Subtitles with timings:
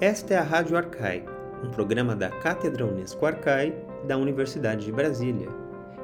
[0.00, 1.22] Esta é a Rádio Arcai,
[1.62, 3.74] um programa da Cátedra Unesco Arcai
[4.08, 5.48] da Universidade de Brasília.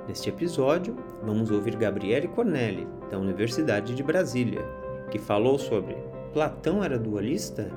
[0.06, 4.62] Neste episódio, vamos ouvir Gabriele Cornelli, da Universidade de Brasília,
[5.10, 5.96] que falou sobre
[6.34, 7.70] Platão era dualista?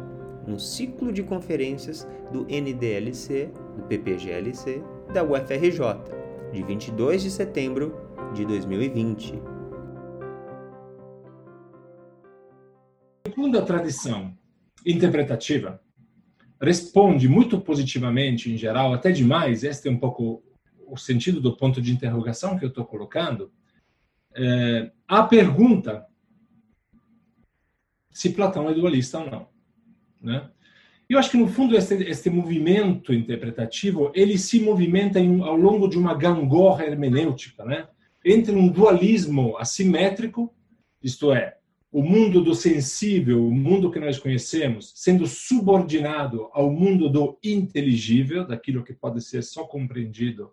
[0.45, 5.79] no ciclo de conferências do NDLC, do PPGLC, da UFRJ,
[6.51, 7.95] de 22 de setembro
[8.33, 9.41] de 2020.
[13.27, 14.33] Segundo a tradição
[14.83, 15.79] interpretativa,
[16.61, 20.43] responde muito positivamente, em geral, até demais, este é um pouco
[20.85, 23.51] o sentido do ponto de interrogação que eu estou colocando,
[24.35, 26.05] é, a pergunta
[28.11, 29.47] se Platão é dualista ou não.
[30.21, 30.49] Né?
[31.07, 35.87] Eu acho que, no fundo, este, este movimento interpretativo ele se movimenta em, ao longo
[35.87, 37.87] de uma gangorra hermenêutica, né?
[38.23, 40.53] entre um dualismo assimétrico,
[41.01, 41.57] isto é,
[41.91, 48.45] o mundo do sensível, o mundo que nós conhecemos, sendo subordinado ao mundo do inteligível,
[48.45, 50.51] daquilo que pode ser só compreendido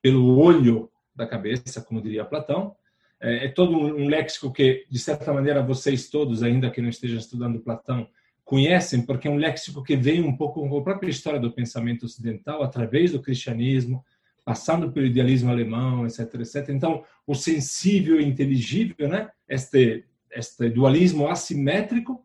[0.00, 2.74] pelo olho da cabeça, como diria Platão.
[3.20, 7.18] É, é todo um léxico que, de certa maneira, vocês todos, ainda que não estejam
[7.18, 8.08] estudando Platão,
[8.42, 12.06] conhecem, porque é um léxico que vem um pouco com a própria história do pensamento
[12.06, 14.02] ocidental, através do cristianismo,
[14.44, 16.70] passando pelo idealismo alemão, etc, etc.
[16.70, 19.30] Então, o sensível e inteligível, né?
[19.46, 22.24] Este, este dualismo assimétrico,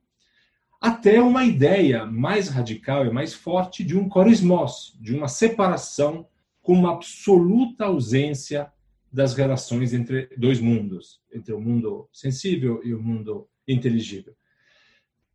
[0.80, 6.28] até uma ideia mais radical e mais forte de um corismos, de uma separação
[6.62, 8.72] com uma absoluta ausência
[9.12, 14.36] das relações entre dois mundos, entre o mundo sensível e o mundo inteligível.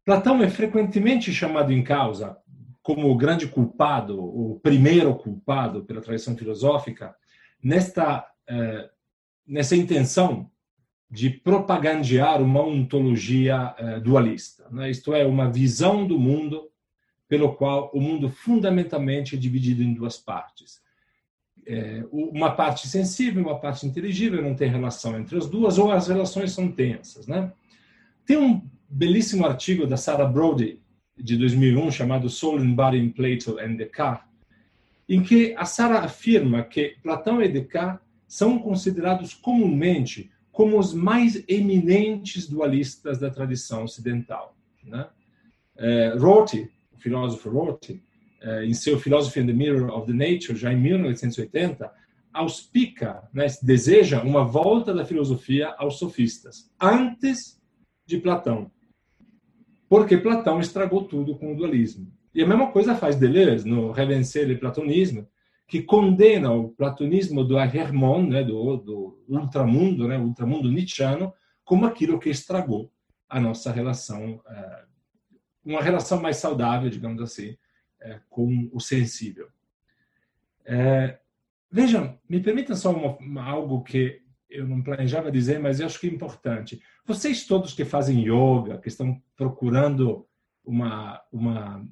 [0.04, 2.36] Platão é frequentemente chamado em causa
[2.82, 7.14] como o grande culpado, o primeiro culpado pela tradição filosófica,
[7.62, 8.90] nesta, eh,
[9.46, 10.50] nessa intenção
[11.10, 14.90] de propagandear uma ontologia eh, dualista, né?
[14.90, 16.70] isto é, uma visão do mundo
[17.28, 20.80] pelo qual o mundo fundamentalmente é dividido em duas partes.
[21.66, 26.08] É, uma parte sensível, uma parte inteligível, não tem relação entre as duas, ou as
[26.08, 27.26] relações são tensas.
[27.26, 27.52] Né?
[28.26, 30.80] Tem um belíssimo artigo da Sarah Brody,
[31.16, 34.28] de 2001, chamado Soul and Body in Plato and Descartes,
[35.08, 41.42] em que a Sarah afirma que Platão e Descartes são considerados comumente como os mais
[41.48, 44.54] eminentes dualistas da tradição ocidental.
[44.84, 45.08] Né?
[45.74, 48.02] É, Rorty, o filósofo Rorty,
[48.42, 51.90] é, em seu Philosophy and the Mirror of the Nature, já em 1980,
[52.30, 57.58] auspica, né, deseja uma volta da filosofia aos sofistas, antes
[58.04, 58.70] de Platão
[59.88, 62.06] porque Platão estragou tudo com o dualismo.
[62.32, 65.26] E a mesma coisa faz Deleuze no Revencer le Platonisme,
[65.70, 71.32] que condena o platonismo do Hermon, né, do, do ultramundo, né, ultramundo nietzschiano,
[71.64, 72.92] como aquilo que estragou
[73.28, 74.84] a nossa relação, é,
[75.64, 77.56] uma relação mais saudável, digamos assim,
[78.00, 79.46] é, com o sensível.
[80.64, 81.20] É,
[81.70, 84.20] vejam, me permitam só uma, uma, algo que
[84.50, 86.82] eu não planejava dizer, mas eu acho que é importante.
[87.06, 90.26] Vocês todos que fazem yoga, que estão procurando
[90.64, 91.86] uma, uma,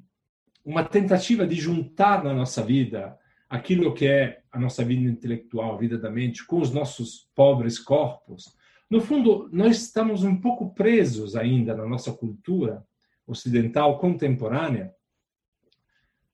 [0.65, 3.17] uma tentativa de juntar na nossa vida
[3.49, 7.79] aquilo que é a nossa vida intelectual, a vida da mente, com os nossos pobres
[7.79, 8.55] corpos,
[8.89, 12.83] no fundo, nós estamos um pouco presos ainda na nossa cultura
[13.27, 14.91] ocidental contemporânea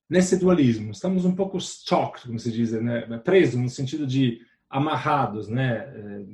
[0.09, 0.91] nesse dualismo.
[0.91, 3.01] Estamos um pouco stuck, como se diz, né?
[3.17, 4.39] presos no sentido de
[4.69, 5.77] amarrados, né?
[5.77, 6.25] É,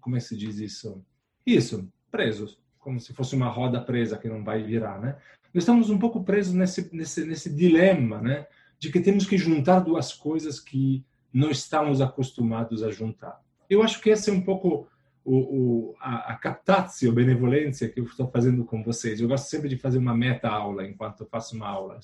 [0.00, 1.02] como é se diz isso?
[1.46, 5.16] Isso, presos, como se fosse uma roda presa que não vai virar, né?
[5.54, 8.46] Nós estamos um pouco presos nesse, nesse, nesse dilema, né?
[8.82, 13.40] De que temos que juntar duas coisas que não estamos acostumados a juntar.
[13.70, 14.88] Eu acho que esse é um pouco
[15.24, 19.20] o, o, a, a captatio, benevolência que eu estou fazendo com vocês.
[19.20, 22.00] Eu gosto sempre de fazer uma meta-aula enquanto faço uma aula.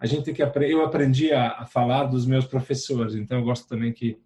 [0.00, 3.92] A gente que eu aprendi a, a falar dos meus professores, então eu gosto também
[3.92, 4.20] que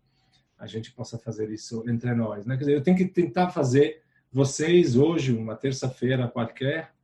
[0.59, 2.47] a gente possa fazer isso entre nós.
[2.47, 2.55] Né?
[2.55, 4.01] Quer dizer, eu tenho que tentar fazer
[4.33, 6.95] vocês hoje, uma terça-feira qualquer,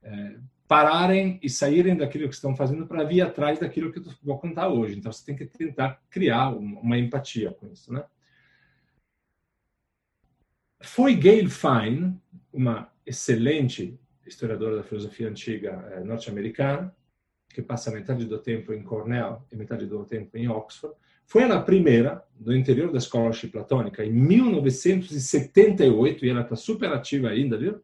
[0.00, 0.36] é,
[0.68, 4.68] pararem e saírem daquilo que estão fazendo para vir atrás daquilo que eu vou contar
[4.68, 4.98] hoje.
[4.98, 7.90] Então, você tem que tentar criar uma empatia com isso.
[7.92, 8.04] Né?
[10.80, 12.20] Foi Gail Fine,
[12.52, 16.94] uma excelente historiadora da filosofia antiga é, norte-americana,
[17.48, 20.94] que passa metade do tempo em Cornell e metade do tempo em Oxford,
[21.24, 26.90] foi ela a primeira do interior da scholarship platônica em 1978 e ela está super
[26.90, 27.82] ativa ainda, viu?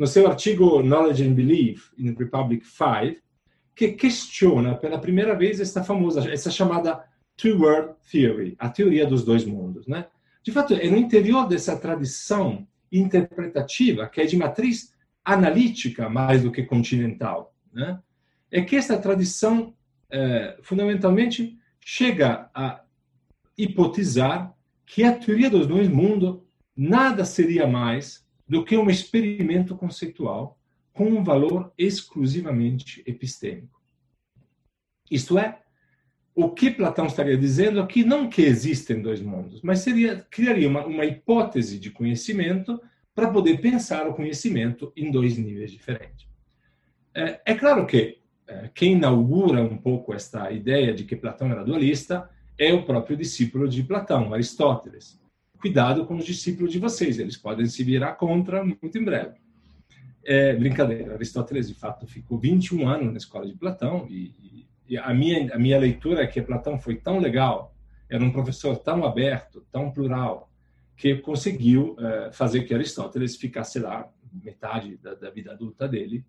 [0.00, 3.20] No seu artigo Knowledge and Belief in Republic 5,
[3.76, 7.04] que questiona pela primeira vez essa famosa, essa chamada
[7.36, 10.06] two-world theory, a teoria dos dois mundos, né?
[10.42, 16.50] De fato, é no interior dessa tradição interpretativa que é de matriz analítica mais do
[16.50, 18.00] que continental, né?
[18.50, 19.74] é que esta tradição,
[20.10, 22.80] eh, fundamentalmente, chega a
[23.56, 24.56] hipotizar
[24.86, 26.38] que a teoria dos dois mundos
[26.74, 30.58] nada seria mais do que um experimento conceitual
[30.92, 33.80] com um valor exclusivamente epistêmico.
[35.08, 35.60] Isto é,
[36.34, 40.84] o que Platão estaria dizendo aqui não que existem dois mundos, mas seria criaria uma,
[40.84, 42.82] uma hipótese de conhecimento
[43.14, 46.26] para poder pensar o conhecimento em dois níveis diferentes.
[47.14, 48.18] É, é claro que
[48.48, 53.16] é, quem inaugura um pouco esta ideia de que Platão era dualista é o próprio
[53.16, 55.19] discípulo de Platão, Aristóteles.
[55.60, 59.38] Cuidado com os discípulos de vocês, eles podem se virar contra muito em breve.
[60.24, 65.12] É, brincadeira, Aristóteles de fato ficou 21 anos na escola de Platão e, e a,
[65.14, 67.74] minha, a minha leitura é que Platão foi tão legal,
[68.08, 70.50] era um professor tão aberto, tão plural,
[70.96, 76.24] que conseguiu é, fazer que Aristóteles ficasse lá metade da, da vida adulta dele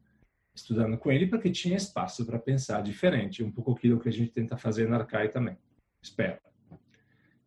[0.53, 4.31] estudando com ele porque tinha espaço para pensar diferente, um pouco aquilo que a gente
[4.31, 5.57] tenta fazer na Arcai também.
[6.01, 6.39] Espero.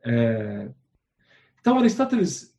[0.02, 0.70] É...
[1.64, 2.54] Então, Aristóteles,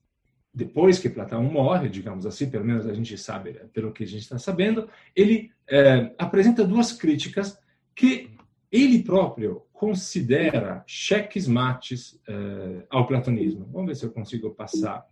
[0.51, 4.23] depois que Platão morre, digamos assim, pelo menos a gente sabe, pelo que a gente
[4.23, 7.55] está sabendo, ele é, apresenta duas críticas
[7.93, 8.35] que
[8.71, 13.69] ele próprio considera cheques mates é, ao platonismo.
[13.71, 15.07] Vamos ver se eu consigo passar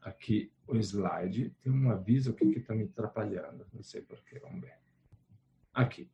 [0.00, 1.54] aqui o slide.
[1.62, 3.66] Tem um aviso aqui que está me atrapalhando.
[3.70, 4.38] Não sei porquê.
[4.38, 4.78] Vamos ver.
[5.74, 6.08] Aqui.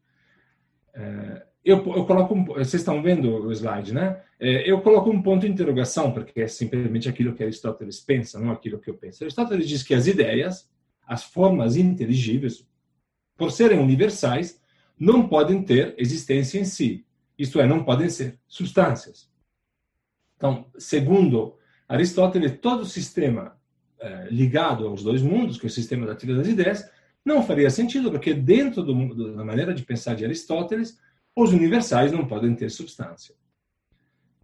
[0.96, 4.22] É, eu, eu, coloco um, vocês estão vendo o slide, né?
[4.40, 8.50] É, eu coloco um ponto de interrogação porque é simplesmente aquilo que Aristóteles pensa, não
[8.50, 9.22] aquilo que eu penso.
[9.22, 10.68] Aristóteles diz que as ideias,
[11.06, 12.66] as formas inteligíveis,
[13.36, 14.60] por serem universais,
[14.98, 17.04] não podem ter existência em si.
[17.38, 19.28] Isto é, não podem ser substâncias.
[20.36, 21.56] Então, segundo
[21.88, 23.56] Aristóteles, todo sistema
[23.98, 26.88] é, ligado aos dois mundos, que é o sistema da teoria das ideias,
[27.26, 30.98] não faria sentido, porque dentro do, da maneira de pensar de Aristóteles,
[31.34, 33.34] os universais não podem ter substância.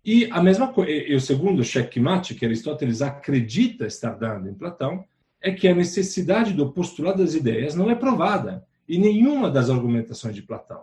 [0.05, 5.05] E a mesma coisa, e o segundo checkmate que Aristóteles acredita estar dando em Platão
[5.41, 10.35] é que a necessidade do postulado das ideias não é provada em nenhuma das argumentações
[10.35, 10.83] de Platão.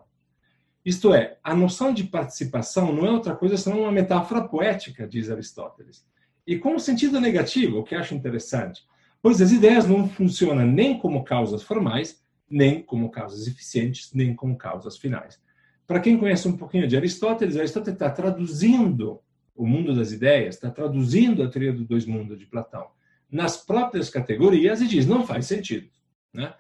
[0.85, 5.29] Isto é, a noção de participação não é outra coisa senão uma metáfora poética, diz
[5.29, 6.07] Aristóteles
[6.49, 8.81] e com um sentido negativo, o que acho interessante,
[9.21, 14.57] pois as ideias não funcionam nem como causas formais, nem como causas eficientes, nem como
[14.57, 15.39] causas finais.
[15.85, 19.21] Para quem conhece um pouquinho de Aristóteles, Aristóteles está traduzindo
[19.55, 22.87] o mundo das ideias, está traduzindo a teoria dos dois mundos de Platão
[23.31, 25.87] nas próprias categorias e diz não faz sentido,
[26.33, 26.53] né?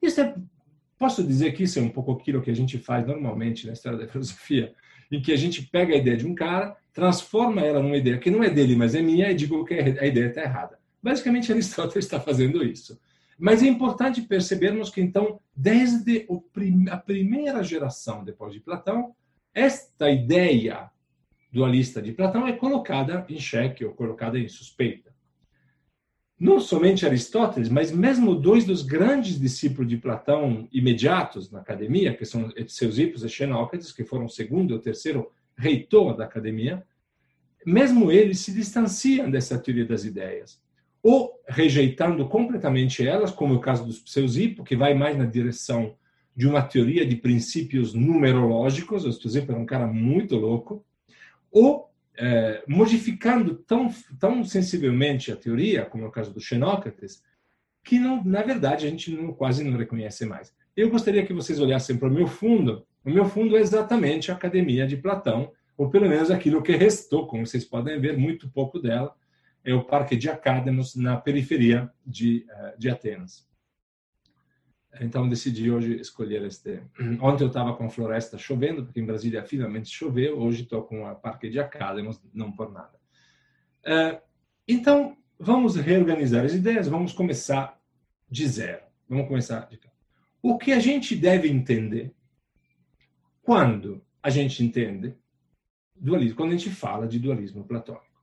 [0.00, 0.34] Isso é,
[0.98, 3.98] posso dizer que isso é um pouco aquilo que a gente faz normalmente na história
[3.98, 4.74] da filosofia,
[5.10, 8.30] em que a gente pega a ideia de um cara, transforma ela numa ideia que
[8.30, 10.78] não é dele, mas é minha, e digo que a ideia está errada.
[11.04, 12.98] Basicamente, Aristóteles está fazendo isso.
[13.38, 16.26] Mas é importante percebermos que, então, desde
[16.90, 19.14] a primeira geração depois de Platão,
[19.52, 20.90] esta ideia
[21.52, 25.12] dualista de Platão é colocada em xeque ou colocada em suspeita.
[26.40, 32.24] Não somente Aristóteles, mas mesmo dois dos grandes discípulos de Platão imediatos na academia, que
[32.24, 36.84] são Eusípios e Xenócrates, que foram o segundo e o terceiro reitor da academia,
[37.64, 40.63] mesmo eles se distanciam dessa teoria das ideias,
[41.04, 45.94] ou rejeitando completamente elas, como é o caso dos Pseusipo, que vai mais na direção
[46.34, 50.82] de uma teoria de princípios numerológicos, o Pseusipo era um cara muito louco,
[51.52, 57.22] ou é, modificando tão, tão sensivelmente a teoria, como é o caso do Xenócrates,
[57.84, 60.54] que não, na verdade a gente não, quase não reconhece mais.
[60.74, 64.34] Eu gostaria que vocês olhassem para o meu fundo, o meu fundo é exatamente a
[64.34, 68.78] Academia de Platão, ou pelo menos aquilo que restou, como vocês podem ver, muito pouco
[68.78, 69.14] dela,
[69.64, 73.48] é o Parque de Academos, na periferia de, eh, de Atenas.
[75.00, 76.80] Então decidi hoje escolher este.
[77.20, 80.38] Ontem eu estava com a floresta chovendo, porque em Brasília finalmente choveu.
[80.38, 83.00] Hoje estou com a Parque de Academos, não por nada.
[83.84, 84.20] Eh,
[84.68, 86.86] então vamos reorganizar as ideias.
[86.86, 87.80] Vamos começar
[88.30, 88.84] de zero.
[89.08, 89.90] Vamos começar de cá.
[90.40, 92.14] O que a gente deve entender
[93.42, 95.14] quando a gente entende
[95.94, 98.13] dualismo, quando a gente fala de dualismo platônico.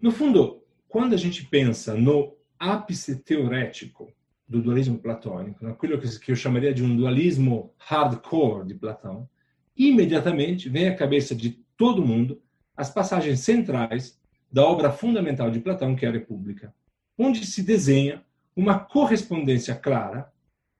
[0.00, 4.12] No fundo, quando a gente pensa no ápice teorético
[4.48, 9.28] do dualismo platônico, naquilo que eu chamaria de um dualismo hardcore de Platão,
[9.76, 12.40] imediatamente vem à cabeça de todo mundo
[12.76, 14.18] as passagens centrais
[14.50, 16.72] da obra fundamental de Platão, que é a República,
[17.18, 18.24] onde se desenha
[18.56, 20.32] uma correspondência clara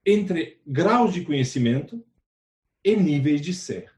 [0.06, 2.02] entre graus de conhecimento
[2.84, 3.92] e níveis de ser,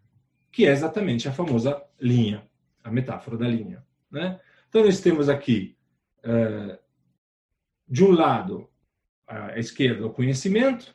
[0.51, 2.43] que é exatamente a famosa linha,
[2.83, 3.85] a metáfora da linha.
[4.11, 4.41] Né?
[4.71, 5.77] Então, nós temos aqui,
[6.25, 6.79] uh,
[7.89, 8.71] de um lado,
[9.27, 10.95] à esquerda, o conhecimento,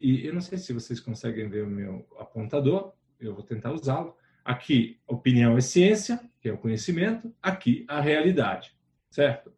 [0.00, 4.14] e eu não sei se vocês conseguem ver o meu apontador, eu vou tentar usá-lo.
[4.44, 8.72] Aqui, opinião é ciência, que é o conhecimento, aqui, a realidade,
[9.10, 9.52] certo?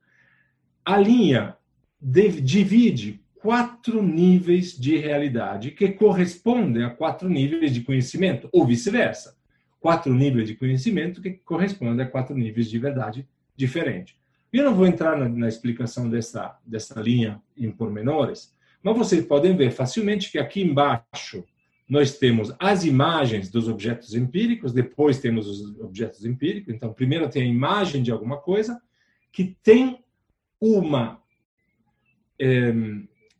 [0.82, 1.54] A linha
[2.00, 9.36] divide quatro níveis de realidade que correspondem a quatro níveis de conhecimento, ou vice-versa.
[9.78, 14.14] Quatro níveis de conhecimento que correspondem a quatro níveis de verdade diferentes.
[14.52, 19.56] Eu não vou entrar na, na explicação dessa, dessa linha em pormenores, mas vocês podem
[19.56, 21.44] ver facilmente que aqui embaixo
[21.88, 26.72] nós temos as imagens dos objetos empíricos, depois temos os objetos empíricos.
[26.72, 28.80] Então, primeiro tem a imagem de alguma coisa
[29.30, 30.02] que tem
[30.60, 31.20] uma
[32.38, 32.72] é,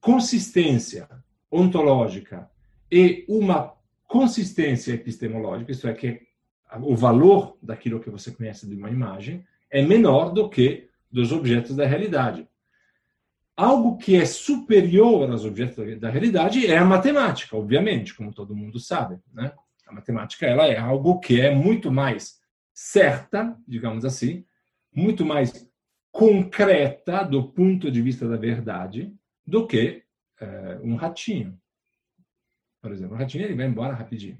[0.01, 1.09] consistência
[1.51, 2.51] ontológica
[2.91, 3.75] e uma
[4.07, 6.21] consistência epistemológica, isso é, que
[6.83, 11.75] o valor daquilo que você conhece de uma imagem é menor do que dos objetos
[11.75, 12.47] da realidade.
[13.57, 18.79] Algo que é superior aos objetos da realidade é a matemática, obviamente, como todo mundo
[18.79, 19.19] sabe.
[19.33, 19.53] Né?
[19.87, 22.41] A matemática ela é algo que é muito mais
[22.73, 24.45] certa, digamos assim,
[24.95, 25.71] muito mais
[26.11, 29.15] concreta do ponto de vista da verdade
[29.47, 30.03] do que
[30.39, 31.59] é, um ratinho.
[32.81, 34.39] Por exemplo, o ratinho ele vai embora rapidinho.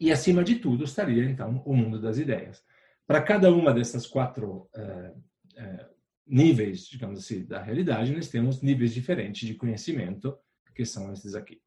[0.00, 2.64] E acima de tudo estaria então o mundo das ideias.
[3.06, 5.14] Para cada uma dessas quatro é,
[5.56, 5.90] é,
[6.26, 10.36] níveis, digamos assim, da realidade, nós temos níveis diferentes de conhecimento,
[10.74, 11.60] que são esses aqui.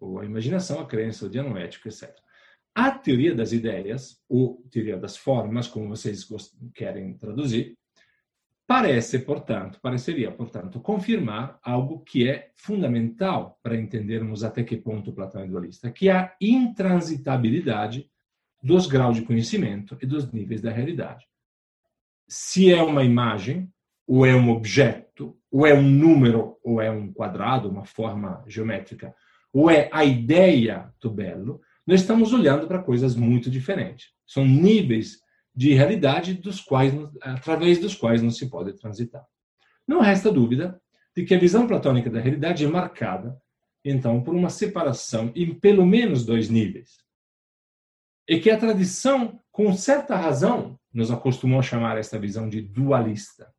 [0.00, 2.14] Ou a imaginação, a crença, o dianoético, etc.
[2.74, 6.28] A teoria das ideias, ou teoria das formas, como vocês
[6.74, 7.76] querem traduzir,
[8.66, 15.42] parece, portanto, pareceria, portanto, confirmar algo que é fundamental para entendermos até que ponto Platão
[15.42, 18.10] é dualista, que é a intransitabilidade
[18.66, 21.24] dos graus de conhecimento e dos níveis da realidade
[22.28, 23.70] se é uma imagem,
[24.06, 29.14] ou é um objeto, ou é um número, ou é um quadrado, uma forma geométrica,
[29.52, 34.08] ou é a ideia do belo, nós estamos olhando para coisas muito diferentes.
[34.26, 35.18] São níveis
[35.54, 36.92] de realidade dos quais,
[37.22, 39.24] através dos quais não se pode transitar.
[39.86, 40.80] Não resta dúvida
[41.16, 43.36] de que a visão platônica da realidade é marcada,
[43.84, 47.05] então, por uma separação em pelo menos dois níveis.
[48.28, 53.52] E que a tradição, com certa razão, nos acostumou a chamar esta visão de dualista.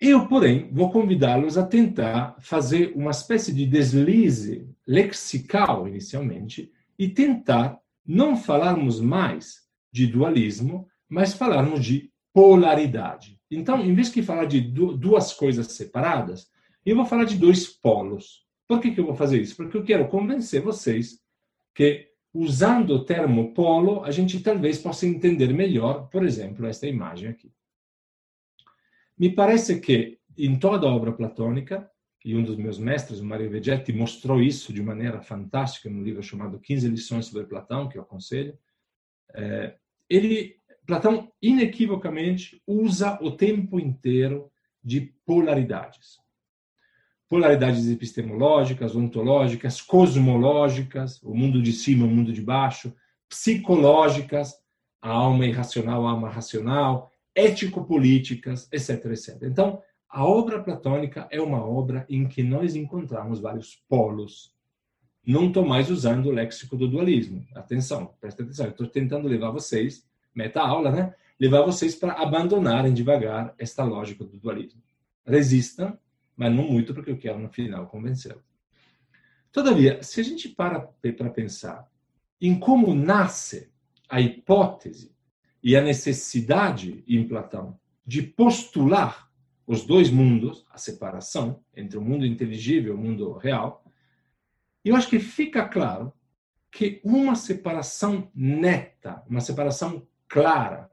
[0.00, 7.78] Eu, porém, vou convidá-los a tentar fazer uma espécie de deslize lexical, inicialmente, e tentar
[8.06, 13.38] não falarmos mais de dualismo, mas falarmos de polaridade.
[13.50, 16.48] Então, em vez de falar de duas coisas separadas,
[16.86, 18.46] eu vou falar de dois polos.
[18.66, 19.56] Por que, que eu vou fazer isso?
[19.56, 21.18] Porque eu quero convencer vocês
[21.74, 27.28] que usando o termo polo, a gente talvez possa entender melhor, por exemplo, esta imagem
[27.28, 27.52] aqui.
[29.18, 31.90] Me parece que em toda a obra platônica,
[32.24, 36.22] e um dos meus mestres, o Mario Vegetti, mostrou isso de maneira fantástica no livro
[36.22, 38.56] chamado 15 lições sobre Platão, que eu aconselho,
[39.34, 39.76] é,
[40.08, 40.56] ele,
[40.86, 44.50] Platão, inequivocamente, usa o tempo inteiro
[44.82, 46.20] de polaridades
[47.30, 52.92] polaridades epistemológicas, ontológicas, cosmológicas, o mundo de cima, o mundo de baixo,
[53.28, 54.56] psicológicas,
[55.00, 59.42] a alma irracional, a alma racional, ético-políticas, etc, etc.
[59.44, 64.52] Então, a obra platônica é uma obra em que nós encontramos vários polos.
[65.24, 67.46] Não estou mais usando o léxico do dualismo.
[67.54, 68.66] Atenção, presta atenção.
[68.66, 71.14] Estou tentando levar vocês, meta-aula, né?
[71.38, 74.82] Levar vocês para abandonarem devagar esta lógica do dualismo.
[75.24, 75.96] Resistam,
[76.40, 78.42] mas não muito porque eu quero no final convencê-lo.
[79.52, 81.86] Todavia, se a gente para para pensar
[82.40, 83.70] em como nasce
[84.08, 85.14] a hipótese
[85.62, 89.30] e a necessidade em Platão de postular
[89.66, 93.84] os dois mundos, a separação entre o mundo inteligível e o mundo real,
[94.82, 96.10] eu acho que fica claro
[96.72, 100.90] que uma separação neta, uma separação clara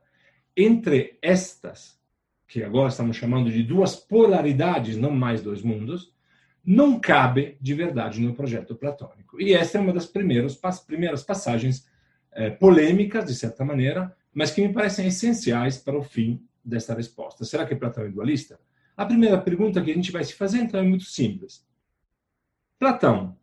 [0.57, 1.96] entre estas
[2.47, 6.13] que agora estamos chamando de duas polaridades, não mais dois mundos,
[6.65, 9.39] não cabe de verdade no projeto platônico.
[9.41, 11.87] E essa é uma das primeiras, primeiras passagens
[12.31, 17.45] é, polêmicas, de certa maneira, mas que me parecem essenciais para o fim dessa resposta.
[17.45, 18.59] Será que Platão é dualista?
[18.95, 21.65] A primeira pergunta que a gente vai se fazer, então, é muito simples.
[22.79, 23.37] Platão,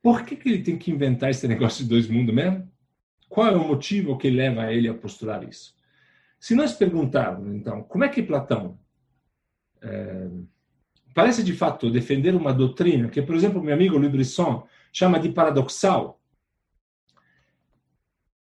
[0.00, 2.70] por que, que ele tem que inventar esse negócio de dois mundos mesmo?
[3.28, 5.74] Qual é o motivo que leva ele a postular isso?
[6.42, 8.76] Se nós perguntarmos, então, como é que Platão
[9.80, 10.28] é,
[11.14, 15.28] parece de fato defender uma doutrina que, por exemplo, meu amigo Louis Brisson chama de
[15.28, 16.20] paradoxal,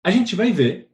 [0.03, 0.91] a gente vai ver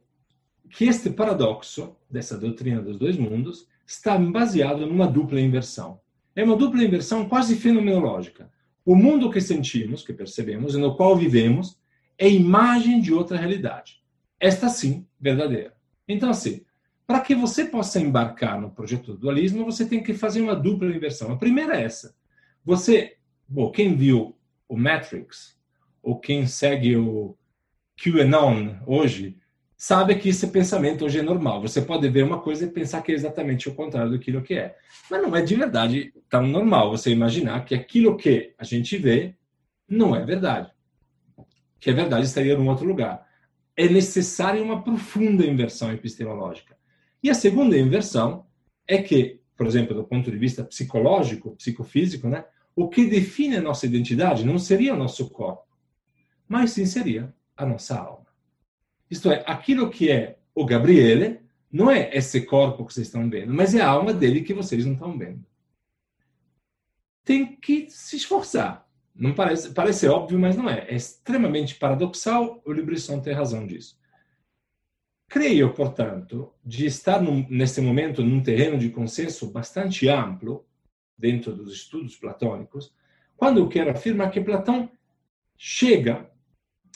[0.70, 6.00] que este paradoxo dessa doutrina dos dois mundos está baseado numa dupla inversão.
[6.34, 8.50] É uma dupla inversão quase fenomenológica.
[8.82, 11.78] O mundo que sentimos, que percebemos e no qual vivemos,
[12.16, 14.02] é imagem de outra realidade.
[14.40, 15.76] Esta sim, verdadeira.
[16.08, 16.64] Então, assim,
[17.06, 20.88] para que você possa embarcar no projeto do dualismo, você tem que fazer uma dupla
[20.88, 21.32] inversão.
[21.32, 22.14] A primeira é essa.
[22.64, 24.36] Você, bom, quem viu
[24.68, 25.58] o Matrix,
[26.02, 27.36] ou quem segue o
[27.96, 29.38] QAnon hoje,
[29.76, 31.60] sabe que esse pensamento hoje é normal.
[31.60, 34.76] Você pode ver uma coisa e pensar que é exatamente o contrário daquilo que é.
[35.10, 39.34] Mas não é de verdade tão normal você imaginar que aquilo que a gente vê
[39.86, 40.72] não é verdade.
[41.78, 43.26] Que a verdade estaria em outro lugar.
[43.76, 46.74] É necessária uma profunda inversão epistemológica.
[47.24, 48.44] E a segunda inversão
[48.86, 52.44] é que, por exemplo, do ponto de vista psicológico, psicofísico, né,
[52.76, 55.64] o que define a nossa identidade não seria o nosso corpo,
[56.46, 58.26] mas sim seria a nossa alma.
[59.10, 61.40] Isto é, aquilo que é o Gabriele
[61.72, 64.84] não é esse corpo que vocês estão vendo, mas é a alma dele que vocês
[64.84, 65.42] não estão vendo.
[67.24, 68.86] Tem que se esforçar.
[69.14, 70.86] Não parece, parece óbvio, mas não é.
[70.90, 72.60] É extremamente paradoxal.
[72.66, 73.98] O Librisson tem razão disso.
[75.28, 80.64] Creio, portanto, de estar num, nesse momento num terreno de consenso bastante amplo
[81.18, 82.92] dentro dos estudos platônicos,
[83.36, 84.88] quando eu quero afirmar que Platão
[85.56, 86.30] chega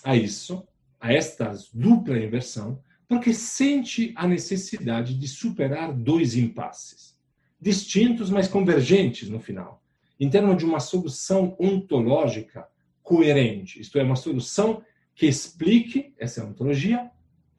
[0.04, 0.66] a isso,
[1.00, 7.18] a esta dupla inversão, porque sente a necessidade de superar dois impasses,
[7.60, 9.82] distintos, mas convergentes no final,
[10.20, 12.68] em termos de uma solução ontológica
[13.02, 14.82] coerente, isto é, uma solução
[15.14, 17.10] que explique, essa é ontologia,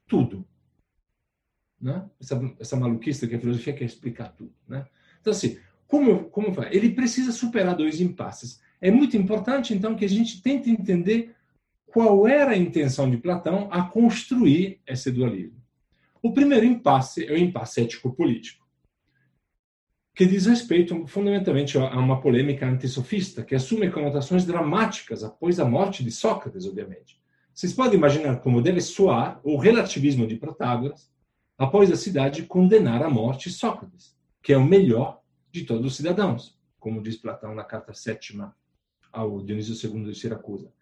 [0.06, 0.46] tudo.
[1.80, 2.04] Né?
[2.20, 2.76] Essa, essa
[3.26, 4.52] que a filosofia quer explicar tudo.
[4.68, 4.84] Né?
[5.20, 6.74] Então, assim, como, como vai?
[6.74, 8.60] Ele precisa superar dois impasses.
[8.80, 11.34] É muito importante, então, que a gente tente entender
[11.86, 15.60] qual era a intenção de Platão a construir esse dualismo.
[16.22, 18.64] O primeiro impasse é o impasse ético-político,
[20.14, 26.04] que diz respeito fundamentalmente a uma polêmica antissofista, que assume conotações dramáticas após a morte
[26.04, 27.18] de Sócrates, obviamente.
[27.52, 31.09] Vocês podem imaginar como deve soar o relativismo de Protágoras
[31.60, 35.20] após a cidade condenar à morte Sócrates, que é o melhor
[35.52, 38.56] de todos os cidadãos, como diz Platão na carta sétima
[39.12, 40.72] ao Dionísio II de Siracusa.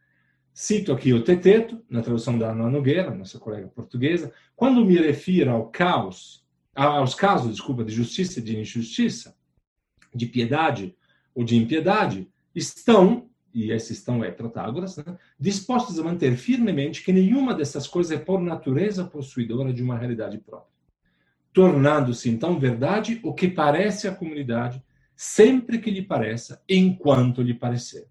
[0.54, 5.50] Cito aqui o Teteto, na tradução da Ana Nogueira, nossa colega portuguesa, quando me refiro
[5.50, 9.36] ao caos, aos casos, desculpa, de justiça e de injustiça,
[10.14, 10.96] de piedade
[11.34, 17.12] ou de impiedade, estão, e esse estão é Protágoras, né, dispostos a manter firmemente que
[17.12, 20.72] nenhuma dessas coisas é por natureza possuidora de uma realidade própria,
[21.52, 24.80] tornando-se então verdade o que parece à comunidade,
[25.16, 28.06] sempre que lhe pareça, enquanto lhe parecer.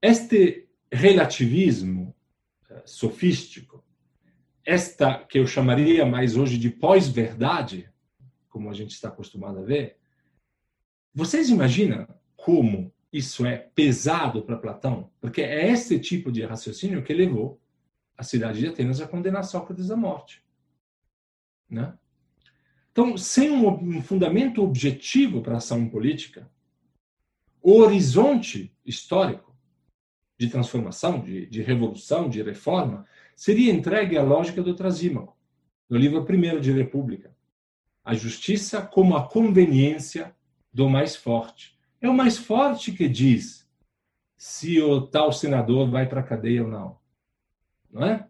[0.00, 2.14] Este relativismo
[2.70, 3.82] eh, sofístico,
[4.64, 7.90] esta que eu chamaria mais hoje de pós-verdade,
[8.48, 9.96] como a gente está acostumado a ver,
[11.12, 15.08] vocês imaginam como isso é pesado para Platão?
[15.20, 17.60] Porque é esse tipo de raciocínio que levou
[18.18, 20.42] a cidade de Atenas a condenar Sócrates à morte.
[21.70, 21.96] Né?
[22.90, 26.50] Então, sem um fundamento objetivo para a ação política,
[27.62, 29.56] o horizonte histórico
[30.36, 35.36] de transformação, de, de revolução, de reforma, seria entregue à lógica do Trasímaco,
[35.88, 37.32] no livro primeiro de República.
[38.04, 40.34] A justiça como a conveniência
[40.72, 41.73] do mais forte.
[42.04, 43.66] É o mais forte que diz
[44.36, 46.98] se o tal senador vai para a cadeia ou não.
[47.90, 48.28] Não é?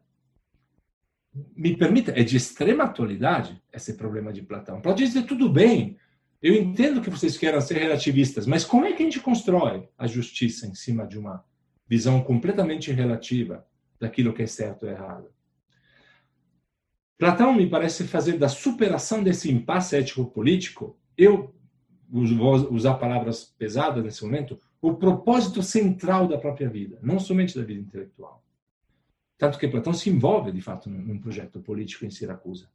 [1.57, 4.81] Me permita, é de extrema atualidade esse problema de Platão.
[4.81, 5.99] Pode dizer tudo bem,
[6.41, 10.07] eu entendo que vocês queiram ser relativistas, mas como é que a gente constrói a
[10.07, 11.45] justiça em cima de uma
[11.89, 13.67] visão completamente relativa
[13.99, 15.33] daquilo que é certo ou errado.
[17.19, 21.54] Platão me parece fazer da superação desse impasse ético-político, eu
[22.15, 27.81] usar palavras pesadas nesse momento, o propósito central da própria vida, não somente da vida
[27.81, 28.43] intelectual.
[29.37, 32.69] Tanto que Platão se envolve, de fato, num projeto político em Siracusa.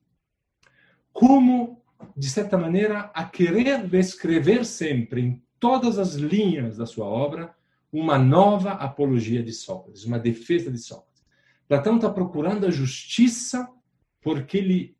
[1.13, 1.81] Como,
[2.17, 7.55] de certa maneira, a querer descrever sempre, em todas as linhas da sua obra,
[7.91, 11.23] uma nova apologia de Sócrates, uma defesa de Sócrates.
[11.67, 13.69] Platão está procurando a justiça
[14.21, 14.97] porque ele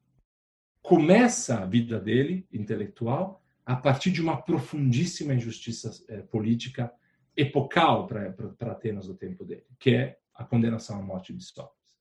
[0.82, 3.39] começa a vida dele, intelectual,
[3.70, 6.92] a partir de uma profundíssima injustiça eh, política
[7.38, 11.96] epocal para Atenas do tempo dele, que é a condenação à morte de Sócrates.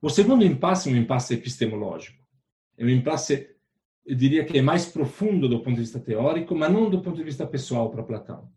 [0.00, 2.26] O segundo impasse é um impasse epistemológico.
[2.78, 3.50] É um impasse,
[4.06, 7.18] eu diria que é mais profundo do ponto de vista teórico, mas não do ponto
[7.18, 8.50] de vista pessoal para Platão.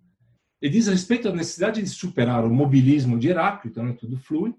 [0.61, 4.55] Ele diz respeito à necessidade de superar o mobilismo de Heráclito, então tudo flui,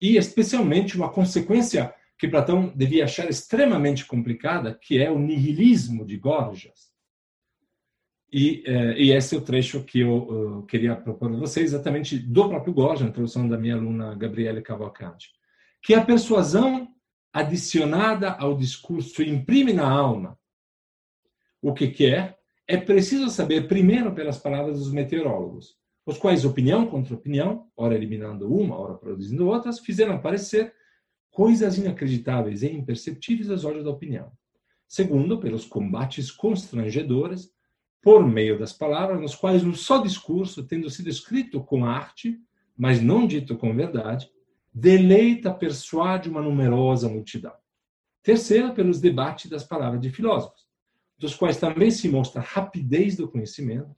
[0.00, 6.18] e especialmente uma consequência que Platão devia achar extremamente complicada, que é o nihilismo de
[6.18, 6.90] Gorgias.
[8.30, 8.62] E,
[8.98, 13.00] e, esse é o trecho que eu, queria propor a vocês, exatamente do próprio Gorgias,
[13.00, 15.30] na introdução da minha aluna Gabriele Cavalcanti,
[15.82, 16.88] que a persuasão
[17.32, 20.38] adicionada ao discurso imprime na alma
[21.62, 27.14] o que quer, é preciso saber primeiro pelas palavras dos meteorólogos, os quais, opinião contra
[27.14, 30.74] opinião, ora eliminando uma, ora produzindo outras, fizeram aparecer
[31.30, 34.32] coisas inacreditáveis e imperceptíveis aos olhos da opinião.
[34.86, 37.52] Segundo, pelos combates constrangedores,
[38.02, 42.40] por meio das palavras, nos quais um só discurso, tendo sido escrito com arte,
[42.76, 44.28] mas não dito com verdade,
[44.72, 47.54] deleita, persuade uma numerosa multidão.
[48.22, 50.66] Terceiro, pelos debates das palavras de filósofos,
[51.18, 53.94] dos quais também se mostra a rapidez do conhecimento,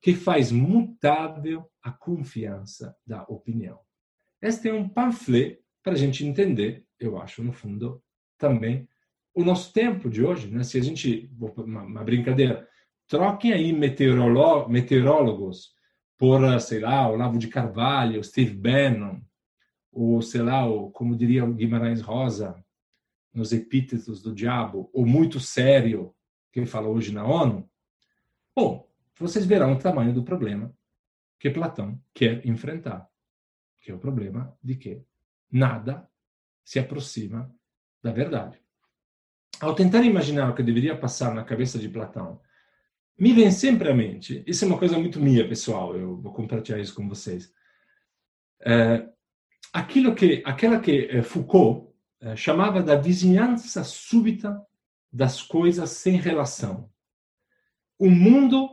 [0.00, 3.80] que faz mutável a confiança da opinião.
[4.40, 8.02] Este é um panfleto para a gente entender, eu acho, no fundo,
[8.36, 8.88] também
[9.34, 10.50] o nosso tempo de hoje.
[10.50, 10.62] Né?
[10.62, 12.68] Se a gente, uma, uma brincadeira,
[13.06, 15.72] troquem aí meteorólogos
[16.18, 19.20] por, sei lá, Olavo de Carvalho, Steve Bannon,
[19.92, 22.62] ou sei lá, ou, como diria o Guimarães Rosa,
[23.32, 26.14] nos epítetos do diabo, ou muito sério,
[26.52, 27.68] que ele fala hoje na ONU,
[28.54, 30.74] bom, vocês verão o tamanho do problema
[31.38, 33.08] que Platão quer enfrentar,
[33.80, 35.02] que é o problema de que
[35.50, 36.08] nada
[36.64, 37.54] se aproxima
[38.02, 38.58] da verdade.
[39.60, 42.40] Ao tentar imaginar o que deveria passar na cabeça de Platão,
[43.18, 46.78] me vem sempre à mente, isso é uma coisa muito minha, pessoal, eu vou compartilhar
[46.78, 47.52] isso com vocês.
[48.62, 49.06] É,
[49.72, 54.60] aquilo que, aquela que eh, Foucault é, chamava da vizinhança súbita
[55.12, 56.90] das coisas sem relação.
[57.98, 58.68] O mundo,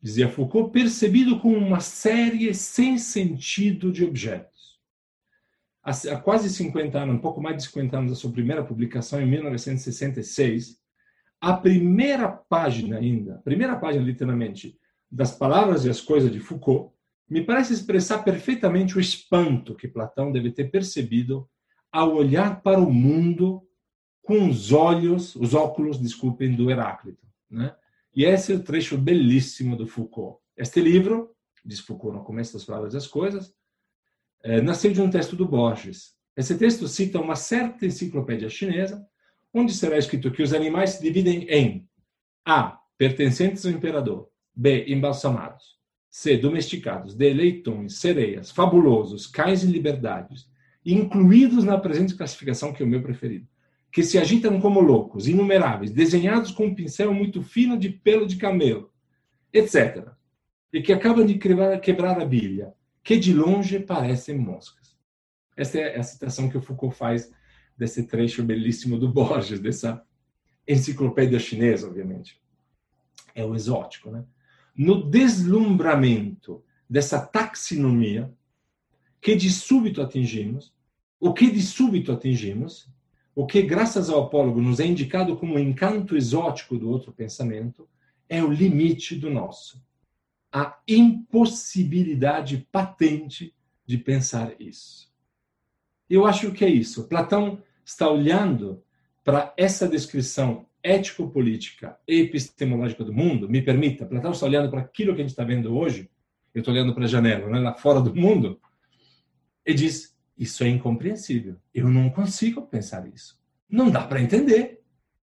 [0.00, 4.55] dizia Foucault, percebido como uma série sem sentido de objetos.
[5.86, 9.26] Há quase 50 anos, um pouco mais de 50 anos da sua primeira publicação, em
[9.26, 10.80] 1966,
[11.40, 14.76] a primeira página ainda, primeira página literalmente,
[15.08, 16.92] das palavras e as coisas de Foucault,
[17.30, 21.48] me parece expressar perfeitamente o espanto que Platão deve ter percebido
[21.92, 23.62] ao olhar para o mundo
[24.22, 27.24] com os olhos, os óculos, desculpem, do Heráclito.
[27.48, 27.72] Né?
[28.12, 30.40] E esse é o trecho belíssimo do Foucault.
[30.56, 31.30] Este livro,
[31.64, 33.55] diz Foucault no começo das palavras das coisas, é,
[34.62, 36.14] nasceu de um texto do Borges.
[36.36, 39.06] Esse texto cita uma certa enciclopédia chinesa,
[39.52, 41.88] onde será escrito que os animais se dividem em
[42.44, 42.78] A.
[42.98, 44.28] Pertencentes ao imperador.
[44.54, 44.84] B.
[44.88, 45.76] Embalsamados.
[46.10, 46.36] C.
[46.36, 47.14] Domesticados.
[47.14, 47.32] D.
[47.32, 50.48] Leitões, sereias, fabulosos, cães em liberdades,
[50.84, 53.46] incluídos na presente classificação, que é o meu preferido
[53.96, 58.36] que se agitam como loucos, inumeráveis, desenhados com um pincel muito fino de pelo de
[58.36, 58.90] camelo,
[59.50, 60.08] etc.
[60.70, 62.74] E que acabam de quebrar, quebrar a bilha,
[63.06, 64.96] que de longe parecem moscas.
[65.56, 67.30] Essa é a citação que o Foucault faz
[67.78, 70.04] desse trecho belíssimo do Borges, dessa
[70.66, 72.42] enciclopédia chinesa, obviamente.
[73.32, 74.24] É o exótico, né?
[74.76, 78.34] No deslumbramento dessa taxonomia
[79.20, 80.74] que de súbito atingimos,
[81.20, 82.90] o que de súbito atingimos
[83.36, 87.88] o que, graças ao apólogo, nos é indicado como encanto exótico do outro pensamento
[88.28, 89.85] é o limite do nosso.
[90.56, 95.12] A impossibilidade patente de pensar isso.
[96.08, 97.06] Eu acho que é isso.
[97.08, 98.82] Platão está olhando
[99.22, 103.50] para essa descrição ético-política e epistemológica do mundo.
[103.50, 106.08] Me permita, Platão está olhando para aquilo que a gente está vendo hoje.
[106.54, 108.58] Eu estou olhando para a janela, né, lá fora do mundo,
[109.66, 111.56] e diz: isso é incompreensível.
[111.74, 113.38] Eu não consigo pensar isso.
[113.68, 114.80] Não dá para entender.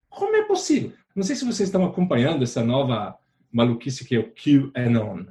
[0.07, 0.93] Como é possível?
[1.15, 3.17] Não sei se vocês estão acompanhando essa nova
[3.53, 5.25] maluquice que é o QAnon.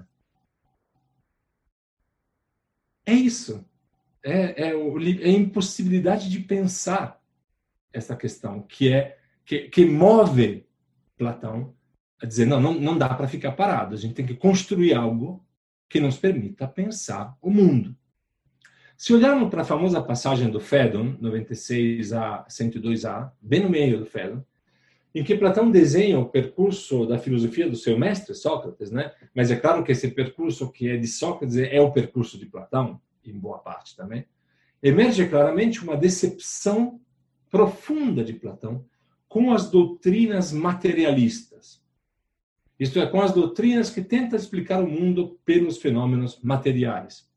[3.05, 3.65] É isso.
[4.25, 7.21] É, é, é a impossibilidade de pensar
[7.93, 10.65] essa questão, que é que, que move
[11.17, 11.75] Platão
[12.21, 15.45] a dizer: não, não, não dá para ficar parado, a gente tem que construir algo
[15.89, 17.95] que nos permita pensar o mundo.
[18.97, 24.07] Se olharmos para a famosa passagem do Fédon, 96 a 102a, bem no meio do
[24.07, 24.45] Fédon,
[25.15, 29.13] em que Platão desenha o percurso da filosofia do seu mestre, Sócrates, né?
[29.35, 33.01] Mas é claro que esse percurso que é de Sócrates é o percurso de Platão,
[33.25, 34.27] em boa parte também.
[34.83, 37.01] Emerge claramente uma decepção
[37.51, 38.85] profunda de Platão
[39.29, 41.83] com as doutrinas materialistas.
[42.81, 47.31] Isto é, com as doutrinas que tentam explicar o mundo pelos fenômenos materiais.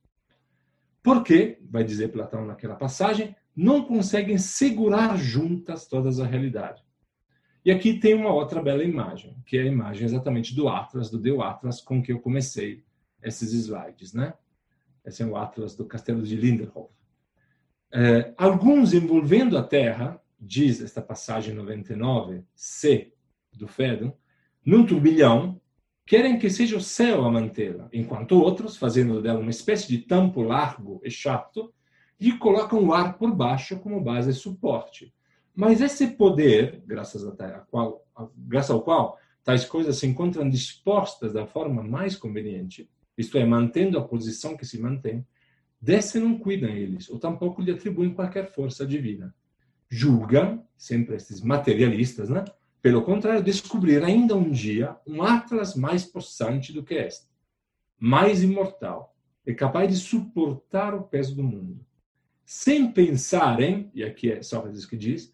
[1.03, 6.83] Porque, vai dizer Platão naquela passagem, não conseguem segurar juntas todas a realidade.
[7.65, 11.17] E aqui tem uma outra bela imagem, que é a imagem exatamente do Atlas, do
[11.17, 12.83] Deu Atlas, com que eu comecei
[13.23, 14.35] esses slides, né?
[15.03, 16.93] Esse é o Atlas do Castelo de Lindenhof.
[17.91, 23.11] É, alguns envolvendo a Terra, diz esta passagem 99, C
[23.51, 24.15] do Fédon,
[24.63, 25.59] num turbilhão,
[26.05, 30.43] querem que seja o céu a mantê-la, enquanto outros, fazendo dela uma espécie de tampo
[30.43, 31.73] largo e chato,
[32.19, 35.14] lhe colocam o ar por baixo como base de suporte.
[35.55, 37.31] Mas esse poder, graças, a
[37.69, 43.45] qual, graças ao qual tais coisas se encontram dispostas da forma mais conveniente, isto é,
[43.45, 45.25] mantendo a posição que se mantém,
[45.79, 49.33] desse não cuidam eles, ou tampouco lhe atribuem qualquer força divina.
[49.87, 52.43] Julgam, sempre esses materialistas, né?
[52.81, 57.27] Pelo contrário, descobrir ainda um dia um Atlas mais possante do que este,
[57.97, 59.15] mais imortal,
[59.45, 61.85] e capaz de suportar o peso do mundo,
[62.43, 65.33] sem pensarem, e aqui é Sócrates que diz,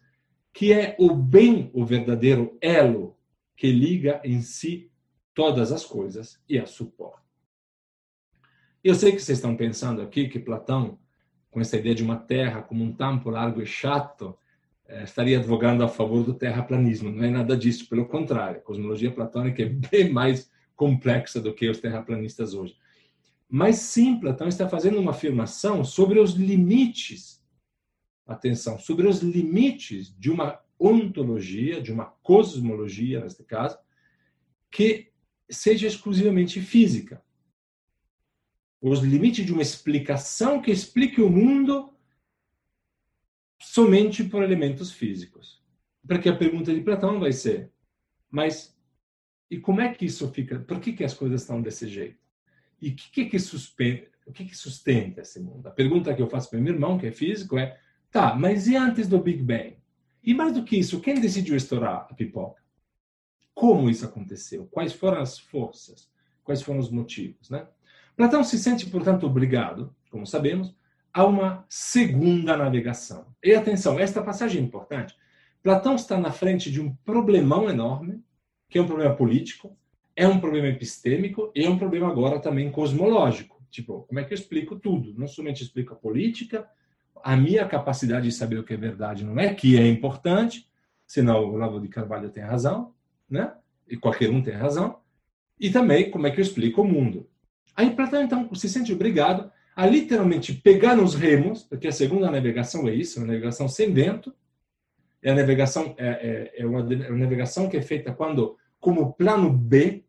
[0.52, 3.16] que é o bem o verdadeiro elo
[3.56, 4.90] que liga em si
[5.34, 7.22] todas as coisas e as suporta.
[8.84, 10.98] Eu sei que vocês estão pensando aqui que Platão,
[11.50, 14.36] com essa ideia de uma terra como um tampo largo e chato,
[14.86, 17.10] é, estaria advogando a favor do terraplanismo.
[17.10, 18.58] Não é nada disso, pelo contrário.
[18.58, 22.76] A cosmologia platônica é bem mais complexa do que os terraplanistas hoje.
[23.48, 27.31] Mas sim, Platão está fazendo uma afirmação sobre os limites,
[28.26, 33.78] atenção, sobre os limites de uma ontologia, de uma cosmologia, neste caso,
[34.70, 35.12] que
[35.48, 37.22] seja exclusivamente física.
[38.80, 41.92] Os limites de uma explicação que explique o mundo
[43.60, 45.62] somente por elementos físicos.
[46.06, 47.70] Porque a pergunta de Platão vai ser:
[48.28, 48.76] mas
[49.52, 50.58] e como é que isso fica?
[50.58, 52.18] Por que, que as coisas estão desse jeito?
[52.80, 55.66] E que, que, que, o que, que sustenta esse mundo?
[55.66, 57.78] A pergunta que eu faço para meu irmão, que é físico, é:
[58.12, 59.76] tá, mas e antes do Big Bang?
[60.22, 62.62] E mais do que isso, quem decidiu estourar a pipoca?
[63.54, 64.68] Como isso aconteceu?
[64.70, 66.08] Quais foram as forças?
[66.44, 67.50] Quais foram os motivos?
[67.50, 67.66] Né?
[68.16, 70.74] Platão se sente, portanto, obrigado, como sabemos,
[71.12, 73.26] a uma segunda navegação.
[73.42, 75.16] E atenção, esta passagem é importante.
[75.62, 78.22] Platão está na frente de um problemão enorme,
[78.68, 79.76] que é um problema político,
[80.14, 83.62] é um problema epistêmico e é um problema agora também cosmológico.
[83.70, 85.14] Tipo, como é que eu explico tudo?
[85.16, 86.68] Não somente explico a política,
[87.22, 90.68] a minha capacidade de saber o que é verdade não é, que é importante,
[91.06, 92.94] senão o Lavo de Carvalho tem razão,
[93.28, 93.52] né?
[93.88, 94.98] E qualquer um tem razão.
[95.58, 97.28] E também como é que eu explico o mundo.
[97.76, 102.86] Aí Platão, então, se sente obrigado a literalmente pegar nos remos, porque a segunda navegação
[102.88, 104.34] é isso, uma navegação sem vento,
[105.22, 109.12] é a navegação é, é, é, uma, é uma navegação que é feita quando como
[109.12, 110.04] plano B,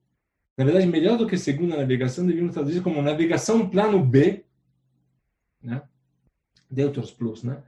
[0.57, 4.43] na verdade melhor do que segunda navegação devíamos traduzir como navegação plano B,
[5.61, 5.81] né?
[6.73, 7.61] Deutros plus, né?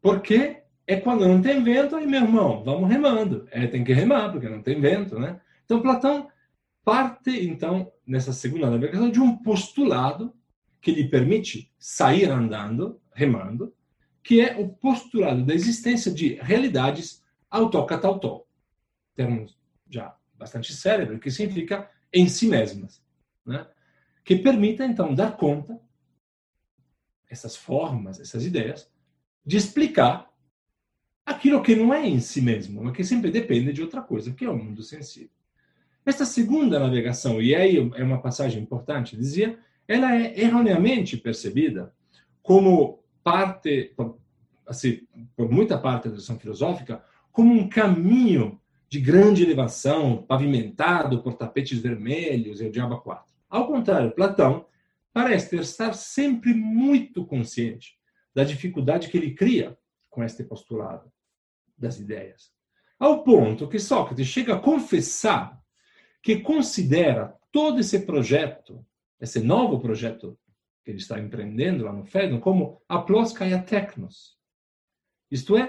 [0.00, 4.30] Porque é quando não tem vento, aí meu irmão, vamos remando, é tem que remar
[4.30, 5.40] porque não tem vento, né?
[5.64, 6.28] Então Platão
[6.84, 10.34] parte então nessa segunda navegação de um postulado
[10.80, 13.74] que lhe permite sair andando, remando,
[14.22, 18.44] que é o postulado da existência de realidades autocatautó.
[19.14, 19.58] Termos
[19.90, 23.02] já bastante cérebro, que significa em si mesmas.
[23.44, 23.66] Né?
[24.24, 25.80] Que permita, então, dar conta,
[27.28, 28.90] essas formas, essas ideias,
[29.44, 30.28] de explicar
[31.24, 34.44] aquilo que não é em si mesmo, mas que sempre depende de outra coisa, que
[34.44, 35.30] é o mundo sensível.
[36.04, 41.94] Esta segunda navegação, e aí é uma passagem importante, dizia ela é erroneamente percebida
[42.42, 43.94] como parte,
[44.66, 45.00] assim,
[45.36, 51.78] por muita parte da tradição filosófica, como um caminho de grande elevação, pavimentado por tapetes
[51.78, 53.34] vermelhos e o diabo quatro.
[53.48, 54.66] Ao contrário, Platão
[55.18, 57.98] parece estar sempre muito consciente
[58.32, 59.76] da dificuldade que ele cria
[60.08, 61.12] com este postulado
[61.76, 62.52] das ideias.
[63.00, 65.60] Ao ponto que Sócrates chega a confessar
[66.22, 68.86] que considera todo esse projeto
[69.20, 70.38] esse novo projeto
[70.84, 74.38] que ele está empreendendo lá no Fedon como aplos kai technos.
[75.28, 75.68] Isto é,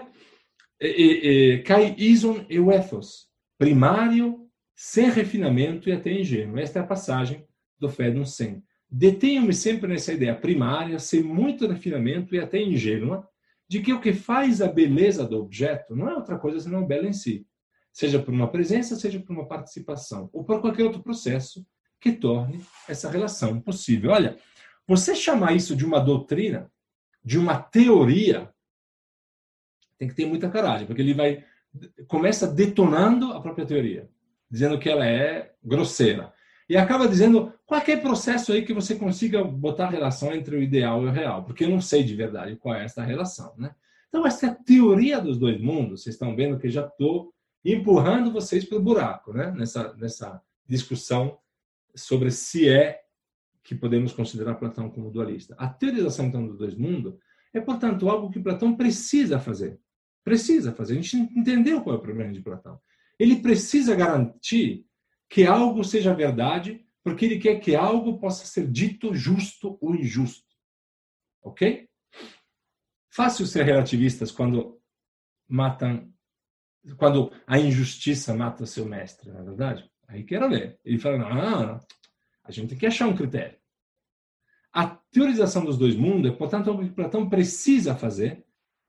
[1.66, 6.60] kai ison e ethos, primário, sem refinamento e até ingênuo.
[6.60, 7.44] Esta é a passagem
[7.80, 8.64] do Fedon 100.
[8.92, 13.28] Detenho-me sempre nessa ideia primária, sem muito refinamento e até ingênua,
[13.68, 17.08] de que o que faz a beleza do objeto não é outra coisa senão bela
[17.08, 17.46] em si,
[17.94, 21.64] seja por uma presença, seja por uma participação, ou por qualquer outro processo
[22.02, 24.12] que torne essa relação possível.
[24.12, 24.38] Olha,
[24.88, 26.72] você chamar isso de uma doutrina,
[27.24, 28.52] de uma teoria,
[30.00, 31.46] tem que ter muita coragem, porque ele vai
[32.08, 34.10] começa detonando a própria teoria,
[34.50, 36.34] dizendo que ela é grosseira.
[36.70, 41.08] E acaba dizendo qualquer processo aí que você consiga botar relação entre o ideal e
[41.08, 43.74] o real, porque eu não sei de verdade qual é essa relação, né?
[44.08, 46.02] Então, essa é a teoria dos dois mundos.
[46.02, 47.32] Vocês estão vendo que já estou
[47.64, 49.52] empurrando vocês para o buraco, né?
[49.52, 51.38] Nessa, nessa discussão
[51.96, 53.02] sobre se é
[53.64, 55.56] que podemos considerar Platão como dualista.
[55.58, 57.16] A teorização então dos dois mundos
[57.54, 59.80] é, portanto, algo que Platão precisa fazer.
[60.24, 60.94] Precisa fazer.
[60.94, 62.80] A gente entendeu qual é o problema de Platão.
[63.18, 64.86] Ele precisa garantir
[65.30, 70.50] que algo seja verdade, porque ele quer que algo possa ser dito justo ou injusto.
[71.42, 71.88] Ok?
[73.10, 74.82] Fácil ser relativistas quando
[75.48, 76.12] matam,
[76.98, 79.92] quando a injustiça mata seu mestre, na é verdade?
[80.08, 80.80] Aí quero ver.
[80.84, 81.80] Ele fala, não,
[82.44, 83.58] a gente tem que achar um critério.
[84.74, 88.44] A teorização dos dois mundos é, portanto, algo que Platão precisa fazer,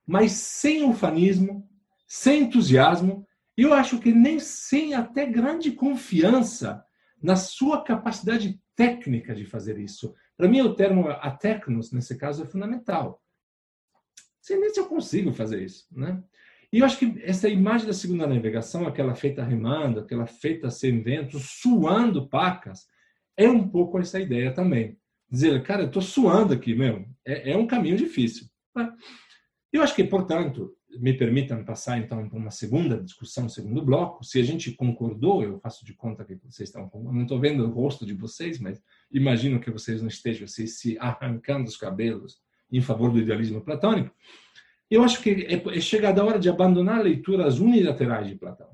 [0.06, 1.68] mas sem ufanismo,
[2.06, 3.26] sem entusiasmo,
[3.60, 6.82] e eu acho que nem sem até grande confiança
[7.22, 10.14] na sua capacidade técnica de fazer isso.
[10.34, 13.22] Para mim, o termo atecnos, nesse caso, é fundamental.
[14.40, 15.86] Sei nem se eu consigo fazer isso.
[15.92, 16.24] Né?
[16.72, 21.02] E eu acho que essa imagem da segunda navegação, aquela feita remando, aquela feita sem
[21.02, 22.86] vento, suando pacas,
[23.36, 24.96] é um pouco essa ideia também.
[25.30, 27.14] Dizer, cara, eu estou suando aqui mesmo.
[27.26, 28.46] É, é um caminho difícil.
[28.74, 28.90] Né?
[29.70, 34.24] Eu acho que, portanto, me permitam passar então para uma segunda discussão, segundo bloco.
[34.24, 36.90] Se a gente concordou, eu faço de conta que vocês estão.
[36.94, 41.68] Não estou vendo o rosto de vocês, mas imagino que vocês não estejam se arrancando
[41.68, 42.40] os cabelos
[42.72, 44.14] em favor do idealismo platônico.
[44.90, 48.70] Eu acho que é, é chegada a hora de abandonar leituras unilaterais de Platão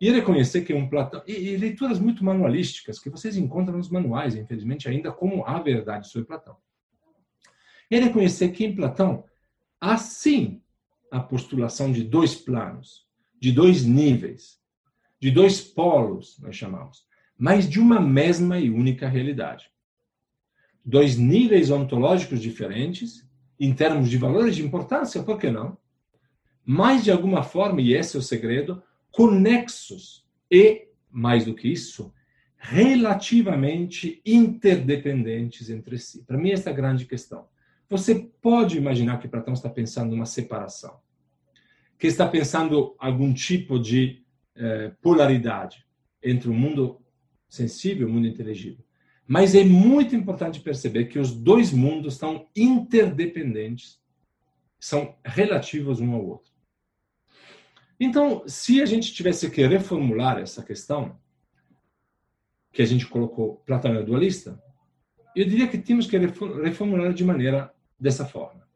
[0.00, 4.36] e reconhecer que um Platão e, e leituras muito manualísticas que vocês encontram nos manuais,
[4.36, 6.56] infelizmente ainda como a verdade sobre Platão.
[7.90, 9.24] E reconhecer que em Platão
[9.80, 10.62] há sim
[11.10, 13.06] a postulação de dois planos,
[13.38, 14.58] de dois níveis,
[15.18, 17.04] de dois polos, nós chamamos,
[17.36, 19.70] mas de uma mesma e única realidade.
[20.84, 23.26] Dois níveis ontológicos diferentes,
[23.58, 25.76] em termos de valores de importância, por que não?
[26.64, 32.12] Mas, de alguma forma, e esse é o segredo, conexos e, mais do que isso,
[32.56, 36.22] relativamente interdependentes entre si.
[36.24, 37.48] Para mim, essa é a grande questão.
[37.90, 41.00] Você pode imaginar que Platão está pensando numa separação,
[41.98, 44.24] que está pensando algum tipo de
[44.54, 45.84] eh, polaridade
[46.22, 47.02] entre o mundo
[47.48, 48.84] sensível e o mundo inteligível.
[49.26, 54.00] Mas é muito importante perceber que os dois mundos estão interdependentes,
[54.78, 56.52] são relativos um ao outro.
[57.98, 61.18] Então, se a gente tivesse que reformular essa questão,
[62.72, 64.62] que a gente colocou Platão é dualista,
[65.34, 68.66] eu diria que temos que reformular de maneira dessa forma.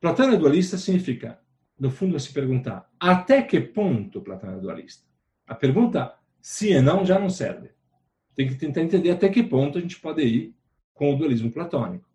[0.00, 1.40] Platão é dualista significa,
[1.78, 5.06] no fundo, se perguntar até que ponto Platão é dualista.
[5.46, 7.70] A pergunta sim e não já não serve.
[8.34, 10.56] Tem que tentar entender até que ponto a gente pode ir
[10.92, 12.08] com o dualismo platônico.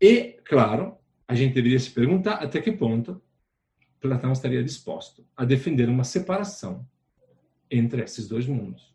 [0.00, 0.96] E, claro,
[1.26, 3.22] a gente deveria se perguntar até que ponto
[4.00, 6.86] Platão estaria disposto a defender uma separação
[7.70, 8.94] entre esses dois mundos.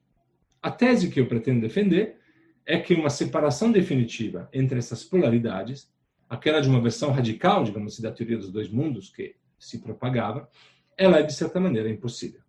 [0.61, 2.20] A tese que eu pretendo defender
[2.65, 5.91] é que uma separação definitiva entre essas polaridades,
[6.29, 10.49] aquela de uma versão radical, digamos assim, da teoria dos dois mundos que se propagava,
[10.97, 12.41] ela é de certa maneira impossível.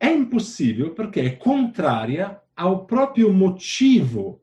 [0.00, 4.42] É impossível porque é contrária ao próprio motivo,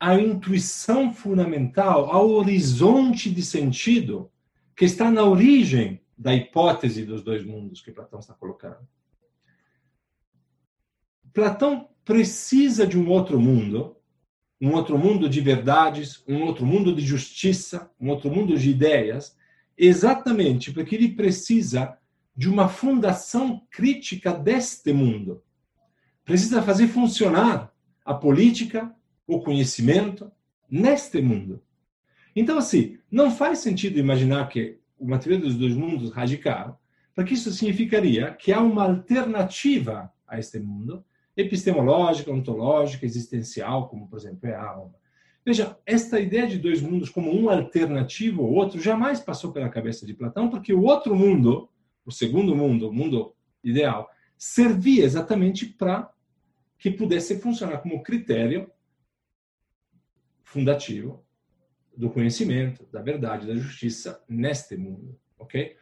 [0.00, 4.30] à intuição fundamental, ao horizonte de sentido
[4.76, 8.86] que está na origem da hipótese dos dois mundos que Platão está colocando.
[11.32, 13.94] Platão precisa de um outro mundo,
[14.58, 19.36] um outro mundo de verdades, um outro mundo de justiça, um outro mundo de ideias,
[19.76, 21.98] exatamente porque ele precisa
[22.34, 25.42] de uma fundação crítica deste mundo.
[26.24, 28.90] Precisa fazer funcionar a política,
[29.26, 30.32] o conhecimento
[30.70, 31.62] neste mundo.
[32.34, 36.80] Então, assim, não faz sentido imaginar que uma teoria dos dois mundos radical,
[37.14, 41.04] porque isso significaria que há uma alternativa a este mundo,
[41.38, 44.94] epistemológica, ontológica, existencial, como, por exemplo, é a alma.
[45.46, 50.04] Veja, esta ideia de dois mundos como um alternativo ao outro jamais passou pela cabeça
[50.04, 51.70] de Platão, porque o outro mundo,
[52.04, 56.12] o segundo mundo, o mundo ideal, servia exatamente para
[56.76, 58.70] que pudesse funcionar como critério
[60.42, 61.24] fundativo
[61.96, 65.76] do conhecimento, da verdade, da justiça neste mundo, ok?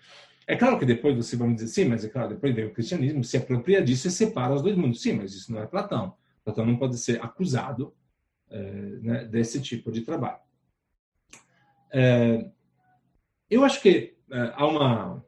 [0.47, 2.73] É claro que depois você vai me dizer, sim, mas é claro, depois vem o
[2.73, 5.03] cristianismo, se apropria disso e separa os dois mundos.
[5.03, 6.15] Sim, mas isso não é Platão.
[6.45, 7.93] Platão não pode ser acusado
[8.49, 8.61] é,
[9.03, 10.39] né, desse tipo de trabalho.
[11.93, 12.49] É,
[13.51, 15.25] eu acho que é, há uma.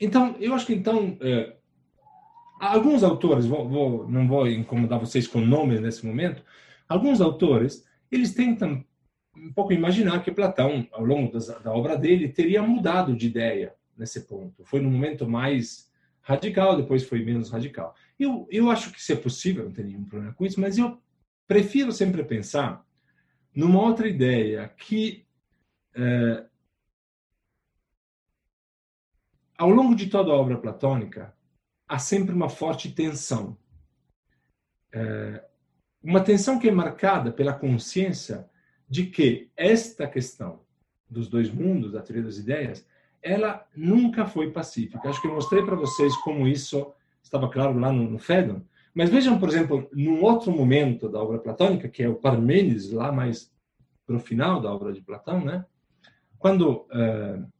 [0.00, 1.16] Então, eu acho que então
[2.58, 6.42] alguns autores, vou, vou, não vou incomodar vocês com nomes nesse momento,
[6.92, 8.84] Alguns autores, eles tentam
[9.36, 14.22] um pouco imaginar que Platão, ao longo da obra dele, teria mudado de ideia nesse
[14.22, 14.64] ponto.
[14.64, 17.94] Foi no momento mais radical, depois foi menos radical.
[18.18, 21.00] Eu, eu acho que isso é possível, não tem nenhum problema com isso, mas eu
[21.46, 22.84] prefiro sempre pensar
[23.54, 25.26] numa outra ideia que
[25.94, 26.46] é,
[29.56, 31.34] ao longo de toda a obra platônica,
[31.86, 33.56] há sempre uma forte tensão.
[34.92, 35.44] É,
[36.02, 38.50] uma tensão que é marcada pela consciência
[38.92, 40.60] de que esta questão
[41.08, 42.86] dos dois mundos, da teoria das ideias,
[43.22, 45.08] ela nunca foi pacífica.
[45.08, 48.60] Acho que eu mostrei para vocês como isso estava claro lá no, no Fedon.
[48.92, 53.10] Mas vejam, por exemplo, num outro momento da obra platônica, que é o Parmênides, lá
[53.10, 53.50] mais
[54.06, 55.64] para o final da obra de Platão, né?
[56.38, 57.50] Quando uh,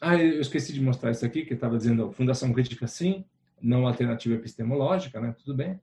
[0.00, 3.24] ah, eu esqueci de mostrar isso aqui, que estava dizendo fundação crítica sim,
[3.60, 5.34] não alternativa epistemológica, né?
[5.36, 5.80] Tudo bem.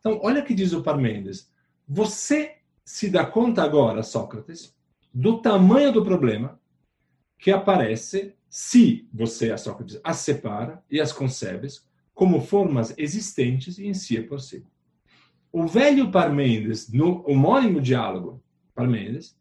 [0.00, 1.52] Então, olha o que diz o Parmênides.
[1.86, 4.74] Você se dá conta agora, Sócrates,
[5.12, 6.60] do tamanho do problema
[7.38, 11.68] que aparece se você, a Sócrates, as separa e as concebe
[12.14, 14.64] como formas existentes em si por si.
[15.52, 18.42] O velho Parmênides, no homônimo diálogo
[18.74, 19.36] Parmênides,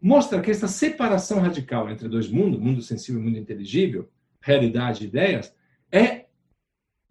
[0.00, 4.08] mostra que essa separação radical entre dois mundos, mundo sensível e mundo inteligível,
[4.40, 5.54] realidade e ideias,
[5.92, 6.26] é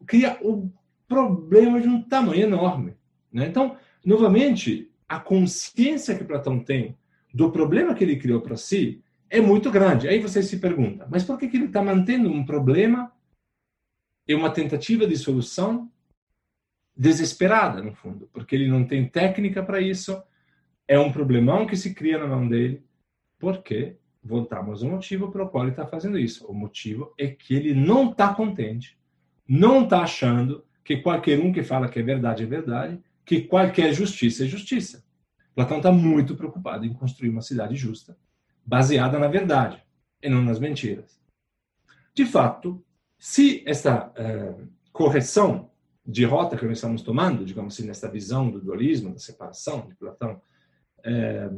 [0.05, 0.71] cria um
[1.07, 2.95] problema de um tamanho enorme.
[3.31, 3.47] Né?
[3.47, 6.95] Então, novamente, a consciência que Platão tem
[7.33, 10.07] do problema que ele criou para si é muito grande.
[10.07, 13.11] Aí você se pergunta, mas por que, que ele está mantendo um problema
[14.27, 15.91] e uma tentativa de solução
[16.95, 18.29] desesperada, no fundo?
[18.31, 20.21] Porque ele não tem técnica para isso,
[20.87, 22.83] é um problemão que se cria na mão dele,
[23.39, 26.45] porque voltamos ao motivo pelo qual ele está fazendo isso.
[26.47, 28.97] O motivo é que ele não está contente,
[29.47, 32.99] não está achando que qualquer um que fala que é verdade é verdade,
[33.29, 35.05] que qualquer justiça é justiça.
[35.53, 38.17] Platão está muito preocupado em construir uma cidade justa,
[38.65, 39.79] baseada na verdade
[40.19, 41.21] e não nas mentiras.
[42.11, 42.83] De fato,
[43.19, 44.55] se esta eh,
[44.91, 45.69] correção
[46.03, 49.93] de rota que nós estamos tomando, digamos assim, nesta visão do dualismo, da separação de
[49.93, 50.41] Platão,
[51.03, 51.51] é,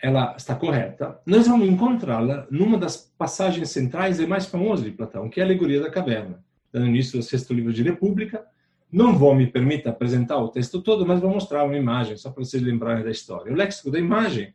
[0.00, 5.28] ela está correta, nós vamos encontrá-la numa das passagens centrais e mais famosas de Platão,
[5.28, 8.46] que é a alegoria da caverna, dando início ao sexto livro de República.
[8.92, 12.44] Não vou me permitir apresentar o texto todo, mas vou mostrar uma imagem, só para
[12.44, 13.52] vocês lembrarem da história.
[13.52, 14.52] O léxico da imagem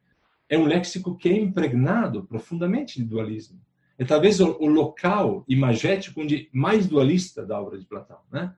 [0.50, 3.60] é um léxico que é impregnado profundamente de dualismo.
[3.98, 8.54] É talvez o, local imagético onde mais dualista da obra de Platão, né?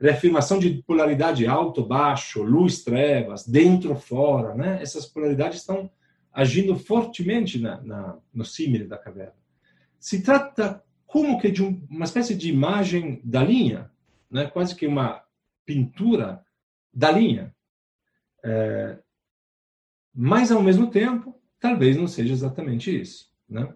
[0.00, 4.82] reafirmação de polaridade alto, baixo, luz, trevas, dentro, fora, né?
[4.82, 5.88] Essas polaridades estão
[6.32, 9.36] agindo fortemente na, na no símile da caverna.
[10.00, 13.91] Se trata como que de um, uma espécie de imagem da linha,
[14.32, 14.46] né?
[14.46, 15.22] Quase que uma
[15.64, 16.44] pintura
[16.92, 17.54] da linha.
[18.42, 18.98] É,
[20.14, 23.72] mas ao mesmo tempo, talvez não seja exatamente isso, né?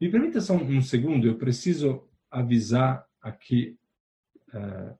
[0.00, 3.78] Me permita só um segundo, eu preciso avisar aqui
[4.52, 4.98] uh,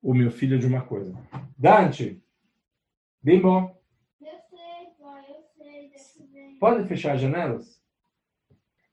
[0.00, 1.12] o meu filho de uma coisa.
[1.58, 2.22] Dante,
[3.22, 3.76] bem bom.
[4.20, 5.42] Eu sei, pai, eu
[6.08, 7.77] sei, Pode fechar as janelas?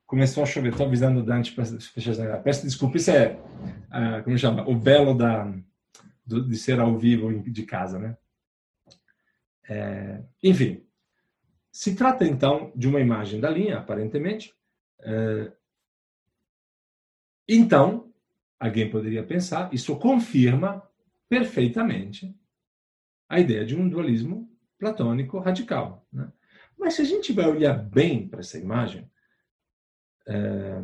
[0.06, 2.44] Começou a chover, estou avisando o Dante para fechar.
[2.44, 5.52] Peço desculpa, isso é, uh, como chama, o belo da,
[6.26, 8.18] do, de ser ao vivo de casa, né?
[9.68, 10.86] É, enfim,
[11.72, 14.54] se trata então de uma imagem da linha, aparentemente.
[15.00, 15.52] É,
[17.48, 18.14] então,
[18.60, 20.88] alguém poderia pensar, isso confirma
[21.28, 22.36] perfeitamente
[23.28, 26.08] a ideia de um dualismo platônico radical.
[26.12, 26.32] Né?
[26.78, 29.10] Mas se a gente vai olhar bem para essa imagem,
[30.28, 30.82] é...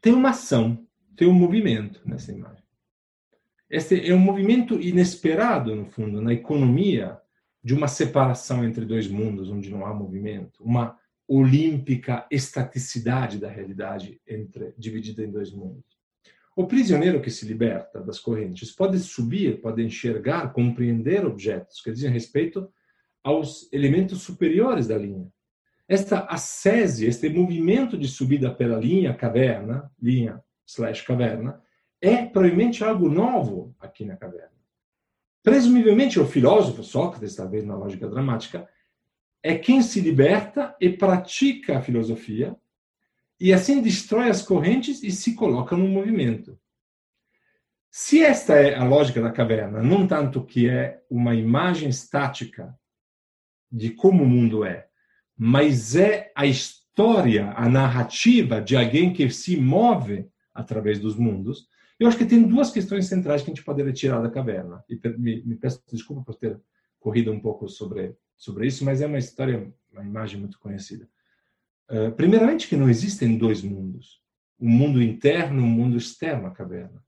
[0.00, 2.62] tem uma ação, tem um movimento nessa imagem.
[3.70, 7.20] Este é um movimento inesperado, no fundo, na economia
[7.62, 14.18] de uma separação entre dois mundos, onde não há movimento, uma olímpica estaticidade da realidade
[14.26, 15.98] entre dividida em dois mundos.
[16.56, 22.10] O prisioneiro que se liberta das correntes pode subir, pode enxergar, compreender objetos que dizem
[22.10, 22.72] respeito
[23.22, 25.30] aos elementos superiores da linha.
[25.88, 31.62] Esta ascese, este movimento de subida pela linha caverna, linha slash caverna,
[31.98, 34.52] é provavelmente algo novo aqui na caverna.
[35.42, 38.68] Presumivelmente, o filósofo Sócrates, talvez na lógica dramática,
[39.42, 42.54] é quem se liberta e pratica a filosofia
[43.40, 46.58] e assim destrói as correntes e se coloca no movimento.
[47.90, 52.78] Se esta é a lógica da caverna, não tanto que é uma imagem estática
[53.70, 54.87] de como o mundo é,
[55.38, 61.68] mas é a história, a narrativa de alguém que se move através dos mundos,
[61.98, 64.84] eu acho que tem duas questões centrais que a gente poderia tirar da caverna.
[64.88, 66.60] E me, me peço desculpa por ter
[66.98, 71.08] corrido um pouco sobre, sobre isso, mas é uma história, uma imagem muito conhecida.
[71.88, 74.20] Eh, primeiramente, que não existem dois mundos:
[74.60, 77.02] um mundo interno e um mundo externo à caverna.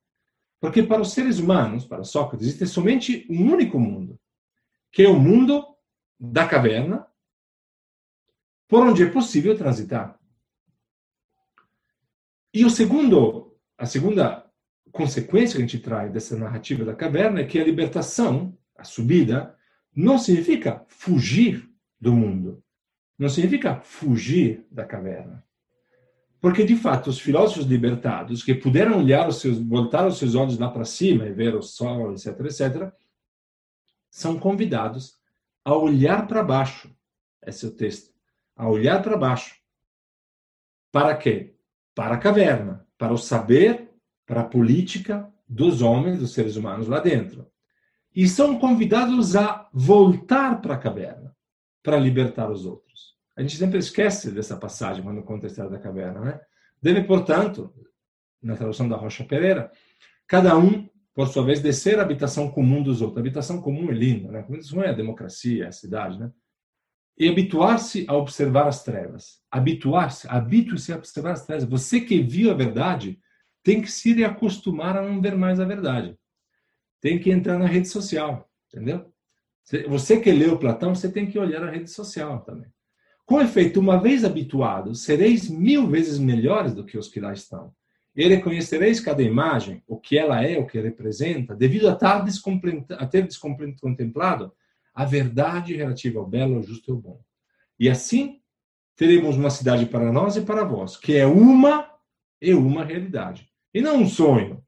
[0.60, 4.18] Porque para os seres humanos, para Sócrates, existe somente um único mundo,
[4.92, 5.64] que é o mundo
[6.18, 7.06] da caverna,
[8.70, 10.16] por onde é possível transitar.
[12.54, 14.48] E o segundo, a segunda
[14.92, 19.56] consequência que a gente traz dessa narrativa da caverna é que a libertação, a subida,
[19.94, 21.68] não significa fugir
[22.00, 22.62] do mundo,
[23.18, 25.44] não significa fugir da caverna.
[26.40, 30.58] Porque, de fato, os filósofos libertados, que puderam olhar os seus, voltar os seus olhos
[30.58, 32.92] lá para cima e ver o sol, etc., etc.,
[34.08, 35.18] são convidados
[35.64, 36.94] a olhar para baixo.
[37.44, 38.19] Esse é o texto.
[38.60, 39.56] A olhar para baixo.
[40.92, 41.54] Para quê?
[41.94, 43.88] Para a caverna, para o saber,
[44.26, 47.50] para a política dos homens, dos seres humanos lá dentro.
[48.14, 51.34] E são convidados a voltar para a caverna,
[51.82, 53.16] para libertar os outros.
[53.34, 56.40] A gente sempre esquece dessa passagem quando conta a história da caverna, né?
[56.82, 57.72] Deve, portanto,
[58.42, 59.72] na tradução da Rocha Pereira,
[60.26, 63.16] cada um, por sua vez, descer a habitação comum dos outros.
[63.16, 64.46] A habitação comum é linda, né?
[64.50, 66.30] Isso não é a democracia, é a cidade, né?
[67.20, 69.42] E habituar-se a observar as trevas.
[69.50, 71.64] Habituar-se, habitue-se a observar as trevas.
[71.66, 73.20] Você que viu a verdade
[73.62, 76.16] tem que se acostumar a não ver mais a verdade.
[76.98, 79.12] Tem que entrar na rede social, entendeu?
[79.88, 82.70] Você que leu Platão, você tem que olhar a rede social também.
[83.26, 87.70] Com efeito, uma vez habituados, sereis mil vezes melhores do que os que lá estão.
[88.16, 94.52] E reconhecereis cada imagem, o que ela é, o que representa, devido a, ter descontemplado
[95.00, 97.20] a verdade relativa ao belo, ao justo e ao bom.
[97.78, 98.38] E assim,
[98.94, 101.90] teremos uma cidade para nós e para vós, que é uma
[102.38, 103.48] e uma realidade.
[103.72, 104.62] E não um sonho,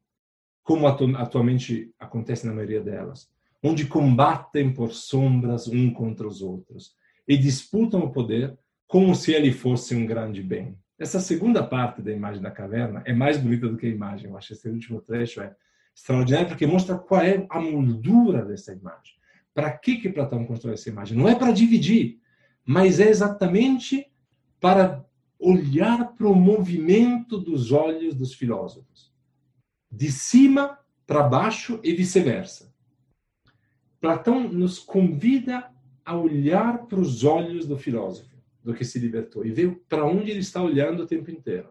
[0.63, 3.29] como atualmente acontece na maioria delas,
[3.63, 6.95] onde combatem por sombras um contra os outros
[7.29, 8.57] e disputam o poder
[8.87, 10.79] como se ele fosse um grande bem.
[10.99, 14.31] Essa segunda parte da imagem da caverna é mais bonita do que a imagem.
[14.31, 15.55] Eu acho esse último trecho é
[15.95, 19.21] extraordinário porque mostra qual é a moldura dessa imagem.
[19.55, 21.17] Para que que Platão constrói essa imagem?
[21.17, 22.21] Não é para dividir,
[22.65, 24.11] mas é exatamente
[24.61, 25.05] para
[25.39, 29.13] olhar para o movimento dos olhos dos filósofos,
[29.91, 32.73] de cima para baixo e vice-versa.
[34.01, 35.71] Platão nos convida
[36.05, 38.31] a olhar para os olhos do filósofo,
[38.63, 41.69] do que se libertou, e ver para onde ele está olhando o tempo inteiro.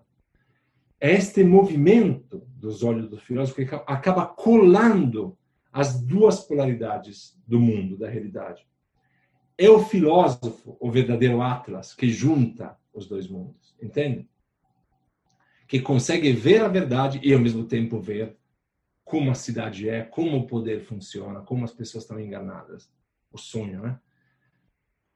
[1.00, 5.38] Este movimento dos olhos do filósofo acaba colando
[5.72, 8.68] as duas polaridades do mundo, da realidade.
[9.58, 14.28] É o filósofo, o verdadeiro Atlas, que junta os dois mundos, entende?
[15.68, 18.36] Que consegue ver a verdade e ao mesmo tempo ver
[19.04, 22.92] como a cidade é, como o poder funciona, como as pessoas estão enganadas.
[23.32, 24.00] O sonho, né?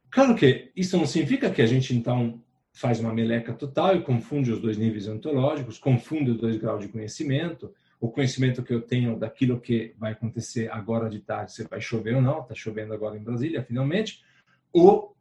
[0.09, 2.41] Claro que isso não significa que a gente, então,
[2.71, 6.89] faz uma meleca total e confunde os dois níveis ontológicos, confunde os dois graus de
[6.89, 11.81] conhecimento, o conhecimento que eu tenho daquilo que vai acontecer agora de tarde, se vai
[11.81, 14.23] chover ou não, está chovendo agora em Brasília, finalmente,
[14.71, 15.15] ou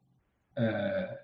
[0.57, 1.21] é,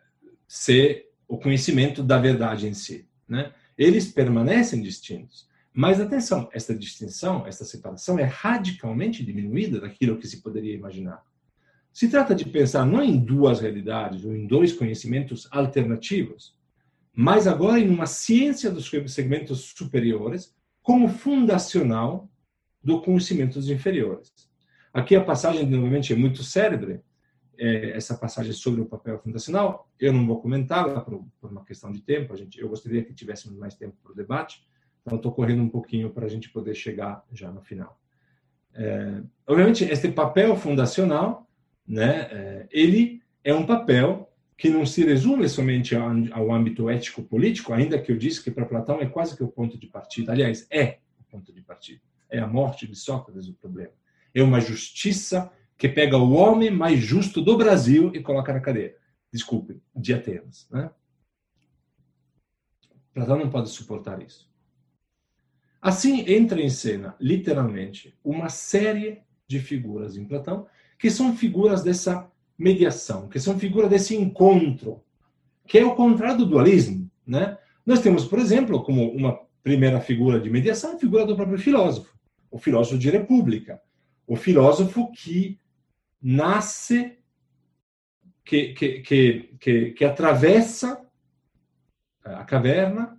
[0.47, 3.09] se o conhecimento da verdade em si.
[3.29, 3.53] Né?
[3.77, 5.49] Eles permanecem distintos.
[5.73, 11.23] Mas atenção, essa distinção, essa separação é radicalmente diminuída daquilo que se poderia imaginar.
[11.93, 16.57] Se trata de pensar não em duas realidades ou em dois conhecimentos alternativos,
[17.13, 20.55] mas agora em uma ciência dos segmentos superiores
[20.91, 22.29] como fundacional
[22.83, 24.33] do conhecimento dos inferiores.
[24.93, 27.01] Aqui a passagem, novamente, é muito célebre,
[27.57, 29.89] é, essa passagem sobre o papel fundacional.
[30.01, 32.33] Eu não vou comentá-la por, por, uma questão de tempo.
[32.33, 34.67] A gente, eu gostaria que tivéssemos mais tempo para o debate.
[35.03, 37.97] Então, estou correndo um pouquinho para a gente poder chegar já no final.
[38.75, 41.49] É, obviamente, este papel fundacional
[41.87, 44.30] né, é, ele é um papel
[44.61, 49.01] que não se resume somente ao, âmbito ético-político, ainda que eu disse que para Platão
[49.01, 50.33] é quase que o ponto de partida.
[50.33, 52.03] Aliás, é o ponto de partida.
[52.29, 53.95] É a morte de Sócrates o problema.
[54.35, 58.95] É uma justiça que pega o homem mais justo do Brasil e coloca na cadeia.
[59.33, 60.69] Desculpe, de Atenas.
[60.71, 60.91] Né?
[63.15, 64.47] Platão não pode suportar isso.
[65.81, 70.67] Assim entra em cena, literalmente, uma série de figuras em Platão
[70.99, 72.31] que são figuras dessa
[72.61, 75.03] mediação, que são figuras desse encontro,
[75.67, 77.11] que é o contrário do dualismo.
[77.27, 77.57] Né?
[77.87, 82.15] Nós temos, por exemplo, como uma primeira figura de mediação, a figura do próprio filósofo,
[82.51, 83.81] o filósofo de república,
[84.27, 85.59] o filósofo que
[86.21, 87.19] nasce,
[88.45, 91.01] que, que, que, que, que atravessa
[92.23, 93.19] a caverna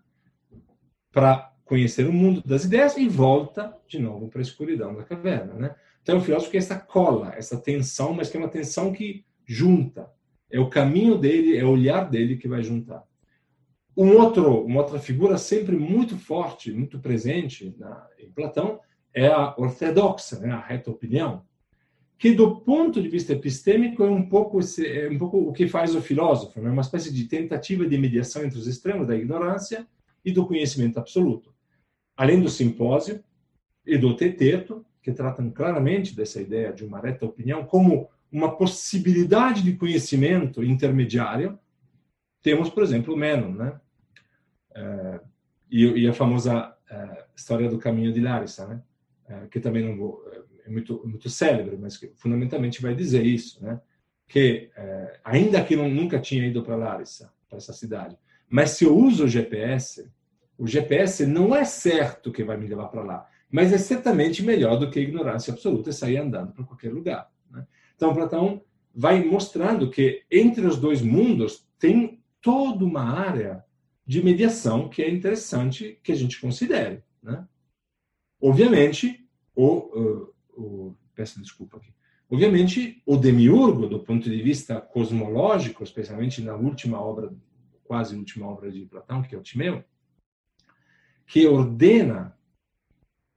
[1.12, 5.54] para conhecer o mundo das ideias e volta de novo para a escuridão da caverna.
[5.54, 5.76] Né?
[6.04, 10.10] Então, o filósofo é essa cola, essa tensão, mas que é uma tensão que junta.
[10.50, 13.04] É o caminho dele, é o olhar dele que vai juntar.
[13.96, 18.80] Um outro, uma outra figura sempre muito forte, muito presente na, em Platão,
[19.14, 21.44] é a ortodoxa, né, a reta opinião,
[22.18, 25.96] que do ponto de vista epistêmico é um pouco, é um pouco o que faz
[25.96, 29.88] o filósofo, né, uma espécie de tentativa de mediação entre os extremos da ignorância
[30.24, 31.54] e do conhecimento absoluto.
[32.16, 33.24] Além do simpósio
[33.86, 39.62] e do teteto, que tratam claramente dessa ideia de uma reta opinião como uma possibilidade
[39.62, 41.60] de conhecimento intermediário,
[42.42, 43.80] temos, por exemplo, o Menon, né?
[44.74, 45.20] É,
[45.70, 48.82] e, e, a famosa é, história do caminho de Larissa, né?
[49.28, 50.24] É, que também não vou,
[50.66, 53.80] é muito muito célebre, mas que fundamentalmente vai dizer isso, né?
[54.28, 54.72] Que
[55.26, 58.18] ainda que eu nunca tinha ido para Larissa, para essa cidade,
[58.50, 60.10] mas se eu uso o GPS,
[60.58, 64.78] o GPS não é certo que vai me levar para lá, mas é certamente melhor
[64.80, 67.30] do que ignorância absoluta e sair andando para qualquer lugar.
[68.02, 68.64] Então, Platão
[68.96, 73.64] vai mostrando que entre os dois mundos tem toda uma área
[74.04, 77.04] de mediação que é interessante que a gente considere.
[77.22, 77.48] Né?
[78.42, 79.24] Obviamente,
[79.56, 81.94] o, o, o, peço desculpa aqui.
[82.28, 87.32] Obviamente, o demiurgo, do ponto de vista cosmológico, especialmente na última obra,
[87.84, 89.84] quase última obra de Platão, que é o Timeu,
[91.28, 92.36] que ordena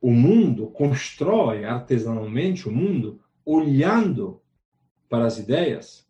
[0.01, 4.41] o mundo, constrói artesanalmente o mundo, olhando
[5.15, 6.05] para as ideias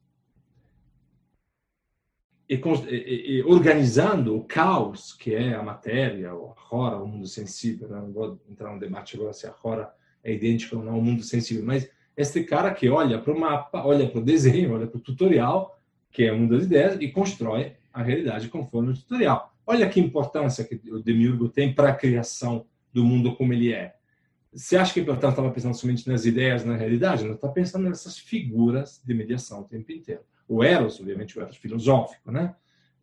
[2.48, 7.86] e, e, e, organizando o caos que é a matéria, o Hora, o mundo sensível.
[7.88, 9.92] Não vou entrar no debate agora se a Hora
[10.22, 13.84] é idêntica ou não ao mundo sensível, mas este cara que olha para o mapa,
[13.84, 15.78] olha para o desenho, olha para o tutorial,
[16.10, 19.54] que é o mundo das ideias, e constrói a realidade conforme o tutorial.
[19.66, 23.96] Olha que importância que o Demiurgo tem para a criação do mundo como ele é.
[24.54, 27.24] Você acha que Platão estava pensando somente nas ideias, na realidade?
[27.24, 30.22] Não está pensando nessas figuras de mediação o tempo inteiro.
[30.46, 32.54] O Eros, obviamente, o Eros filosófico, né?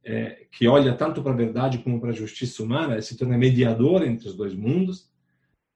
[0.04, 4.02] É, que olha tanto para a verdade como para a justiça humana, se torna mediador
[4.04, 5.12] entre os dois mundos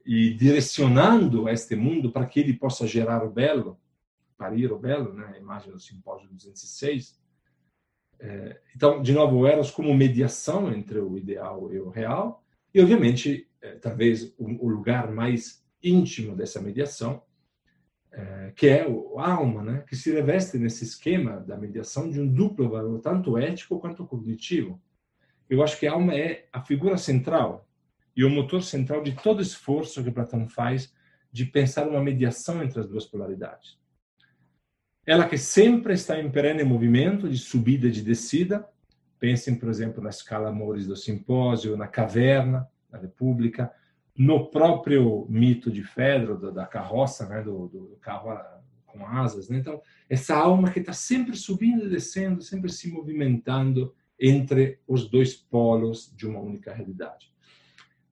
[0.05, 3.77] e direcionando este mundo para que ele possa gerar o belo,
[4.37, 5.33] parir o belo, né?
[5.35, 7.19] a imagem do simpósio 206.
[8.19, 12.81] É, então, de novo, o Eros como mediação entre o ideal e o real, e,
[12.81, 17.21] obviamente, é, talvez o, o, lugar mais íntimo dessa mediação,
[18.11, 18.85] é, que é
[19.17, 19.83] a alma, né?
[19.87, 24.81] que se reveste nesse esquema da mediação de um duplo valor, tanto ético quanto cognitivo.
[25.49, 27.67] Eu acho que a alma é a figura central
[28.15, 30.93] e o motor central de todo esforço que Platão faz
[31.31, 33.77] de pensar uma mediação entre as duas polaridades.
[35.05, 38.67] Ela que sempre está em perene movimento de subida e de descida.
[39.19, 43.71] Pensem, por exemplo, na escala Amores do Simpósio, na caverna, na República,
[44.17, 48.29] no próprio mito de Fedro, da carroça, né, do, do carro
[48.85, 49.49] com asas.
[49.49, 49.57] Né?
[49.57, 55.35] Então, essa alma que está sempre subindo e descendo, sempre se movimentando entre os dois
[55.35, 57.33] polos de uma única realidade.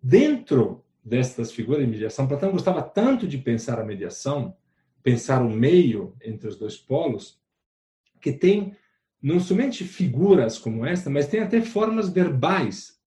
[0.01, 4.55] Dentro destas figuras de mediação, Platão gostava tanto de pensar a mediação,
[5.01, 7.41] pensar o meio entre os dois polos,
[8.21, 8.75] que tem
[9.21, 12.99] não somente figuras como esta, mas tem até formas verbais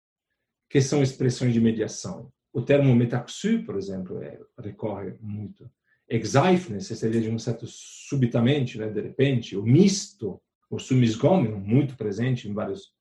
[0.70, 2.32] que são expressões de mediação.
[2.56, 5.70] O termo metaxu, por exemplo, é, recorre muito.
[6.08, 9.58] Exaifnes, seria de um certo subitamente, né, de repente.
[9.58, 12.94] O misto, o sumisgômeno, muito presente em vários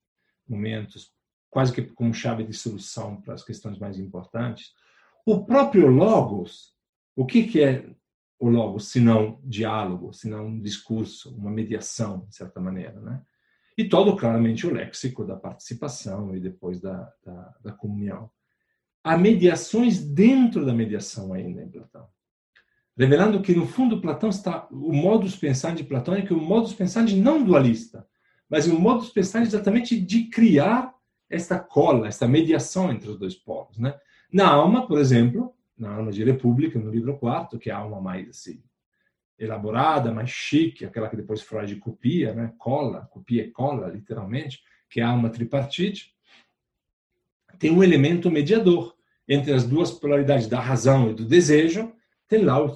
[0.45, 1.09] momentos,
[1.49, 4.73] quase que como chave de solução para as questões mais importantes.
[5.25, 6.73] O próprio logos,
[7.15, 7.89] o que, que é
[8.37, 13.21] o logos, se não diálogo, se não um discurso, uma mediação, de certa maneira, né?
[13.77, 18.29] E todo, claramente, o léxico da participação e depois da, da, da comunhão
[19.05, 22.07] há mediações dentro da mediação ainda em Platão.
[22.97, 24.67] Revelando que, no fundo, Platão está.
[24.71, 28.07] O modus pensandi platônico é o modus pensandi não dualista,
[28.49, 30.91] mas o modus pensandi exatamente de criar
[31.29, 33.77] esta cola, esta mediação entre os dois povos.
[33.77, 33.95] Né?
[34.33, 38.01] Na alma, por exemplo, na alma de República, no livro quarto, que é a alma
[38.01, 38.63] mais assim,
[39.37, 42.53] elaborada, mais chique, aquela que depois Freud copia, né?
[42.57, 46.15] cola, copia e cola, literalmente, que é a alma tripartite,
[47.59, 48.94] tem um elemento mediador
[49.27, 51.91] entre as duas polaridades da razão e do desejo,
[52.27, 52.73] tem lá o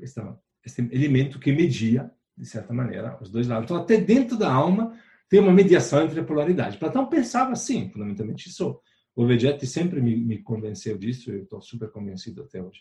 [0.00, 0.20] esse,
[0.64, 3.64] esse elemento que media, de certa maneira, os dois lados.
[3.64, 4.96] Então, até dentro da alma
[5.28, 6.76] tem uma mediação entre a polaridade.
[6.76, 8.78] Platão pensava assim, fundamentalmente isso.
[9.14, 12.80] O Vegetti sempre me, me convenceu disso, eu estou super convencido até hoje.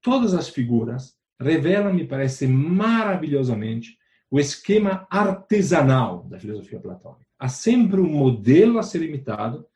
[0.00, 3.98] Todas as figuras revelam, me parece, maravilhosamente
[4.30, 7.26] o esquema artesanal da filosofia platônica.
[7.38, 9.66] Há sempre um modelo a ser imitado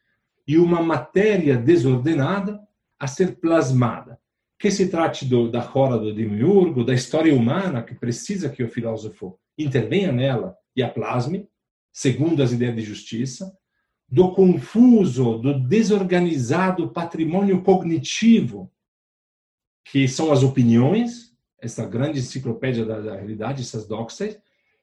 [0.50, 2.60] e uma matéria desordenada
[2.98, 4.18] a ser plasmada.
[4.58, 8.68] Que se trate do, da roda do demiurgo, da história humana que precisa que o
[8.68, 11.48] filósofo intervenha nela e a plasme,
[11.92, 13.56] segundo as ideias de justiça,
[14.08, 18.68] do confuso, do desorganizado patrimônio cognitivo,
[19.84, 24.36] que são as opiniões, essa grande enciclopédia da, da realidade, essas doxas,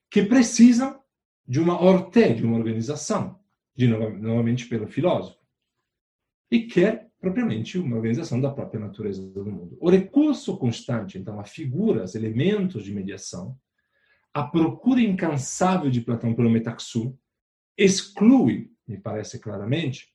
[0.09, 0.97] que precisam
[1.45, 3.37] de uma orte, de uma organização,
[3.75, 5.36] de novamente pelo filósofo.
[6.49, 9.77] E quer propriamente uma organização da própria natureza do mundo.
[9.81, 13.57] O recurso constante, então, a figuras, elementos de mediação,
[14.33, 17.17] a procura incansável de Platão pelo metaxu,
[17.77, 20.13] exclui, me parece claramente,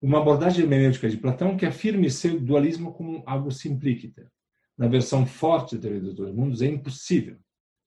[0.00, 4.30] uma abordagem hermenêutica de Platão que afirme seu dualismo como algo simplíquita.
[4.76, 7.38] Na versão forte da teoria dos dois mundos, é impossível.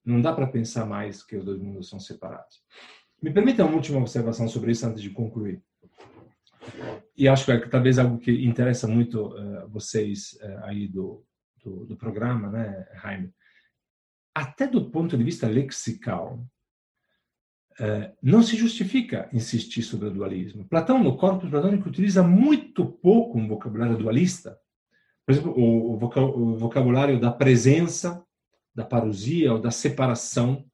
[0.04, 2.62] Não dá para pensar mais que os dois mundos são separados.
[3.22, 5.62] Me permita uma última observação sobre isso antes de concluir.
[7.16, 11.24] E acho que é talvez algo que interessa muito uh, vocês uh, aí do,
[11.62, 13.32] do, do, programa, né, Jaime?
[14.34, 16.44] Até do ponto de vista lexical,
[17.80, 20.68] uh, não se justifica insistir sobre o dualismo.
[20.68, 24.58] Platão, no corpus platônico, utiliza muito pouco um vocabulário dualista.
[25.24, 28.24] Por exemplo, o, o vocabulário da presença,
[28.74, 30.64] da parousia ou da separação,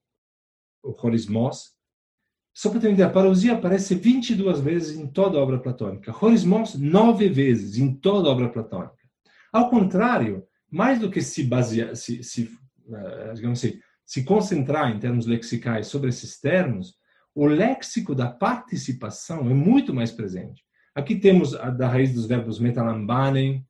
[0.82, 1.72] o horismos,
[2.54, 6.14] só para ter uma ideia, a parousia aparece 22 vezes em toda a obra platônica.
[6.20, 8.96] Horismos, nove vezes em toda a obra platônica.
[9.52, 14.98] Ao contrário, mais do que se basear, se, se, uh, digamos assim, se concentrar em
[14.98, 16.94] termos lexicais sobre esses termos,
[17.34, 20.62] o léxico da participação é muito mais presente.
[20.94, 23.66] Aqui temos a da raiz dos verbos metalambanem,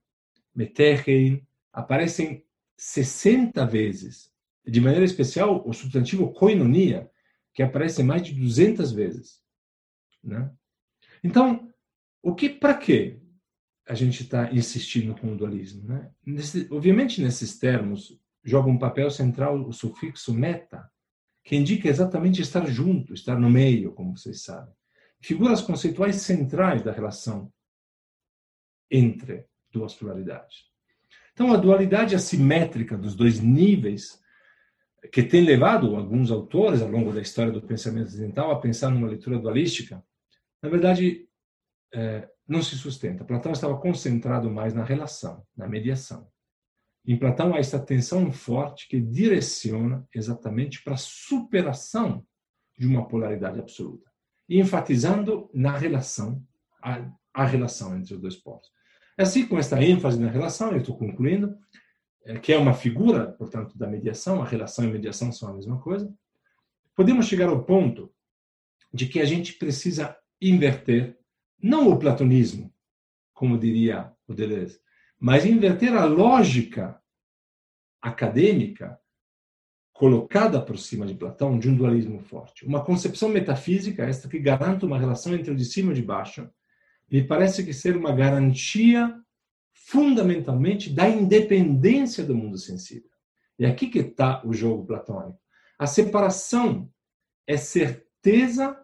[0.55, 2.45] metechein, aparecem
[2.76, 4.30] 60 vezes.
[4.66, 7.09] De maneira especial, o substantivo koinonia,
[7.53, 9.43] que aparece mais de 200 vezes.
[10.23, 10.51] Né?
[11.23, 11.71] Então,
[12.23, 13.21] o que, para que
[13.87, 15.87] a gente está insistindo com o dualismo?
[15.89, 16.11] Né?
[16.25, 20.91] Nesse, obviamente, nesses termos, joga um papel central o sufixo meta,
[21.45, 24.73] que indica exatamente estar junto, estar no meio, como vocês sabem.
[25.21, 27.53] Figuras conceituais centrais da relação
[28.91, 30.71] entre duas pluralidades.
[31.33, 34.22] Então, a dualidade assimétrica dos dois níveis
[35.11, 39.09] que tem levado alguns autores ao longo da história do pensamento ocidental a pensar numa
[39.09, 40.03] leitura dualística,
[40.63, 41.27] na verdade,
[41.93, 43.25] é, não se sustenta.
[43.25, 46.31] Platão estava concentrado mais na relação, na mediação.
[47.05, 52.25] Em Platão há essa tensão forte que direciona exatamente para a superação
[52.79, 54.09] de uma polaridade absoluta,
[54.49, 56.43] enfatizando na relação,
[56.83, 58.71] a, a relação entre os dois polos.
[59.19, 61.57] Assim, com esta ênfase na relação, eu estou concluindo,
[62.41, 66.12] que é uma figura, portanto, da mediação, a relação e mediação são a mesma coisa,
[66.95, 68.12] podemos chegar ao ponto
[68.93, 71.18] de que a gente precisa inverter,
[71.61, 72.73] não o platonismo,
[73.33, 74.81] como diria o Deleuze,
[75.18, 77.01] mas inverter a lógica
[78.01, 78.99] acadêmica
[79.93, 82.66] colocada por cima de Platão de um dualismo forte.
[82.66, 86.03] Uma concepção metafísica, esta que garante uma relação entre o de cima e o de
[86.03, 86.51] baixo,
[87.11, 89.14] me parece que ser uma garantia
[89.87, 93.11] fundamentalmente da independência do mundo sensível.
[93.59, 95.39] E aqui que está o jogo platônico.
[95.78, 96.91] A separação
[97.47, 98.78] é certeza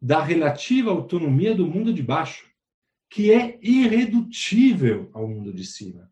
[0.00, 2.50] da relativa autonomia do mundo de baixo,
[3.08, 6.10] que é irredutível ao mundo de cima.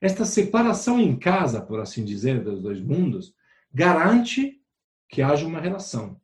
[0.00, 3.34] Esta separação em casa, por assim dizer, dos dois mundos,
[3.72, 4.60] garante
[5.08, 6.20] que haja uma relação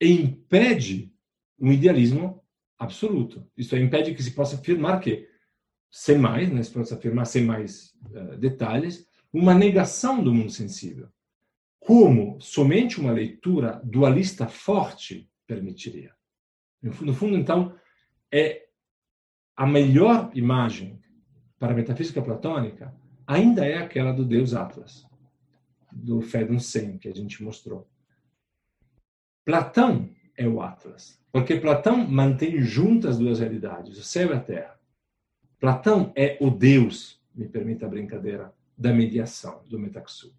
[0.00, 1.12] e impede
[1.58, 2.42] um idealismo
[2.78, 3.46] absoluto.
[3.56, 5.27] Isso impede que se possa afirmar que
[5.90, 11.08] sem mais, né, se pode afirmar sem mais uh, detalhes, uma negação do mundo sensível,
[11.78, 16.14] como somente uma leitura dualista forte permitiria.
[16.82, 17.74] No fundo, então,
[18.32, 18.66] é
[19.56, 21.00] a melhor imagem
[21.58, 22.94] para a metafísica platônica
[23.26, 25.06] ainda é aquela do Deus Atlas,
[25.92, 27.88] do Fedon Sen, que a gente mostrou.
[29.44, 34.40] Platão é o Atlas, porque Platão mantém juntas as duas realidades, o céu e a
[34.40, 34.77] terra.
[35.60, 40.32] Platão é o Deus, me permita a brincadeira, da mediação, do metaxu.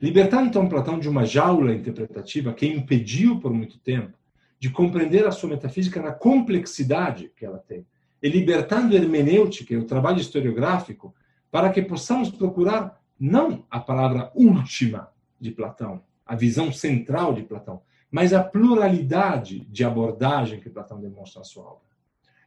[0.00, 4.16] Libertando então Platão de uma jaula interpretativa que impediu por muito tempo
[4.58, 7.86] de compreender a sua metafísica na complexidade que ela tem,
[8.22, 11.14] e libertando a hermenêutica, o trabalho historiográfico,
[11.50, 17.82] para que possamos procurar não a palavra última de Platão, a visão central de Platão,
[18.10, 21.84] mas a pluralidade de abordagem que Platão demonstra na sua obra.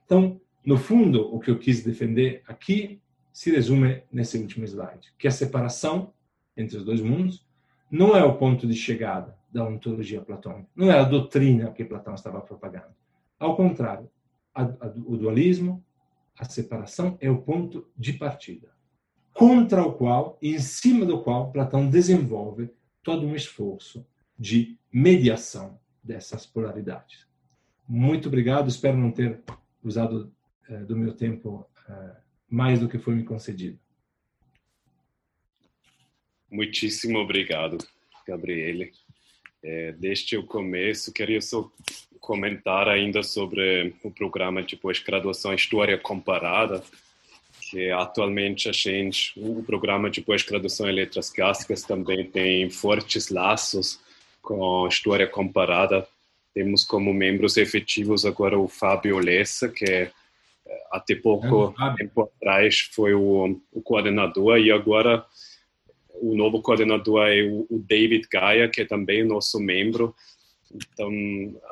[0.04, 3.02] Então, no fundo, o que eu quis defender aqui
[3.32, 6.14] se resume nesse último slide, que a separação
[6.58, 7.48] entre os dois mundos
[7.90, 12.14] não é o ponto de chegada da ontologia platônica, não é a doutrina que Platão
[12.16, 12.94] estava propagando.
[13.40, 14.12] Ao contrário,
[14.54, 15.82] a, a, o dualismo,
[16.38, 18.68] a separação é o ponto de partida,
[19.34, 22.70] contra o qual, em cima do qual Platão desenvolve
[23.02, 24.06] todo um esforço
[24.38, 27.26] de mediação dessas polaridades.
[27.88, 29.42] Muito obrigado, espero não ter
[29.82, 30.36] usado
[30.76, 32.16] do meu tempo eh,
[32.50, 33.80] mais do que foi me concedido.
[36.50, 37.78] Muitíssimo obrigado,
[38.26, 38.92] Gabriele.
[39.64, 41.70] É, desde o começo, queria só
[42.20, 46.84] comentar ainda sobre o programa de pós-graduação História Comparada,
[47.70, 54.00] que atualmente a gente, o programa de pós-graduação em Letras Clássicas também tem fortes laços
[54.42, 56.08] com História Comparada.
[56.54, 60.12] Temos como membros efetivos agora o Fábio Lessa, que é,
[60.92, 65.26] até pouco é, tempo atrás foi o, o coordenador e agora
[66.22, 70.16] o novo coordenador é o, o David Gaia, que é também nosso membro.
[70.74, 71.10] Então,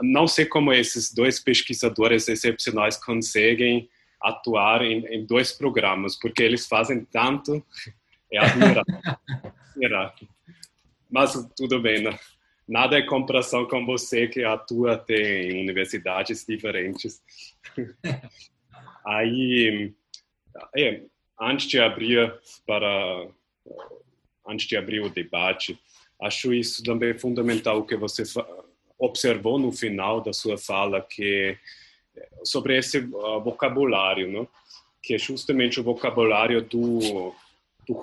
[0.01, 3.89] não sei como esses dois pesquisadores excepcionais conseguem
[4.21, 7.63] atuar em, em dois programas, porque eles fazem tanto,
[8.31, 8.83] é admirável.
[11.09, 12.17] Mas tudo bem, né?
[12.67, 17.21] nada é comparação com você que atua até em universidades diferentes.
[19.05, 19.93] Aí,
[20.75, 21.01] é,
[21.39, 22.33] antes de abrir
[22.65, 23.27] para
[24.47, 25.79] antes de abrir o debate,
[26.21, 28.23] acho isso também fundamental que você
[28.97, 31.57] observou no final da sua fala que
[32.43, 34.47] sobre esse uh, vocabulário, não?
[35.01, 37.33] que é justamente o vocabulário do,
[37.87, 37.93] do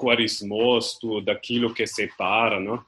[1.20, 2.84] daquilo que separa, não?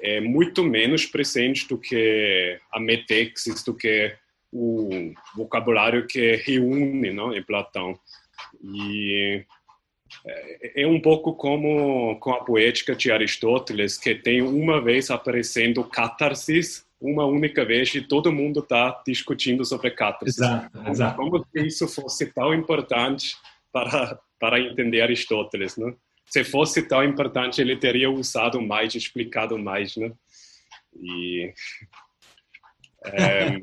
[0.00, 4.14] é muito menos presente do que a metexis, do que
[4.54, 7.34] o vocabulário que reúne não?
[7.34, 7.98] em Platão.
[8.62, 9.44] E
[10.24, 15.82] é, é um pouco como com a poética de Aristóteles, que tem uma vez aparecendo
[15.82, 20.38] catarsis, uma única vez e todo mundo está discutindo sobre catarsis.
[20.38, 21.16] Exato, exato.
[21.16, 23.36] Como se isso fosse tão importante
[23.72, 25.92] para, para entender Aristóteles, né?
[26.26, 30.12] Se fosse tão importante, ele teria usado mais, explicado mais, né?
[31.02, 31.52] E...
[33.06, 33.60] É,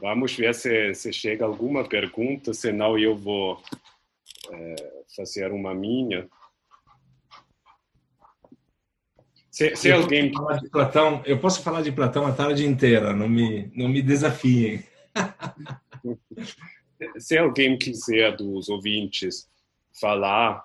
[0.00, 3.62] vamos ver se, se chega alguma pergunta, senão eu vou
[4.50, 4.74] é,
[5.16, 6.28] fazer uma minha.
[9.50, 10.30] Se, se eu alguém.
[10.30, 13.88] Posso falar de Platão, eu posso falar de Platão a tarde inteira, não me, não
[13.88, 14.84] me desafiem.
[17.18, 19.48] se alguém quiser dos ouvintes
[20.00, 20.64] falar,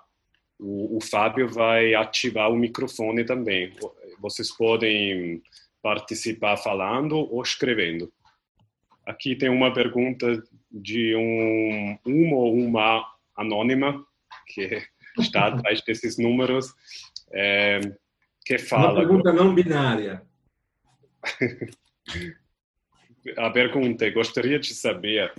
[0.58, 3.72] o, o Fábio vai ativar o microfone também.
[4.20, 5.42] Vocês podem
[5.82, 8.12] participar falando ou escrevendo.
[9.06, 13.04] Aqui tem uma pergunta de um, um ou uma
[13.36, 14.04] anônima
[14.46, 14.82] que
[15.18, 16.72] está atrás desses números.
[17.32, 17.80] É,
[18.44, 18.92] que fala.
[18.92, 20.22] Uma pergunta não binária.
[23.38, 25.32] A pergunta: gostaria de saber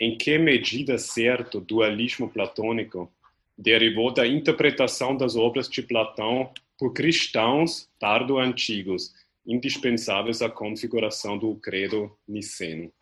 [0.00, 3.12] em que medida certo o dualismo platônico
[3.56, 9.14] derivou da interpretação das obras de Platão por cristãos tardo-antigos,
[9.46, 12.92] indispensáveis à configuração do credo niceno.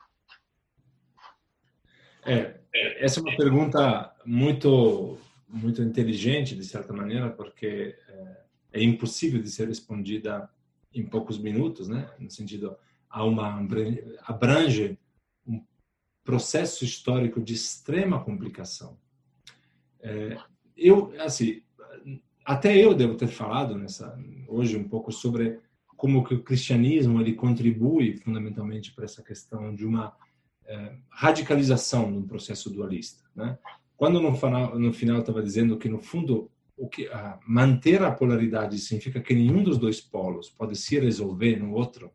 [2.25, 2.61] É,
[2.99, 5.19] essa é uma pergunta muito
[5.53, 10.49] muito inteligente de certa maneira, porque é, é impossível de ser respondida
[10.95, 12.11] em poucos minutos, né?
[12.19, 12.75] No sentido,
[13.09, 13.61] há uma
[14.23, 14.99] abrange
[15.47, 15.63] um
[16.25, 18.99] processo histórico de extrema complicação.
[20.01, 20.39] É,
[20.75, 21.63] eu, assim,
[22.45, 24.19] até eu devo ter falado nessa
[24.49, 25.61] hoje um pouco sobre
[26.03, 30.13] como que o cristianismo ele contribui fundamentalmente para essa questão de uma
[30.67, 33.57] é, radicalização do processo dualista, né?
[33.97, 38.11] Quando no final, no final estava dizendo que no fundo o que a, manter a
[38.11, 42.11] polaridade significa que nenhum dos dois polos pode se resolver no outro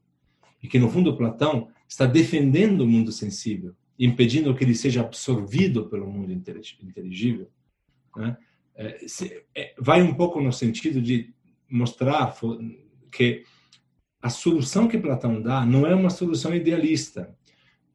[0.62, 5.88] e que no fundo Platão está defendendo o mundo sensível, impedindo que ele seja absorvido
[5.88, 7.50] pelo mundo inteligível,
[8.18, 8.36] né?
[9.08, 11.34] se, é, vai um pouco no sentido de
[11.70, 12.36] mostrar
[13.14, 13.46] que
[14.22, 17.36] a solução que Platão dá não é uma solução idealista.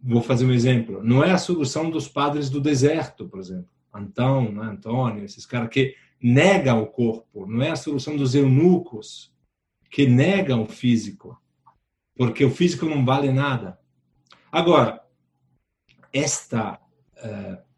[0.01, 1.03] Vou fazer um exemplo.
[1.03, 3.68] Não é a solução dos padres do deserto, por exemplo.
[3.93, 4.64] Antão, né?
[4.64, 9.33] Antônio, esses caras que nega o corpo, não é a solução dos eunucos
[9.91, 11.41] que negam o físico,
[12.16, 13.79] porque o físico não vale nada.
[14.51, 15.03] Agora,
[16.12, 16.81] esta
[17.18, 17.73] uh,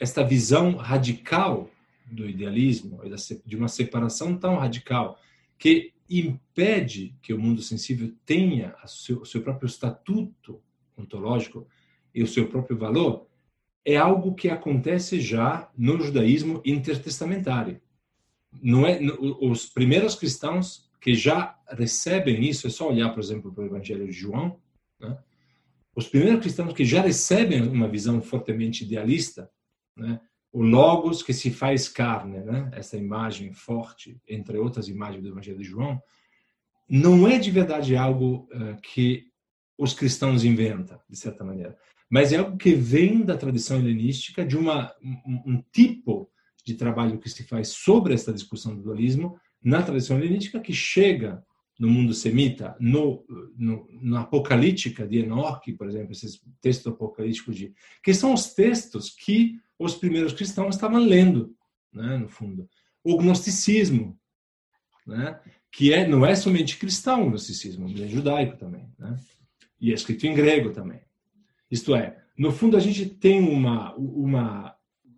[0.00, 1.68] esta visão radical
[2.10, 3.00] do idealismo,
[3.44, 5.18] de uma separação tão radical
[5.58, 10.60] que impede que o mundo sensível tenha o seu, seu próprio estatuto
[10.96, 11.66] ontológico
[12.14, 13.28] e o seu próprio valor,
[13.84, 17.80] é algo que acontece já no judaísmo intertestamentário
[18.62, 18.98] não é
[19.40, 24.06] os primeiros cristãos que já recebem isso é só olhar por exemplo para o Evangelho
[24.06, 24.58] de João
[24.98, 25.18] né?
[25.94, 29.50] os primeiros cristãos que já recebem uma visão fortemente idealista
[29.96, 30.20] né?
[30.52, 32.70] O logos que se faz carne né?
[32.72, 36.00] essa imagem forte entre outras imagens do Evangelho de João
[36.88, 39.28] não é de verdade algo uh, que
[39.78, 41.76] os cristãos inventam de certa maneira
[42.10, 46.28] mas é algo que vem da tradição helenística de uma um, tipo
[46.64, 51.44] de trabalho que se faz sobre essa discussão do dualismo na tradição helenística que chega
[51.78, 53.24] no mundo semita, no,
[53.56, 57.72] no, na Apocalíptica de Enoque, por exemplo, esses textos apocalípticos de
[58.02, 61.56] que são os textos que os primeiros cristãos estavam lendo,
[61.92, 62.68] né, no fundo.
[63.02, 64.18] O gnosticismo,
[65.06, 65.40] né,
[65.72, 69.16] que é não é somente cristão o gnosticismo, é judaico também, né,
[69.80, 71.00] e é escrito em grego também.
[71.70, 74.76] Isto é, no fundo a gente tem uma uma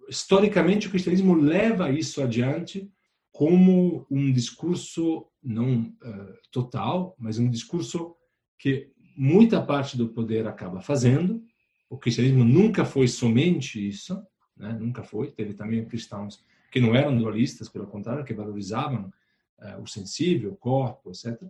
[0.08, 2.90] historicamente o cristianismo leva isso adiante
[3.32, 8.14] como um discurso não uh, total, mas um discurso
[8.58, 11.42] que muita parte do poder acaba fazendo.
[11.88, 14.22] O cristianismo nunca foi somente isso,
[14.56, 14.72] né?
[14.72, 15.30] nunca foi.
[15.30, 19.12] Teve também cristãos que não eram dualistas, pelo contrário, que valorizavam
[19.58, 21.40] uh, o sensível, o corpo, etc.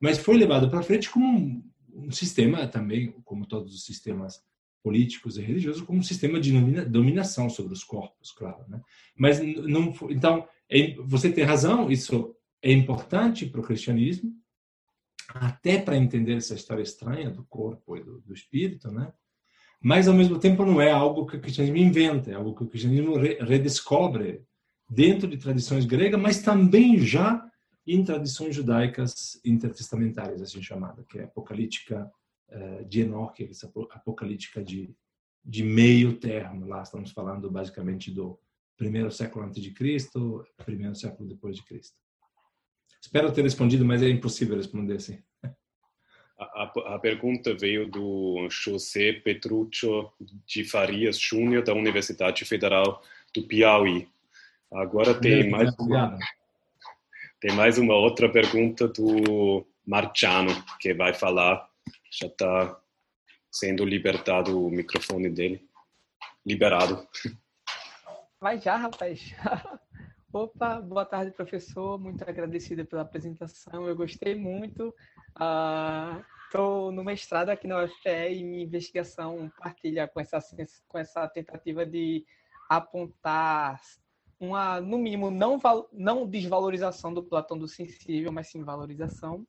[0.00, 1.62] Mas foi levado para frente como um,
[1.94, 4.42] um, sistema também, como todos os sistemas
[4.82, 6.52] políticos e religiosos, como um sistema de
[6.86, 8.64] dominação sobre os corpos, claro.
[8.68, 8.80] Né?
[9.16, 14.34] Mas não, então é, você tem razão, isso é importante para o cristianismo,
[15.28, 19.12] até para entender essa história estranha do corpo e do, do, espírito, né?
[19.82, 22.68] Mas ao mesmo tempo não é algo que o cristianismo inventa, é algo que o
[22.68, 24.44] cristianismo re, redescobre
[24.88, 27.44] dentro de tradições gregas, mas também já
[27.84, 32.10] em tradições judaicas intertestamentárias, assim chamada, que é apocalíptica
[32.48, 34.94] uh, de Enoque, essa apocalíptica de,
[35.44, 36.66] de meio termo.
[36.66, 38.38] Lá estamos falando basicamente do
[38.76, 41.96] primeiro século antes de Cristo, primeiro século depois de Cristo.
[43.00, 45.18] Espero ter respondido, mas é impossível responder assim.
[46.54, 50.10] A, a, pergunta veio do José Petruccio
[50.46, 53.02] de Farias Júnior, da Universidade Federal
[53.34, 54.08] do Piauí.
[54.72, 56.18] Agora tem mais uma,
[57.40, 61.68] tem mais uma outra pergunta do Marciano, que vai falar.
[62.10, 62.80] Já está
[63.50, 65.66] sendo libertado o microfone dele.
[66.44, 67.06] Liberado.
[68.40, 69.34] Vai já, rapaz.
[70.32, 71.98] Opa, boa tarde, professor.
[71.98, 73.86] Muito agradecida pela apresentação.
[73.86, 74.94] Eu gostei muito.
[75.32, 80.38] Estou uh, no mestrado aqui na UFPE e minha investigação partilha com essa,
[80.88, 82.24] com essa tentativa de
[82.68, 83.80] apontar
[84.38, 85.58] uma, no mínimo, não,
[85.92, 89.46] não desvalorização do Platão do sensível, mas sim valorização.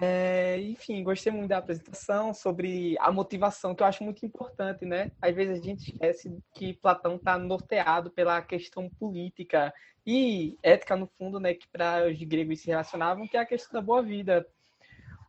[0.00, 5.10] É, enfim, gostei muito da apresentação sobre a motivação, que eu acho muito importante, né?
[5.20, 9.72] Às vezes a gente esquece que Platão está norteado pela questão política
[10.06, 11.54] e ética, no fundo, né?
[11.54, 14.46] Que para os gregos se relacionavam, que é a questão da boa vida.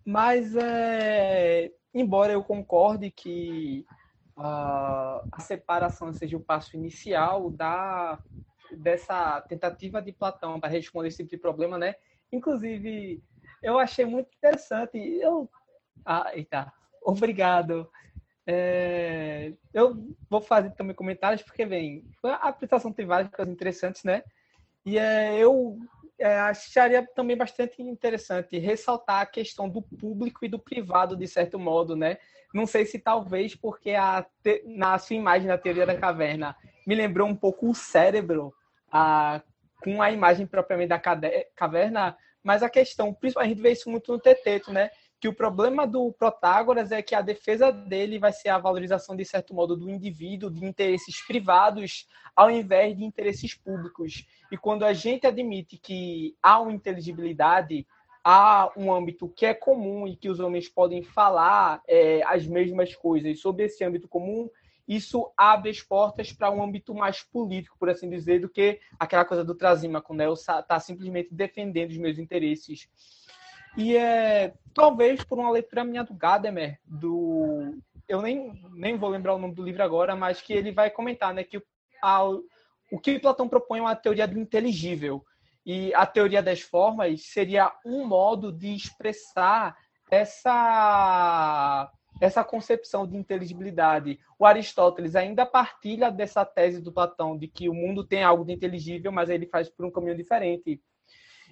[0.09, 3.85] Mas, é, embora eu concorde que
[4.37, 8.17] uh, a separação seja o passo inicial da,
[8.71, 11.95] dessa tentativa de Platão para responder esse tipo de problema, né?
[12.31, 13.21] Inclusive
[13.61, 14.97] eu achei muito interessante.
[14.97, 15.49] Eu,
[16.05, 16.71] ah, eita,
[17.03, 17.91] obrigado.
[18.45, 24.23] É, eu vou fazer também comentários porque bem, a apresentação tem várias coisas interessantes, né?
[24.85, 25.77] E é, eu
[26.19, 31.59] é, acharia também bastante interessante ressaltar a questão do público e do privado de certo
[31.59, 32.17] modo, né?
[32.53, 36.55] Não sei se talvez porque a te, na sua imagem da teoria da caverna
[36.85, 38.53] me lembrou um pouco o cérebro,
[38.91, 39.41] a,
[39.83, 44.17] com a imagem propriamente da caverna mas a questão, a gente vê isso muito no
[44.17, 44.89] Teteto, né?
[45.19, 49.25] Que o problema do Protágoras é que a defesa dele vai ser a valorização, de
[49.25, 54.27] certo modo, do indivíduo, de interesses privados, ao invés de interesses públicos.
[54.51, 57.87] E quando a gente admite que há uma inteligibilidade,
[58.23, 62.93] há um âmbito que é comum e que os homens podem falar é, as mesmas
[62.93, 64.49] coisas sobre esse âmbito comum,
[64.87, 69.25] isso abre as portas para um âmbito mais político, por assim dizer, do que aquela
[69.25, 70.25] coisa do Trasímaco, né?
[70.25, 70.35] Eu
[70.67, 72.87] tá simplesmente defendendo os meus interesses.
[73.77, 79.35] E é, talvez por uma leitura minha do Gadamer, do eu nem, nem vou lembrar
[79.35, 81.61] o nome do livro agora, mas que ele vai comentar, né, que
[82.01, 85.23] a, o que Platão propõe é uma teoria do inteligível.
[85.65, 89.75] E a teoria das formas seria um modo de expressar
[90.09, 94.19] essa essa concepção de inteligibilidade.
[94.39, 98.53] O Aristóteles ainda partilha dessa tese do Platão de que o mundo tem algo de
[98.53, 100.81] inteligível, mas ele faz por um caminho diferente.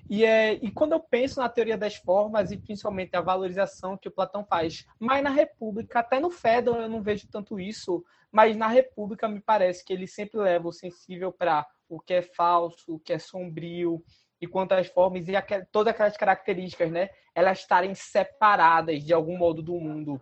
[0.10, 4.08] E, é, e quando eu penso na teoria das formas e principalmente a valorização que
[4.08, 8.56] o Platão faz, mas na República, até no Fedon eu não vejo tanto isso, mas
[8.56, 12.96] na República me parece que ele sempre leva o sensível para o que é falso,
[12.96, 14.04] o que é sombrio,
[14.40, 15.34] e quanto às formas e
[15.72, 17.10] todas aquelas características, né?
[17.34, 20.22] Elas estarem separadas de algum modo do mundo.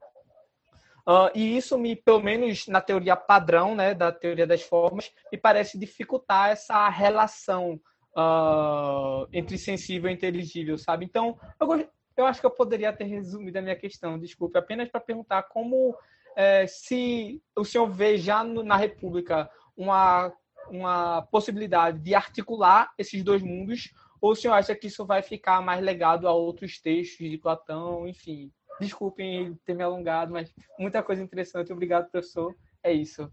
[1.06, 5.38] Uh, e isso me, pelo menos na teoria padrão, né, da teoria das formas, me
[5.38, 7.80] parece dificultar essa relação
[8.16, 11.06] uh, entre sensível e inteligível, sabe?
[11.06, 15.02] Então, eu, eu acho que eu poderia ter resumido a minha questão, desculpe, apenas para
[15.02, 15.96] perguntar como
[16.36, 20.32] é, se o senhor vê já no, na República uma,
[20.70, 23.92] uma possibilidade de articular esses dois mundos
[24.22, 28.08] Ou o senhor acha que isso vai ficar mais legado a outros textos de Platão,
[28.08, 28.52] enfim?
[28.80, 31.74] Desculpem ter me alongado, mas muita coisa interessante.
[31.74, 32.56] Obrigado, professor.
[32.82, 33.32] É isso.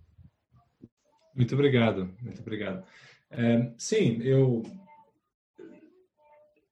[1.34, 2.84] Muito obrigado, muito obrigado.
[3.30, 4.62] É, sim, eu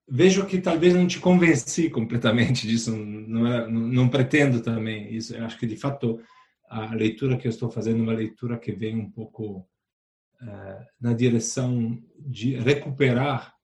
[0.09, 5.35] vejo que talvez não te convenci completamente disso, não, é, não, não, pretendo também isso.
[5.35, 6.21] Eu acho que, de fato,
[6.69, 9.69] a leitura que eu estou fazendo é uma leitura que vem um pouco
[10.43, 13.55] uh, na direção de recuperar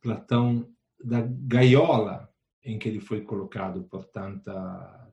[0.00, 0.66] Platão
[1.02, 2.28] da gaiola
[2.64, 5.12] em que ele foi colocado por tanta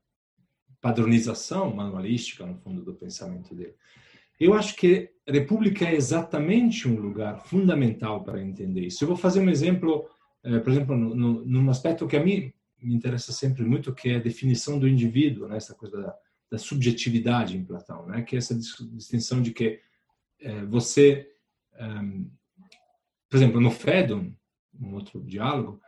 [0.79, 3.75] padronização manualística, no fundo, do pensamento dele.
[4.39, 9.03] Eu acho que a República é exatamente um lugar fundamental para entender isso.
[9.03, 10.07] Eu vou fazer um exemplo
[10.47, 14.21] é, por exemplo, num aspecto que a mim me interessa sempre muito, que é a
[14.21, 15.57] definição do indivíduo, né?
[15.57, 16.15] essa coisa da,
[16.51, 18.21] da subjetividade em Platão, né?
[18.21, 19.81] que é essa distinção de que
[20.39, 21.29] é, você,
[21.79, 22.29] um,
[23.29, 24.31] por exemplo, no Fédon,
[24.79, 25.81] um outro diálogo,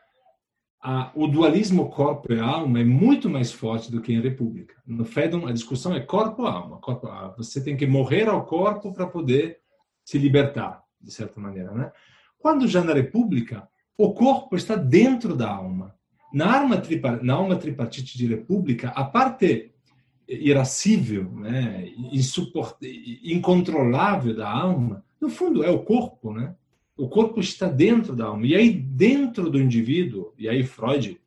[0.82, 4.76] a, o dualismo corpo e alma é muito mais forte do que em República.
[4.86, 6.78] No Fédon, a discussão é corpo-alma.
[6.78, 7.08] Corpo,
[7.38, 9.60] você tem que morrer ao corpo para poder
[10.06, 11.72] se libertar, de certa maneira.
[11.72, 11.92] Né?
[12.38, 13.68] Quando já na República,
[13.98, 15.94] o corpo está dentro da alma.
[16.34, 16.82] Na alma,
[17.22, 19.74] na alma tripartite de república, a parte
[20.28, 21.90] irascível, né,
[23.24, 26.56] incontrolável da alma, no fundo é o corpo, né?
[27.00, 28.45] O corpo está dentro da alma.
[28.45, 31.18] E aí, dentro do indivíduo, e aí Freud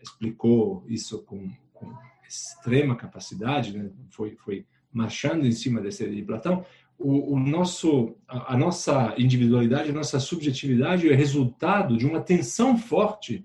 [0.00, 1.92] explicou isso com, com
[2.24, 3.90] extrema capacidade, né?
[4.10, 6.64] foi, foi marchando em cima desse de Platão,
[6.96, 12.78] o, o nosso, a, a, nossa individualidade, a nossa subjetividade é resultado de uma tensão
[12.78, 13.44] forte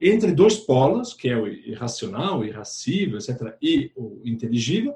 [0.00, 4.94] entre dois polos, que é o irracional, irracível, etc., e o inteligível,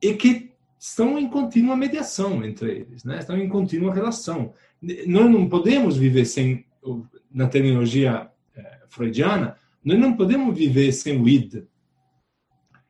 [0.00, 3.18] e que estão em contínua mediação entre eles, né?
[3.18, 4.52] estão em contínua relação.
[5.06, 6.64] Nós não podemos viver sem,
[7.30, 11.64] na terminologia é, freudiana, nós não podemos viver sem o id.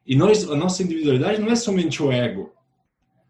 [0.06, 2.52] E nós, a nossa individualidade não é somente o ego,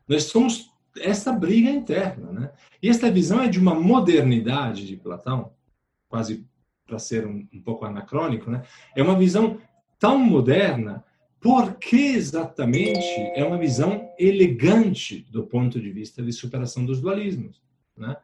[0.06, 2.52] nós somos essa briga interna, né?
[2.82, 5.52] E esta visão é de uma modernidade de Platão,
[6.08, 6.46] quase
[6.86, 8.62] para ser um, um, pouco anacrônico, né?
[8.94, 9.58] É uma visão
[9.98, 11.04] tão moderna
[11.46, 17.62] porque exatamente é uma visão elegante do ponto de vista de superação dos dualismos,
[17.96, 18.16] né?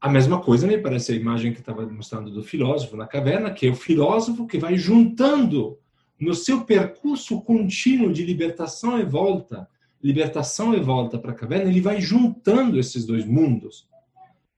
[0.00, 3.66] A mesma coisa me parece a imagem que estava mostrando do filósofo na caverna, que
[3.66, 5.78] é o filósofo que vai juntando
[6.18, 9.68] no seu percurso contínuo de libertação e volta
[10.02, 13.88] libertação e volta para a caverna, ele vai juntando esses dois mundos,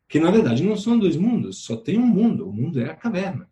[0.09, 2.97] que na verdade não são dois mundos, só tem um mundo, o mundo é a
[2.97, 3.49] caverna.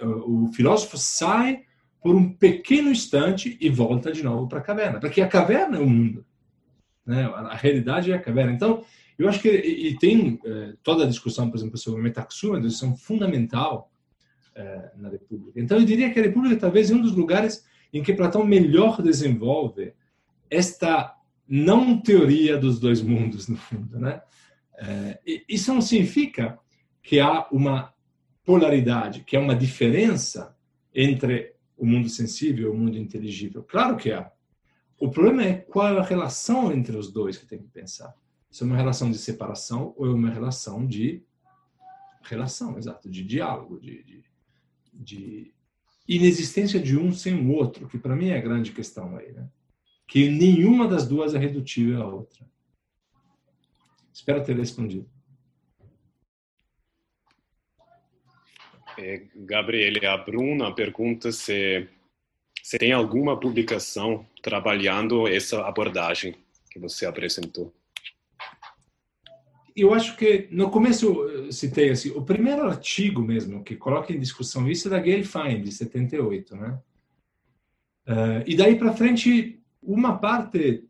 [0.00, 1.64] O filósofo sai
[2.04, 5.80] por um pequeno instante e volta de novo para a caverna, porque a caverna é
[5.80, 6.22] o mundo,
[7.06, 7.24] né?
[7.24, 8.52] A realidade é a caverna.
[8.52, 8.84] Então,
[9.18, 12.94] eu acho que e tem é, toda a discussão, por exemplo, sobre metaxuma, uma discussão
[12.94, 13.90] fundamental
[14.54, 15.58] é, na República.
[15.58, 19.00] Então, eu diria que a República talvez é um dos lugares em que Platão melhor
[19.00, 19.94] desenvolve
[20.50, 21.16] esta
[21.48, 23.98] não teoria dos dois mundos, no fundo.
[23.98, 24.20] Né?
[24.76, 26.58] É, isso não significa
[27.02, 27.94] que há uma
[28.44, 30.54] polaridade, que há uma diferença
[30.94, 33.62] entre o mundo sensível o mundo inteligível.
[33.62, 34.30] Claro que há.
[34.98, 38.14] O problema é qual é a relação entre os dois que tem que pensar.
[38.50, 41.22] Se é uma relação de separação ou é uma relação de
[42.22, 44.24] relação, exato, de diálogo, de, de,
[44.92, 45.54] de
[46.08, 49.48] inexistência de um sem o outro, que para mim é a grande questão aí, né?
[50.06, 52.46] que nenhuma das duas é redutível à outra.
[54.12, 55.10] Espero ter respondido.
[58.98, 61.88] É, Gabriele, a Bruna pergunta se,
[62.62, 66.34] se tem alguma publicação trabalhando essa abordagem
[66.70, 67.72] que você apresentou.
[69.76, 74.70] Eu acho que no começo citei assim, o primeiro artigo mesmo que coloca em discussão
[74.70, 76.78] isso é da Gail Fine, de 78, né?
[78.06, 80.84] Uh, e daí para frente uma parte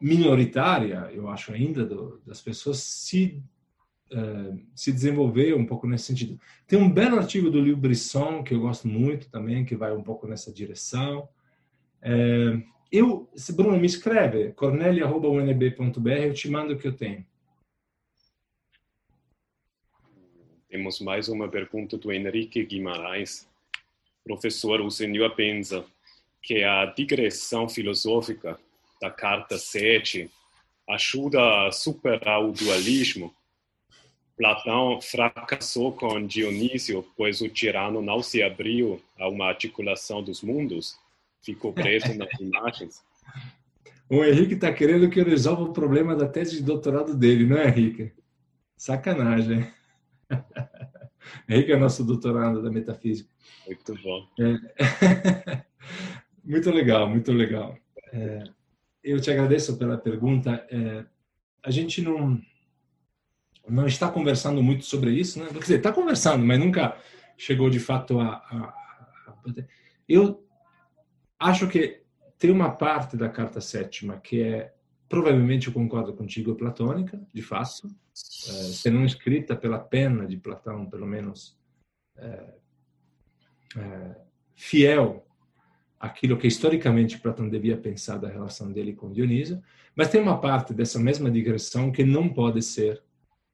[0.00, 3.42] minoritária, eu acho ainda, do, das pessoas se
[4.12, 6.40] uh, se desenvolver um pouco nesse sentido.
[6.66, 10.02] Tem um belo artigo do Liu Brisson, que eu gosto muito também, que vai um
[10.02, 11.28] pouco nessa direção.
[12.02, 17.24] Uh, eu, se Bruno me escreve, cornelia.unb.br, eu te mando o que eu tenho.
[20.68, 23.48] Temos mais uma pergunta do Henrique Guimarães.
[24.22, 25.84] Professor, o senhor pensa
[26.42, 28.58] que a digressão filosófica
[29.00, 30.30] da carta 7
[30.88, 33.34] ajuda a superar o dualismo.
[34.36, 40.98] Platão fracassou com Dionísio, pois o tirano não se abriu a uma articulação dos mundos,
[41.40, 43.02] ficou preso nas imagens.
[44.10, 47.56] O Henrique está querendo que eu resolva o problema da tese de doutorado dele, não
[47.56, 48.12] é, Henrique?
[48.76, 49.66] Sacanagem.
[51.48, 53.28] Henrique é nosso doutorado da metafísica.
[53.66, 54.28] Muito bom.
[54.38, 55.64] É.
[56.44, 57.76] muito legal, muito legal.
[58.12, 58.44] É,
[59.02, 60.66] eu te agradeço pela pergunta.
[60.70, 61.04] É,
[61.62, 62.40] a gente não
[63.68, 65.48] não está conversando muito sobre isso, né?
[65.52, 66.96] Quer dizer, está conversando, mas nunca
[67.36, 68.74] chegou de fato a, a,
[69.28, 69.64] a,
[70.08, 70.46] Eu
[71.38, 72.02] acho que
[72.38, 74.72] tem uma parte da carta sétima que é
[75.08, 77.88] provavelmente eu concordo contigo, é platônica, de fato,
[78.48, 81.56] é, escrita pela pena de Platão, pelo menos
[82.16, 82.54] é,
[83.76, 84.16] é,
[84.54, 85.26] fiel
[85.98, 89.62] àquilo que historicamente Platão devia pensar da relação dele com Dionísio,
[89.94, 93.02] mas tem uma parte dessa mesma digressão que não pode ser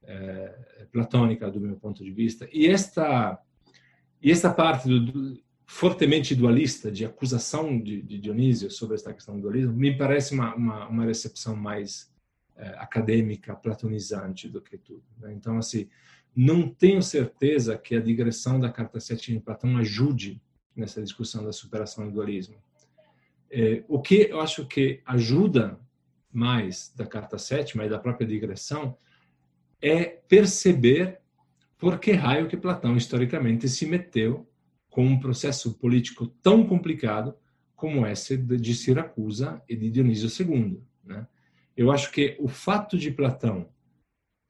[0.04, 2.48] é, platônica do meu ponto de vista.
[2.52, 3.38] E esta
[4.20, 9.34] e esta parte do, do, fortemente dualista de acusação de, de, Dionísio sobre esta questão
[9.36, 12.12] do dualismo me parece uma uma, uma recepção mais
[12.56, 15.04] é, acadêmica, platonizante do que tudo.
[15.18, 15.32] Né?
[15.32, 15.88] Então assim
[16.34, 20.40] não tenho certeza que a digressão da carta 7 de Platão ajude
[20.74, 22.56] nessa discussão da superação do dualismo.
[23.50, 25.78] É, o que eu acho que ajuda
[26.32, 28.96] mais da carta sétima e da própria digressão
[29.82, 31.18] é perceber
[31.76, 34.48] por que raio que Platão historicamente se meteu
[34.88, 37.34] com um processo político tão complicado
[37.74, 40.80] como esse de Siracusa e de Dionísio II.
[41.04, 41.26] Né?
[41.76, 43.68] Eu acho que o fato de Platão,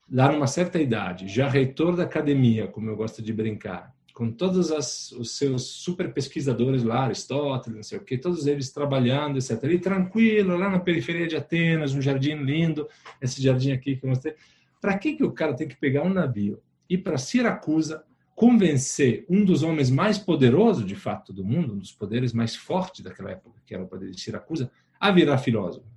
[0.07, 4.71] lá numa certa idade, já reitor da academia, como eu gosto de brincar, com todos
[4.71, 9.63] as, os seus super pesquisadores lá, Aristóteles, não sei o quê, todos eles trabalhando, etc.
[9.63, 12.87] E tranquilo, lá na periferia de Atenas, um jardim lindo,
[13.19, 14.35] esse jardim aqui que eu mostrei.
[14.83, 18.03] Para que, que o cara tem que pegar um navio, ir para Siracusa,
[18.35, 22.99] convencer um dos homens mais poderosos, de fato, do mundo, um dos poderes mais fortes
[22.99, 24.69] daquela época, que era o poder de Siracusa,
[24.99, 25.87] a virar filósofo?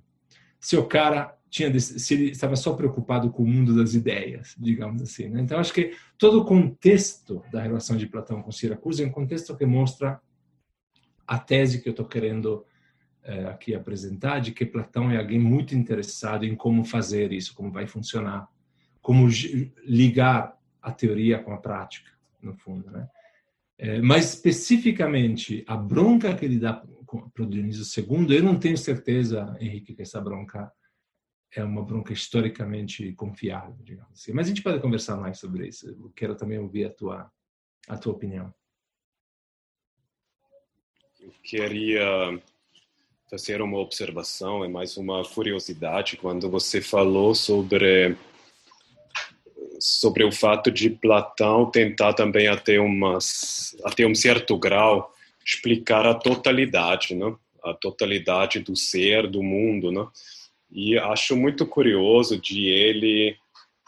[0.57, 5.01] Se o cara tinha se ele estava só preocupado com o mundo das ideias, digamos
[5.01, 5.27] assim.
[5.27, 5.41] Né?
[5.41, 9.53] Então, acho que todo o contexto da relação de Platão com Siracusa é um contexto
[9.57, 10.21] que mostra
[11.27, 12.65] a tese que eu estou querendo
[13.21, 17.69] é, aqui apresentar, de que Platão é alguém muito interessado em como fazer isso, como
[17.69, 18.47] vai funcionar
[19.07, 19.25] como
[19.85, 22.11] ligar a teoria com a prática,
[22.41, 23.09] no fundo, né?
[23.77, 28.77] É, mas especificamente a bronca que ele dá para o Dionísio II, eu não tenho
[28.77, 30.69] certeza, Henrique, que essa bronca
[31.55, 34.33] é uma bronca historicamente confiável, digamos assim.
[34.33, 35.87] Mas a gente pode conversar mais sobre isso.
[35.87, 37.31] Eu quero também ouvir a tua
[37.87, 38.53] a tua opinião.
[41.21, 42.41] Eu queria
[43.29, 48.17] fazer uma observação, é mais uma curiosidade quando você falou sobre
[49.79, 55.13] sobre o fato de Platão tentar também até umas até um certo grau
[55.45, 57.35] explicar a totalidade, né?
[57.63, 60.05] A totalidade do ser, do mundo, né?
[60.69, 63.35] E acho muito curioso de ele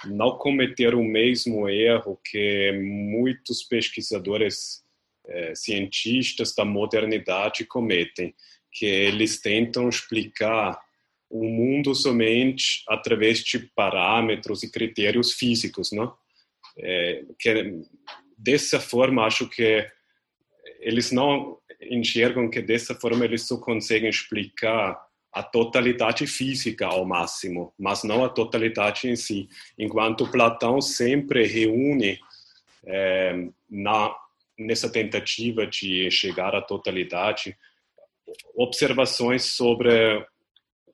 [0.06, 4.82] não cometer o mesmo erro que muitos pesquisadores
[5.28, 8.34] eh, cientistas da modernidade cometem,
[8.72, 10.80] que eles tentam explicar
[11.30, 16.14] o mundo somente através de parâmetros e critérios físicos, não?
[16.78, 17.82] É, que
[18.38, 19.86] dessa forma acho que
[20.80, 25.00] eles não enxergam que dessa forma eles só conseguem explicar
[25.32, 29.48] a totalidade física ao máximo, mas não a totalidade em si.
[29.78, 32.20] Enquanto Platão sempre reúne
[32.86, 34.16] é, na
[34.58, 37.58] nessa tentativa de chegar à totalidade
[38.54, 39.90] observações sobre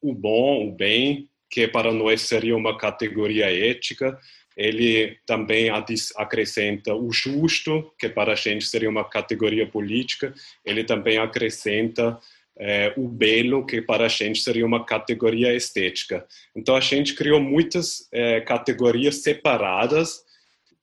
[0.02, 4.18] o bom, o bem, que para nós seria uma categoria ética,
[4.58, 10.34] ele também acrescenta o justo, que para a gente seria uma categoria política,
[10.66, 12.18] ele também acrescenta
[12.58, 16.26] é, o belo, que para a gente seria uma categoria estética.
[16.56, 20.24] Então a gente criou muitas é, categorias separadas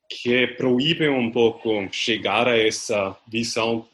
[0.09, 3.89] que proíbem um pouco chegar a essa visão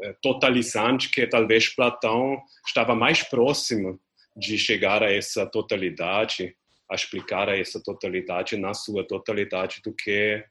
[0.00, 3.98] é, totalizante que talvez Platão estava mais próximo
[4.36, 6.56] de chegar a essa totalidade,
[6.90, 10.44] a explicar a essa totalidade na sua totalidade do que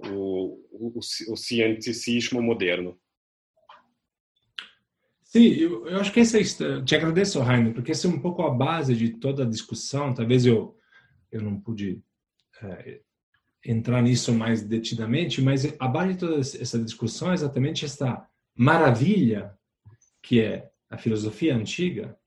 [0.00, 2.98] o, o, o cienticismo moderno.
[5.22, 8.42] Sim, eu, eu acho que essa é, te agradeço, Rainer, porque essa é um pouco
[8.42, 10.14] a base de toda a discussão.
[10.14, 10.78] Talvez eu
[11.30, 12.02] eu não pude
[12.62, 13.00] é,
[13.64, 19.56] entrar nisso mais detidamente, mas a base de toda essa discussão é exatamente esta maravilha
[20.22, 22.18] que é a filosofia antiga,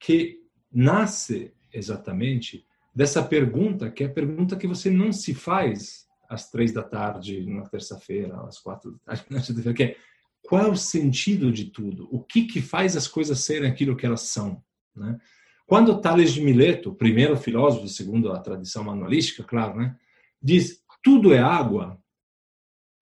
[0.00, 0.40] que
[0.72, 6.72] nasce exatamente dessa pergunta, que é a pergunta que você não se faz às três
[6.72, 9.96] da tarde, na terça-feira, às quatro da tarde, na terça-feira, que é
[10.42, 12.08] qual é o sentido de tudo?
[12.10, 14.62] O que, que faz as coisas serem aquilo que elas são?
[14.96, 15.18] Né?
[15.66, 19.96] Quando Tales de Mileto, primeiro filósofo, segundo a tradição manualística, claro, né,
[20.42, 22.02] diz tudo é água,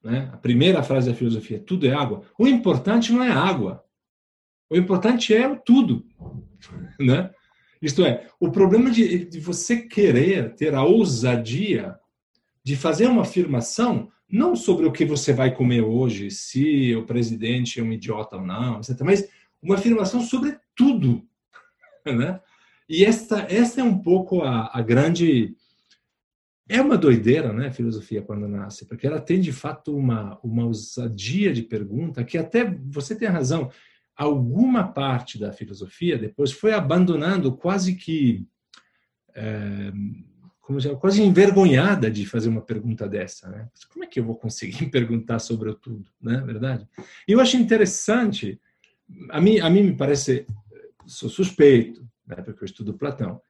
[0.03, 0.31] né?
[0.33, 3.85] a primeira frase da filosofia, tudo é água, o importante não é água.
[4.71, 6.05] O importante é o tudo.
[6.99, 7.31] Né?
[7.81, 11.97] Isto é, o problema de, de você querer ter a ousadia
[12.65, 17.81] de fazer uma afirmação não sobre o que você vai comer hoje, se o presidente
[17.81, 19.27] é um idiota ou não, etc., mas
[19.63, 21.25] uma afirmação sobre tudo.
[22.05, 22.39] Né?
[22.89, 25.55] E esta, esta é um pouco a, a grande.
[26.69, 30.67] É uma doideira, né, a filosofia, quando nasce, porque ela tem de fato uma, uma
[30.67, 33.71] ousadia de pergunta que até você tem razão
[34.19, 38.45] alguma parte da filosofia depois foi abandonando quase que
[39.33, 39.93] é,
[40.61, 43.71] como já, quase envergonhada de fazer uma pergunta dessa, né?
[43.91, 46.43] Como é que eu vou conseguir perguntar sobre tudo, né?
[46.45, 46.87] Verdade?
[47.27, 48.61] E eu acho interessante,
[49.31, 50.47] a mim, a mim me parece,
[51.07, 52.37] sou suspeito, né?
[52.43, 53.41] Porque eu estudo Platão,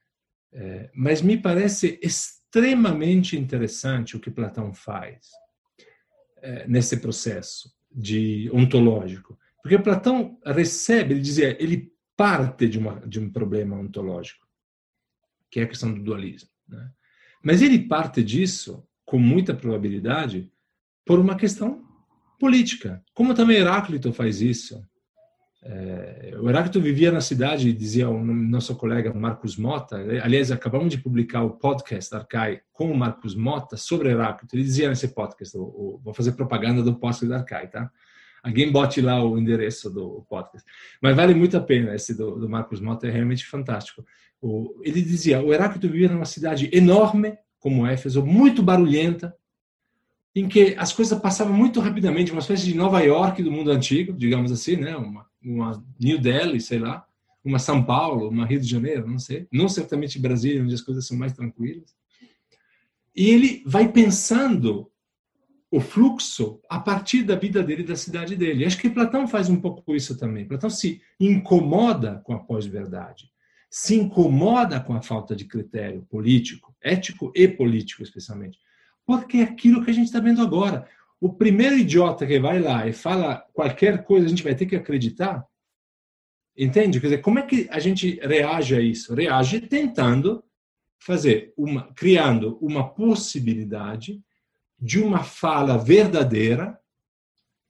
[0.53, 5.31] é, mas me parece extremamente interessante o que Platão faz
[6.43, 13.21] é, nesse processo de ontológico porque Platão recebe, ele dizia, ele parte de, uma, de
[13.21, 14.47] um problema ontológico,
[15.51, 16.49] que é a questão do dualismo.
[16.69, 16.91] Né?
[17.43, 20.51] Mas ele parte disso, com muita probabilidade,
[21.07, 21.85] por uma questão
[22.39, 23.03] política.
[23.15, 24.85] Como também Heráclito faz isso.
[25.63, 30.99] É, o Heráclito vivia na cidade, dizia o nosso colega Marcos Mota, aliás, acabamos de
[30.99, 34.55] publicar o podcast Arcai com o Marcos Mota sobre Heráclito.
[34.55, 37.91] Ele dizia nesse podcast, vou fazer propaganda do podcast Arcai, tá?
[38.43, 40.69] Alguém bote lá o endereço do podcast.
[41.01, 44.05] Mas vale muito a pena esse do, do Marcos Mota, é realmente fantástico.
[44.41, 49.35] O, ele dizia: o Heráclito vivia numa cidade enorme, como Éfeso, muito barulhenta,
[50.35, 54.13] em que as coisas passavam muito rapidamente, uma espécie de Nova York do mundo antigo,
[54.13, 54.97] digamos assim, né?
[54.97, 57.05] uma, uma New Delhi, sei lá,
[57.45, 59.49] uma São Paulo, uma Rio de Janeiro, não sei.
[59.53, 61.97] Não certamente Brasília, onde as coisas são mais tranquilas.
[63.17, 64.91] E ele vai pensando
[65.71, 68.65] o fluxo a partir da vida dele da cidade dele.
[68.65, 70.47] Acho que Platão faz um pouco isso também.
[70.47, 73.31] Platão se incomoda com a pós-verdade,
[73.71, 78.59] se incomoda com a falta de critério político, ético e político, especialmente,
[79.05, 80.89] porque é aquilo que a gente está vendo agora.
[81.21, 84.77] O primeiro idiota que vai lá e fala qualquer coisa, a gente vai ter que
[84.77, 85.45] acreditar.
[86.57, 87.01] Entende?
[87.01, 89.15] Quer dizer, como é que a gente reage a isso?
[89.15, 90.43] Reage tentando
[90.99, 94.23] fazer uma, criando uma possibilidade
[94.81, 96.79] de uma fala verdadeira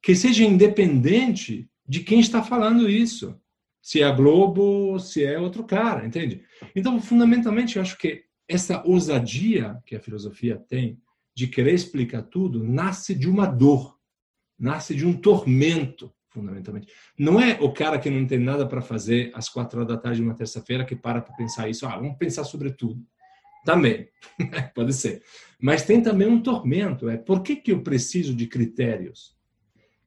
[0.03, 3.41] que seja independente de quem está falando isso.
[3.81, 6.45] Se é a Globo, se é outro cara, entende?
[6.77, 11.01] Então, fundamentalmente, eu acho que essa ousadia que a filosofia tem
[11.35, 13.99] de querer explicar tudo nasce de uma dor,
[14.59, 16.93] nasce de um tormento, fundamentalmente.
[17.19, 20.19] Não é o cara que não tem nada para fazer às quatro horas da tarde
[20.19, 21.87] de uma terça-feira que para para pensar isso.
[21.87, 23.07] Ah, vamos pensar sobre tudo.
[23.69, 24.09] Também,
[24.75, 25.23] pode ser.
[25.61, 29.37] Mas tem também um tormento, é por que, que eu preciso de critérios?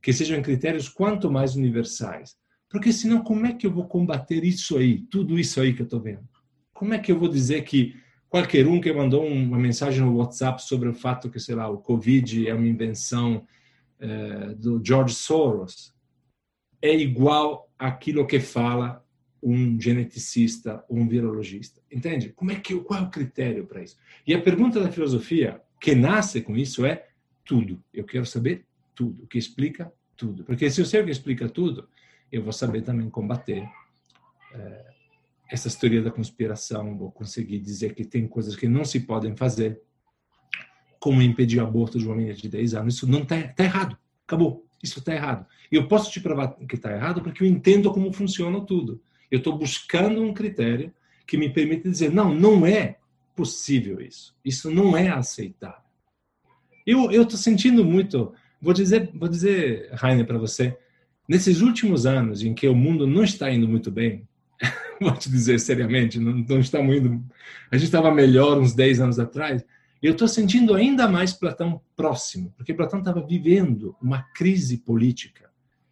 [0.02, 2.36] Que sejam critérios quanto mais universais.
[2.68, 5.84] Porque senão como é que eu vou combater isso aí, tudo isso aí que eu
[5.84, 6.28] estou vendo?
[6.74, 7.96] Como é que eu vou dizer que
[8.28, 11.78] qualquer um que mandou uma mensagem no WhatsApp sobre o fato que, sei lá, o
[11.78, 13.46] Covid é uma invenção
[14.00, 15.94] é, do George Soros,
[16.82, 19.06] é igual àquilo que fala
[19.42, 21.82] um geneticista ou um virologista.
[21.92, 22.30] Entende?
[22.30, 23.98] Como é que qual é o critério para isso?
[24.26, 27.08] E a pergunta da filosofia que nasce com isso é
[27.44, 27.84] tudo.
[27.94, 30.44] Eu quero saber tudo, o que explica tudo.
[30.44, 31.90] Porque se eu sei o que explica tudo,
[32.32, 33.68] eu vou saber também combater
[34.54, 34.86] é,
[35.50, 39.82] essa teoria da conspiração, vou conseguir dizer que tem coisas que não se podem fazer,
[41.00, 42.96] como impedir o aborto de uma menina de 10 anos.
[42.96, 43.98] Isso não está tá errado.
[44.26, 44.66] Acabou.
[44.84, 45.46] Isso está errado.
[45.72, 49.02] E eu posso te provar que está errado porque eu entendo como funciona tudo.
[49.32, 50.94] Eu estou buscando um critério
[51.26, 52.98] que me permite dizer, não, não é
[53.36, 54.36] possível isso.
[54.44, 55.82] Isso não é aceitável.
[56.86, 60.78] Eu estou sentindo muito, vou dizer, vou dizer, Rainer, para você,
[61.28, 64.28] nesses últimos anos em que o mundo não está indo muito bem,
[65.00, 67.24] vou te dizer seriamente, não, não estamos indo,
[67.72, 69.64] a gente estava melhor uns 10 anos atrás,
[70.02, 75.50] eu estou sentindo ainda mais Platão próximo, porque Platão estava vivendo uma crise política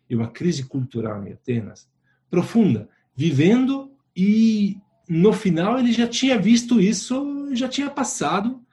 [0.10, 1.88] e uma crise cultural em Atenas
[2.30, 2.90] profunda
[3.20, 4.78] vivendo e
[5.10, 8.64] no final ele já tinha visto isso, já tinha passado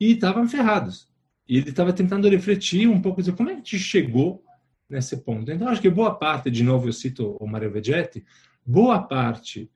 [0.00, 1.08] e estavam ferrados.
[1.48, 4.42] E ele estava tentando refletir um pouco, dizer, como é que a gente chegou
[4.90, 5.48] nesse ponto?
[5.48, 8.24] Então, acho que boa parte, de novo eu cito o Mario Vegetti,
[8.66, 9.70] boa parte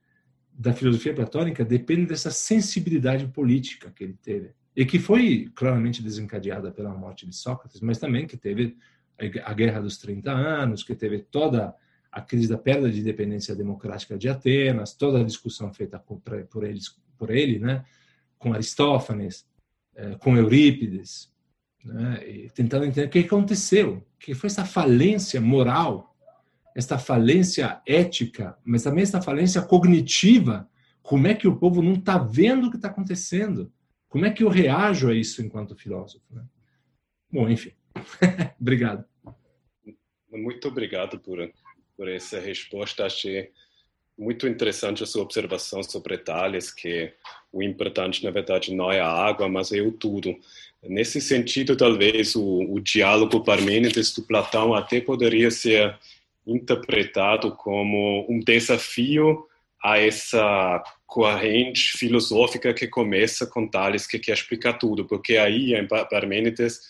[0.53, 4.51] da filosofia platônica depende dessa sensibilidade política que ele teve.
[4.75, 8.77] E que foi claramente desencadeada pela morte de Sócrates, mas também que teve
[9.45, 11.73] a Guerra dos 30 Anos, que teve toda
[12.19, 16.97] a crise da perda de independência democrática de Atenas, toda a discussão feita por, eles,
[17.17, 17.85] por ele, né,
[18.39, 19.47] com Aristófanes,
[19.95, 21.33] eh, com Eurípides,
[21.85, 22.49] né?
[22.55, 26.17] Tentando entender o que aconteceu, que foi essa falência moral,
[26.75, 30.69] esta falência ética, mas também essa falência cognitiva.
[31.03, 33.73] Como é que o povo não está vendo o que está acontecendo?
[34.09, 36.25] Como é que eu reajo a isso enquanto filósofo?
[36.31, 36.45] Né?
[37.33, 37.73] Bom, enfim.
[38.61, 39.05] obrigado.
[40.31, 41.41] Muito obrigado por,
[41.99, 43.05] por essa resposta.
[43.05, 43.51] Achei
[44.17, 47.13] muito interessante a sua observação sobre Tales, que
[47.53, 50.39] o importante, na verdade, não é a água, mas é o tudo.
[50.83, 55.99] Nesse sentido, talvez o, o diálogo Parmênides do Platão até poderia ser
[56.47, 59.45] interpretado como um desafio
[59.83, 65.87] a essa corrente filosófica que começa com Tales que quer explicar tudo, porque aí em
[65.87, 66.81] Parmênides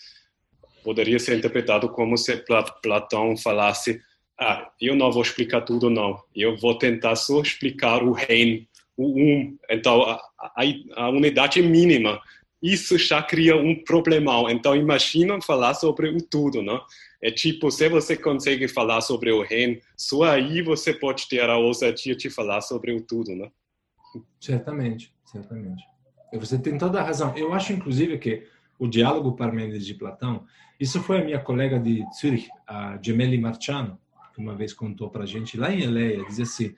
[0.83, 2.35] poderia ser interpretado como se
[2.81, 4.01] Platão falasse
[4.39, 9.07] ah, eu não vou explicar tudo não, eu vou tentar só explicar o reino, o
[9.07, 10.63] um, então a, a,
[10.95, 12.21] a unidade é mínima,
[12.61, 14.49] isso já cria um problemão.
[14.49, 16.81] Então, imagina falar sobre o tudo, não?
[17.21, 21.57] É tipo, se você consegue falar sobre o reino, só aí você pode ter a
[21.57, 23.51] ousadia de falar sobre o tudo, não?
[24.39, 25.83] Certamente, certamente.
[26.33, 27.35] Você tem toda a razão.
[27.35, 28.45] Eu acho, inclusive, que
[28.77, 30.45] o diálogo Parmênides de Platão,
[30.79, 33.99] isso foi a minha colega de Zurich, a Gemelli Marciano,
[34.39, 36.73] que uma vez contou para a gente lá em Eleia, dizia assim,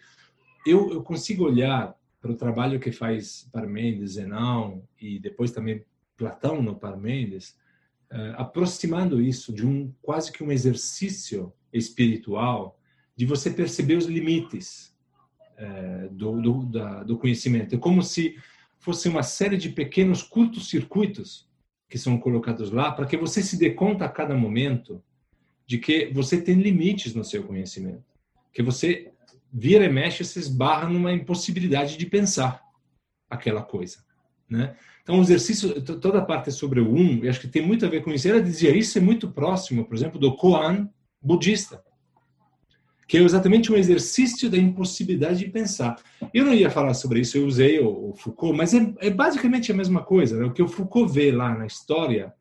[0.65, 5.85] eu, eu consigo olhar para o trabalho que faz Parmênides, Zenão e depois também
[6.17, 7.55] Platão no Parmênides,
[8.11, 12.79] uh, aproximando isso de um quase que um exercício espiritual
[13.15, 14.95] de você perceber os limites
[15.59, 17.75] uh, do, do, da, do conhecimento.
[17.75, 18.37] É como se
[18.79, 21.47] fosse uma série de pequenos curtos-circuitos
[21.87, 25.03] que são colocados lá para que você se dê conta a cada momento
[25.65, 28.03] de que você tem limites no seu conhecimento,
[28.53, 29.11] que você
[29.51, 32.61] vira e mexe, se esbarra numa impossibilidade de pensar
[33.29, 34.03] aquela coisa,
[34.49, 34.75] né?
[35.03, 37.89] Então, o exercício, toda a parte sobre o um, eu acho que tem muito a
[37.89, 38.27] ver com isso.
[38.27, 40.87] Ela dizia isso é muito próximo, por exemplo, do Koan
[41.21, 41.83] budista,
[43.07, 46.01] que é exatamente um exercício da impossibilidade de pensar.
[46.33, 49.75] Eu não ia falar sobre isso, eu usei o, Foucault, mas é, é basicamente a
[49.75, 50.37] mesma coisa.
[50.37, 50.45] Né?
[50.45, 52.33] O que o Foucault vê lá na história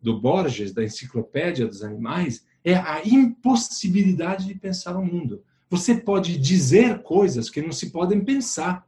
[0.00, 5.42] do Borges, da Enciclopédia dos Animais, é a impossibilidade de pensar o mundo.
[5.68, 8.86] Você pode dizer coisas que não se podem pensar.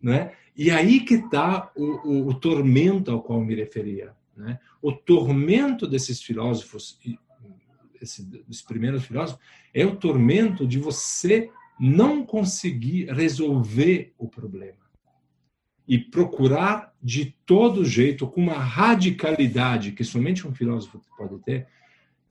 [0.00, 0.32] Né?
[0.56, 4.14] E aí que está o, o, o, tormento ao qual me referia.
[4.36, 4.58] Né?
[4.80, 6.98] O tormento desses filósofos,
[8.00, 9.42] esse, dos primeiros filósofos,
[9.74, 14.82] é o tormento de você não conseguir resolver o problema
[15.86, 21.66] e procurar de todo jeito, com uma radicalidade que somente um filósofo pode ter,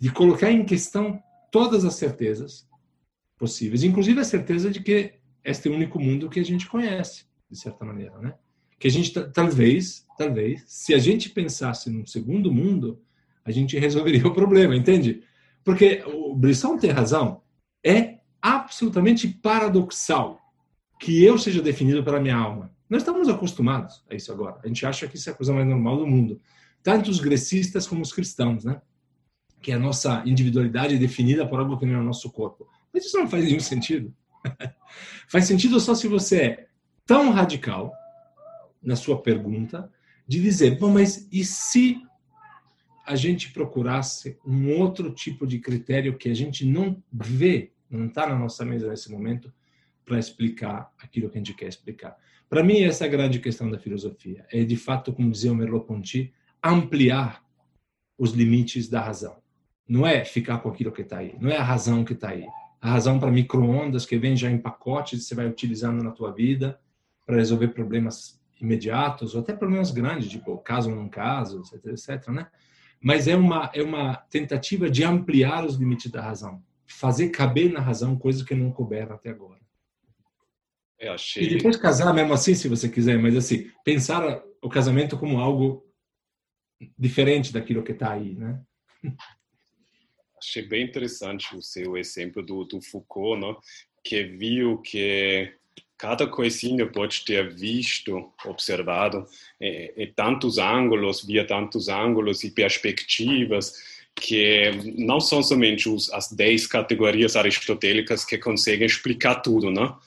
[0.02, 1.22] de colocar em questão
[1.52, 2.68] todas as certezas
[3.38, 5.14] possíveis, inclusive a certeza de que
[5.44, 8.34] este é o único mundo que a gente conhece, de certa maneira, né?
[8.80, 13.00] Que a gente talvez, talvez, se a gente pensasse num segundo mundo,
[13.46, 15.24] a gente resolveria o problema, entende?
[15.64, 17.44] Porque o Brisson tem razão,
[17.86, 20.42] é absolutamente paradoxal
[21.00, 22.74] que eu seja definido pela minha alma.
[22.90, 24.60] Nós estamos acostumados a isso agora.
[24.64, 26.42] A gente acha que isso é a coisa mais normal do mundo.
[26.82, 28.82] Tanto os grecistas como os cristãos, né?
[29.62, 32.68] Que a nossa individualidade é definida por algo que não é o nosso corpo.
[32.94, 34.14] Mas isso não faz nenhum sentido.
[35.28, 36.68] faz sentido só se você é
[37.06, 37.94] tão radical
[38.82, 39.92] na sua pergunta
[40.28, 42.02] de dizer, bom, mas e se
[43.06, 48.28] a gente procurasse um outro tipo de critério que a gente não vê, não está
[48.28, 49.52] na nossa mesa nesse momento,
[50.06, 52.18] para explicar aquilo que a gente quer explicar.
[52.50, 54.46] Para mim, essa é a grande questão da filosofia.
[54.52, 56.34] É, de fato, como dizia o Merleau-Ponty,
[56.64, 57.44] ampliar
[58.18, 59.41] os limites da razão.
[59.92, 61.36] Não é ficar com aquilo que está aí.
[61.40, 62.46] Não é a razão que está aí
[62.82, 66.32] a razão para microondas que vem já em pacotes e você vai utilizando na tua
[66.32, 66.80] vida
[67.26, 72.28] para resolver problemas imediatos ou até problemas grandes, tipo caso ou não caso, etc, etc,
[72.30, 72.48] né?
[73.00, 77.80] Mas é uma é uma tentativa de ampliar os limites da razão, fazer caber na
[77.80, 79.62] razão coisas que não couberam até agora.
[81.00, 81.44] Eu achei...
[81.44, 85.84] E depois casar mesmo assim, se você quiser, mas assim, pensar o casamento como algo
[86.98, 88.60] diferente daquilo que está aí, né?
[90.42, 93.58] Achei bem interessante o seu exemplo do, do Foucault, não?
[94.04, 95.54] que viu que
[95.98, 99.28] cada coisinha pode ter visto, observado
[99.60, 103.74] em, em tantos ângulos, via tantos ângulos e perspectivas,
[104.16, 109.98] que não são somente os, as dez categorias aristotélicas que conseguem explicar tudo, não?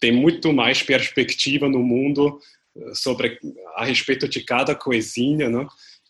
[0.00, 2.40] Tem muito mais perspectiva no mundo
[2.76, 3.38] eh, sobre
[3.76, 5.66] a respeito de cada coisinha, não?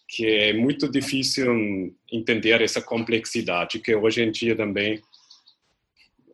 [0.08, 5.02] Que é muito difícil entender essa complexidade, que hoje em dia também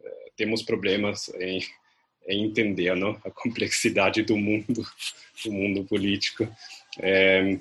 [0.02, 1.60] eh, temos problemas em,
[2.28, 3.20] em entender não?
[3.24, 4.86] a complexidade do mundo,
[5.44, 6.48] do mundo político.
[7.00, 7.58] É,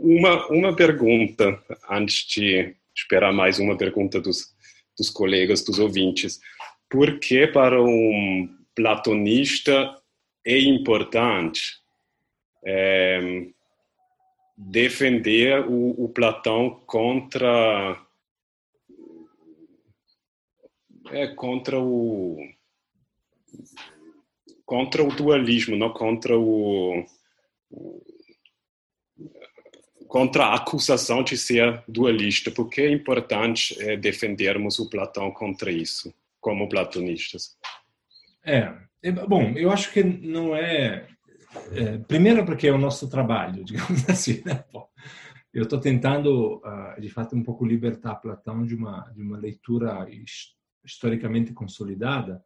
[0.00, 4.52] uma, uma pergunta, antes de esperar mais uma pergunta dos,
[4.98, 6.40] dos colegas, dos ouvintes.
[6.90, 9.96] Por que para um platonista
[10.44, 11.80] é importante
[12.64, 13.46] é,
[14.70, 18.00] defender o, o, Platão contra
[21.10, 22.36] é, contra o
[24.64, 27.04] contra o dualismo, não contra o
[30.06, 32.50] contra a acusação de ser dualista.
[32.50, 37.56] Por que é importante é, defendermos o Platão contra isso, como platonistas?
[38.44, 38.72] É
[39.26, 41.08] bom, eu acho que não é,
[41.72, 44.64] é primeiro porque é o nosso trabalho, digamos assim, né?
[44.72, 44.86] Bom,
[45.52, 50.06] eu estou tentando, uh, de fato, um pouco libertar Platão de uma de uma leitura
[50.84, 52.42] historicamente consolidada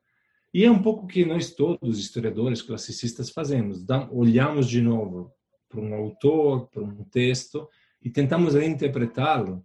[0.57, 3.85] e é um pouco o que nós todos, historiadores, classicistas, fazemos.
[4.11, 5.31] olhamos de novo
[5.69, 7.69] para um autor, para um texto,
[8.03, 9.63] e tentamos reinterpretá-lo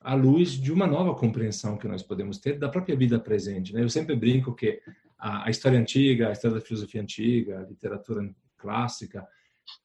[0.00, 3.72] à luz de uma nova compreensão que nós podemos ter da própria vida presente.
[3.72, 3.82] Né?
[3.82, 4.80] Eu sempre brinco que
[5.16, 8.28] a, história antiga, a história da filosofia antiga, a literatura
[8.64, 9.26] clássica,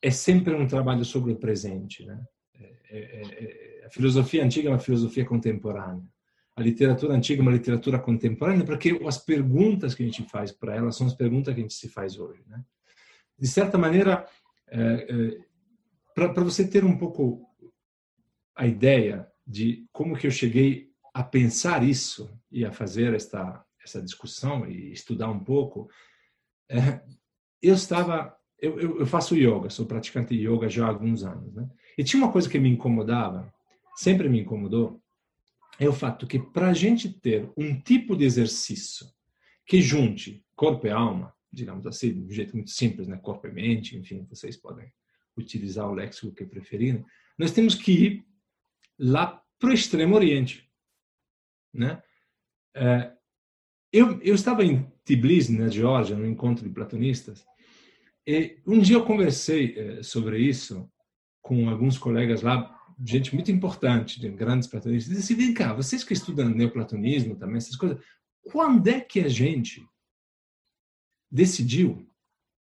[0.02, 2.06] é sempre um trabalho sobre o presente.
[2.06, 2.22] Né?
[2.56, 3.22] É, é,
[3.82, 6.04] é, a filosofia antiga é uma filosofia contemporânea
[6.60, 10.76] a literatura antiga é uma literatura contemporânea, porque as perguntas que a gente faz para
[10.76, 12.44] ela são as perguntas que a gente se faz hoje.
[12.48, 12.62] Né?
[13.38, 14.28] De certa maneira,
[14.68, 15.38] é, é,
[16.14, 17.48] para você ter um pouco
[18.54, 24.02] a ideia de como que eu cheguei a pensar isso e a fazer esta essa
[24.02, 25.90] discussão e estudar um pouco,
[26.70, 27.02] é,
[27.62, 31.54] eu estava eu, eu, eu, faço yoga, sou praticante de yoga já há alguns anos,
[31.54, 31.70] né?
[31.98, 33.54] E tinha uma coisa que me incomodava,
[33.96, 35.02] sempre me incomodou,
[35.80, 39.08] é o fato que para a gente ter um tipo de exercício
[39.66, 43.18] que junte corpo e alma, digamos assim, de um jeito muito simples, né?
[43.18, 44.92] corpo e mente, enfim, vocês podem
[45.38, 47.06] utilizar o léxico que preferirem,
[47.38, 48.26] nós temos que ir
[48.98, 50.70] lá para o extremo oriente.
[51.74, 52.02] Né?
[52.76, 53.14] É,
[53.92, 57.46] eu, eu estava em Tbilisi, na Geórgia, no encontro de platonistas,
[58.30, 60.90] e um dia eu conversei é, sobre isso
[61.42, 62.76] com alguns colegas lá
[63.06, 67.58] gente muito importante, de grandes platonistas, diz assim, vem cá, vocês que estudam neoplatonismo também,
[67.58, 67.98] essas coisas,
[68.44, 69.86] quando é que a gente
[71.32, 72.06] decidiu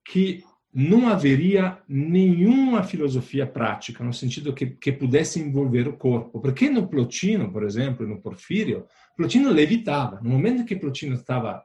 [0.06, 6.40] que não haveria nenhuma filosofia prática, no sentido que, que pudesse envolver o corpo.
[6.40, 8.86] Porque no Plotino, por exemplo, no Porfírio,
[9.18, 10.22] Plotino levitava.
[10.22, 11.62] No momento que Plotino estava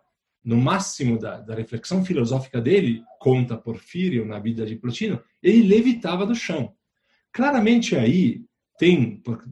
[0.47, 6.25] no máximo da, da reflexão filosófica dele, conta Porfírio na vida de Plotino, ele levitava
[6.25, 6.73] do chão.
[7.33, 8.45] Claramente aí
[8.79, 9.45] tem por,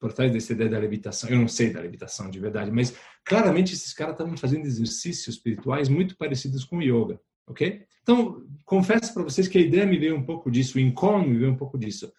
[0.00, 3.74] por trás dessa ideia da levitação, eu não sei da levitação de verdade, mas claramente
[3.74, 7.84] esses caras estavam fazendo exercícios espirituais muito parecidos com o yoga, ok?
[8.02, 11.38] Então, confesso para vocês que a ideia me veio um pouco disso, o incômodo me
[11.38, 12.12] veio um pouco disso.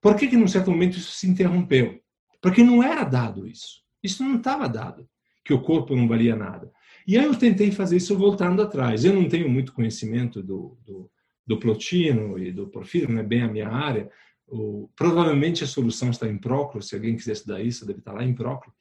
[0.00, 2.00] Por que que num certo momento isso se interrompeu?
[2.42, 3.82] Porque não era dado isso.
[4.02, 5.08] Isso não estava dado,
[5.44, 6.72] que o corpo não valia nada.
[7.06, 9.04] E aí eu tentei fazer isso voltando atrás.
[9.04, 11.10] Eu não tenho muito conhecimento do, do
[11.46, 14.10] do Plotino e do Porfírio, não é bem a minha área.
[14.48, 18.24] O, provavelmente a solução está em Proclo, se alguém quiser estudar isso, deve estar lá
[18.24, 18.72] em Proclo.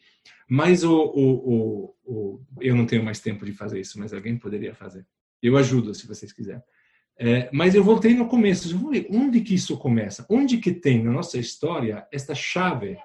[0.49, 4.73] Mas o, o, o, eu não tenho mais tempo de fazer isso, mas alguém poderia
[4.73, 5.05] fazer.
[5.41, 6.61] Eu ajudo, se vocês quiserem.
[7.17, 8.69] É, mas eu voltei no começo.
[8.69, 10.25] Eu onde que isso começa.
[10.29, 12.97] Onde que tem na nossa história esta chave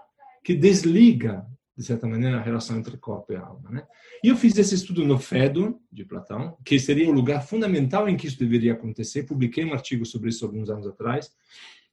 [0.43, 1.47] que desliga
[1.81, 3.71] de certa maneira, a relação entre corpo e alma.
[3.71, 3.83] Né?
[4.23, 8.19] E eu fiz esse estudo no Fedon, de Platão, que seria o lugar fundamental em
[8.19, 9.23] que isso deveria acontecer.
[9.23, 11.33] Publiquei um artigo sobre isso alguns anos atrás,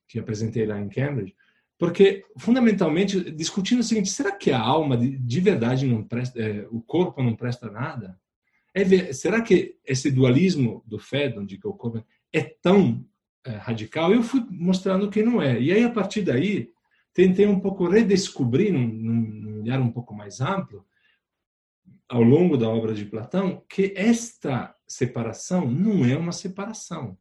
[0.06, 1.34] que apresentei lá em Cambridge,
[1.78, 6.68] porque, fundamentalmente, discutindo o seguinte, será que a alma de, de verdade não presta, é,
[6.70, 8.20] o corpo não presta nada?
[8.74, 12.04] É, será que esse dualismo do Fedon, de que o corpo
[12.34, 13.06] é tão
[13.46, 14.12] é, radical?
[14.12, 15.62] Eu fui mostrando que não é.
[15.62, 16.72] E aí, a partir daí,
[17.14, 20.86] tentei um pouco redescobrir, num, num olhar um pouco mais amplo,
[22.08, 27.18] ao longo da obra de Platão, que esta separação não é uma separação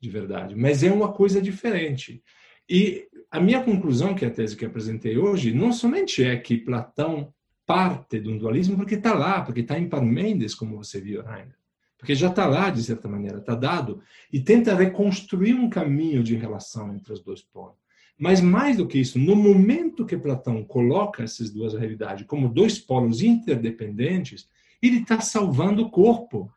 [0.00, 2.22] de verdade, mas é uma coisa diferente.
[2.68, 6.56] E a minha conclusão, que é a tese que apresentei hoje, não somente é que
[6.56, 7.32] Platão
[7.66, 11.54] parte de um dualismo porque está lá, porque está em Parmênides, como você viu, Rainer.
[11.96, 14.02] Porque já está lá, de certa maneira, está dado,
[14.32, 17.78] e tenta reconstruir um caminho de relação entre os dois pontos.
[18.20, 22.78] Mas mais do que isso, no momento que Platão coloca essas duas realidades como dois
[22.78, 24.46] polos interdependentes,
[24.82, 26.52] ele está salvando o corpo,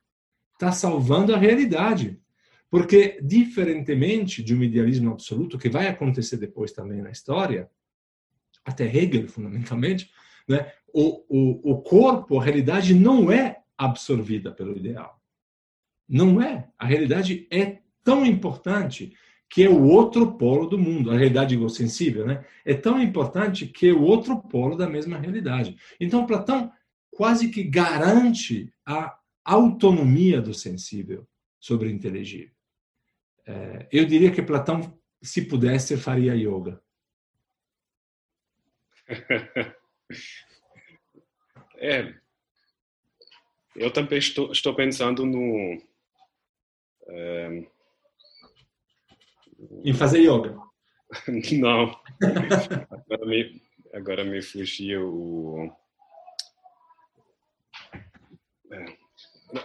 [0.55, 2.19] está salvando a realidade.
[2.69, 7.69] Porque, diferentemente de um idealismo absoluto, que vai acontecer depois também na história,
[8.65, 10.11] até Hegel, fundamentalmente,
[10.45, 15.17] né, o, o, o corpo, a realidade não é absorvida pelo ideal.
[16.09, 16.67] Não é.
[16.77, 19.13] A realidade é tão importante
[19.53, 22.43] que é o outro polo do mundo, a realidade egossensível, né?
[22.65, 25.77] É tão importante que é o outro polo da mesma realidade.
[25.99, 26.73] Então, Platão
[27.11, 29.15] quase que garante a
[29.45, 31.27] autonomia do sensível
[31.59, 32.55] sobre o inteligível.
[33.45, 36.81] É, eu diria que Platão, se pudesse, faria yoga.
[41.85, 42.13] É,
[43.75, 45.81] eu também estou, estou pensando no.
[47.07, 47.65] É,
[49.83, 50.57] em fazer yoga?
[51.59, 51.95] Não.
[52.89, 53.61] agora, me,
[53.93, 55.71] agora me fugiu o.
[58.71, 59.03] É,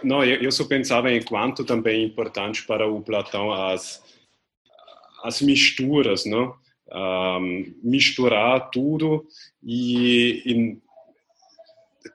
[0.03, 4.03] não, eu, só pensava em quanto também é importante para o Platão as,
[5.23, 6.55] as misturas, não?
[6.91, 9.25] Um, misturar tudo
[9.63, 10.77] e, e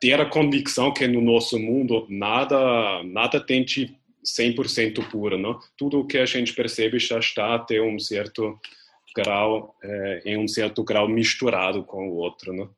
[0.00, 3.64] ter a convicção que no nosso mundo nada nada tem
[4.24, 5.58] 100% puro, não?
[5.76, 8.58] Tudo o que a gente percebe já está até um certo
[9.14, 12.70] grau, é, em um certo grau misturado com o outro, não?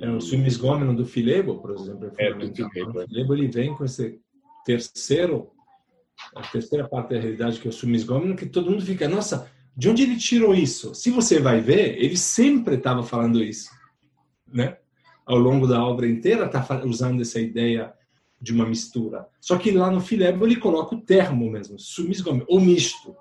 [0.00, 3.00] É, o sumisgômeno do Filebo, por exemplo, é, é do Filebo.
[3.00, 4.20] O Filebo ele vem com esse
[4.64, 5.50] terceiro,
[6.34, 9.88] a terceira parte da realidade que é o sumisgômeno, que todo mundo fica, nossa, de
[9.88, 10.94] onde ele tirou isso?
[10.94, 13.70] Se você vai ver, ele sempre estava falando isso,
[14.46, 14.76] né?
[15.26, 17.92] Ao longo da obra inteira está usando essa ideia
[18.40, 19.28] de uma mistura.
[19.40, 23.14] Só que lá no Filebo ele coloca o termo mesmo, sumisgome, ou misto.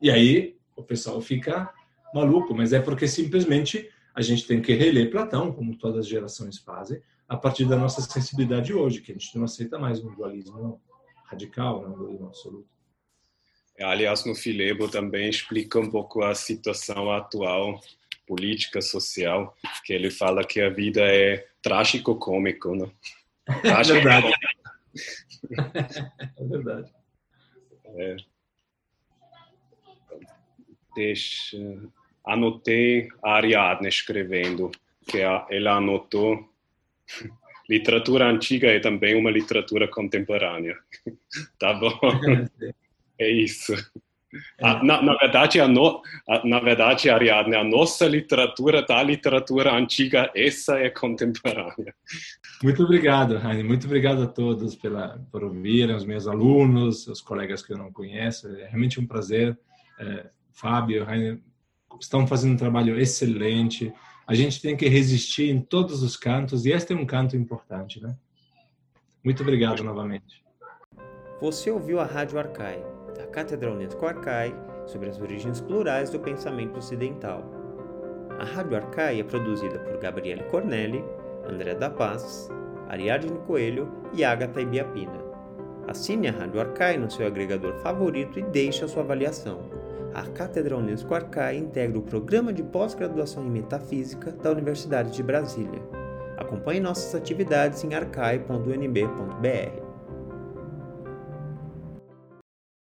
[0.00, 1.72] E aí o pessoal fica
[2.14, 6.58] maluco, mas é porque simplesmente a gente tem que reler Platão, como todas as gerações
[6.58, 10.80] fazem, a partir da nossa sensibilidade hoje, que a gente não aceita mais um dualismo
[11.24, 12.68] radical, né, um dualismo absoluto.
[13.76, 17.80] É, aliás, no Filebo também explica um pouco a situação atual
[18.26, 19.54] política, social,
[19.84, 22.90] que ele fala que a vida é trágico-cômico, né?
[23.48, 24.32] É verdade.
[26.38, 26.92] é verdade.
[27.84, 28.16] É.
[30.94, 31.56] Deixa...
[32.24, 34.72] Anotei a Ariadne escrevendo,
[35.06, 36.52] que ela anotou
[37.70, 40.76] literatura antiga é também uma literatura contemporânea.
[41.58, 41.98] tá bom?
[43.18, 43.74] É isso.
[44.58, 44.82] É.
[44.82, 50.30] Na, na, verdade, a no, a, na verdade, Ariadne, a nossa literatura da literatura antiga,
[50.34, 51.94] essa é contemporânea.
[52.62, 53.62] Muito obrigado, Raine.
[53.62, 57.92] Muito obrigado a todos pela, por ouvirem, os meus alunos, os colegas que eu não
[57.92, 58.48] conheço.
[58.48, 59.58] É realmente um prazer.
[59.98, 61.42] É, Fábio, Raine,
[62.00, 63.92] estão fazendo um trabalho excelente.
[64.26, 68.00] A gente tem que resistir em todos os cantos e este é um canto importante,
[68.00, 68.16] né?
[69.22, 70.44] Muito obrigado novamente.
[71.40, 74.54] Você ouviu a Rádio Arcai da Catedral Unesco Arcai
[74.86, 77.44] sobre as origens plurais do pensamento ocidental.
[78.38, 81.04] A Rádio Arcai é produzida por Gabriele Cornelli,
[81.48, 82.48] André da Paz,
[82.88, 85.24] Ariadne Coelho e Agatha Ibiapina.
[85.88, 89.70] Assine a Rádio Arcai no seu agregador favorito e deixe a sua avaliação.
[90.12, 95.82] A Catedral Unesco Arcai integra o programa de pós-graduação em Metafísica da Universidade de Brasília.
[96.36, 99.85] Acompanhe nossas atividades em arcai.unb.br.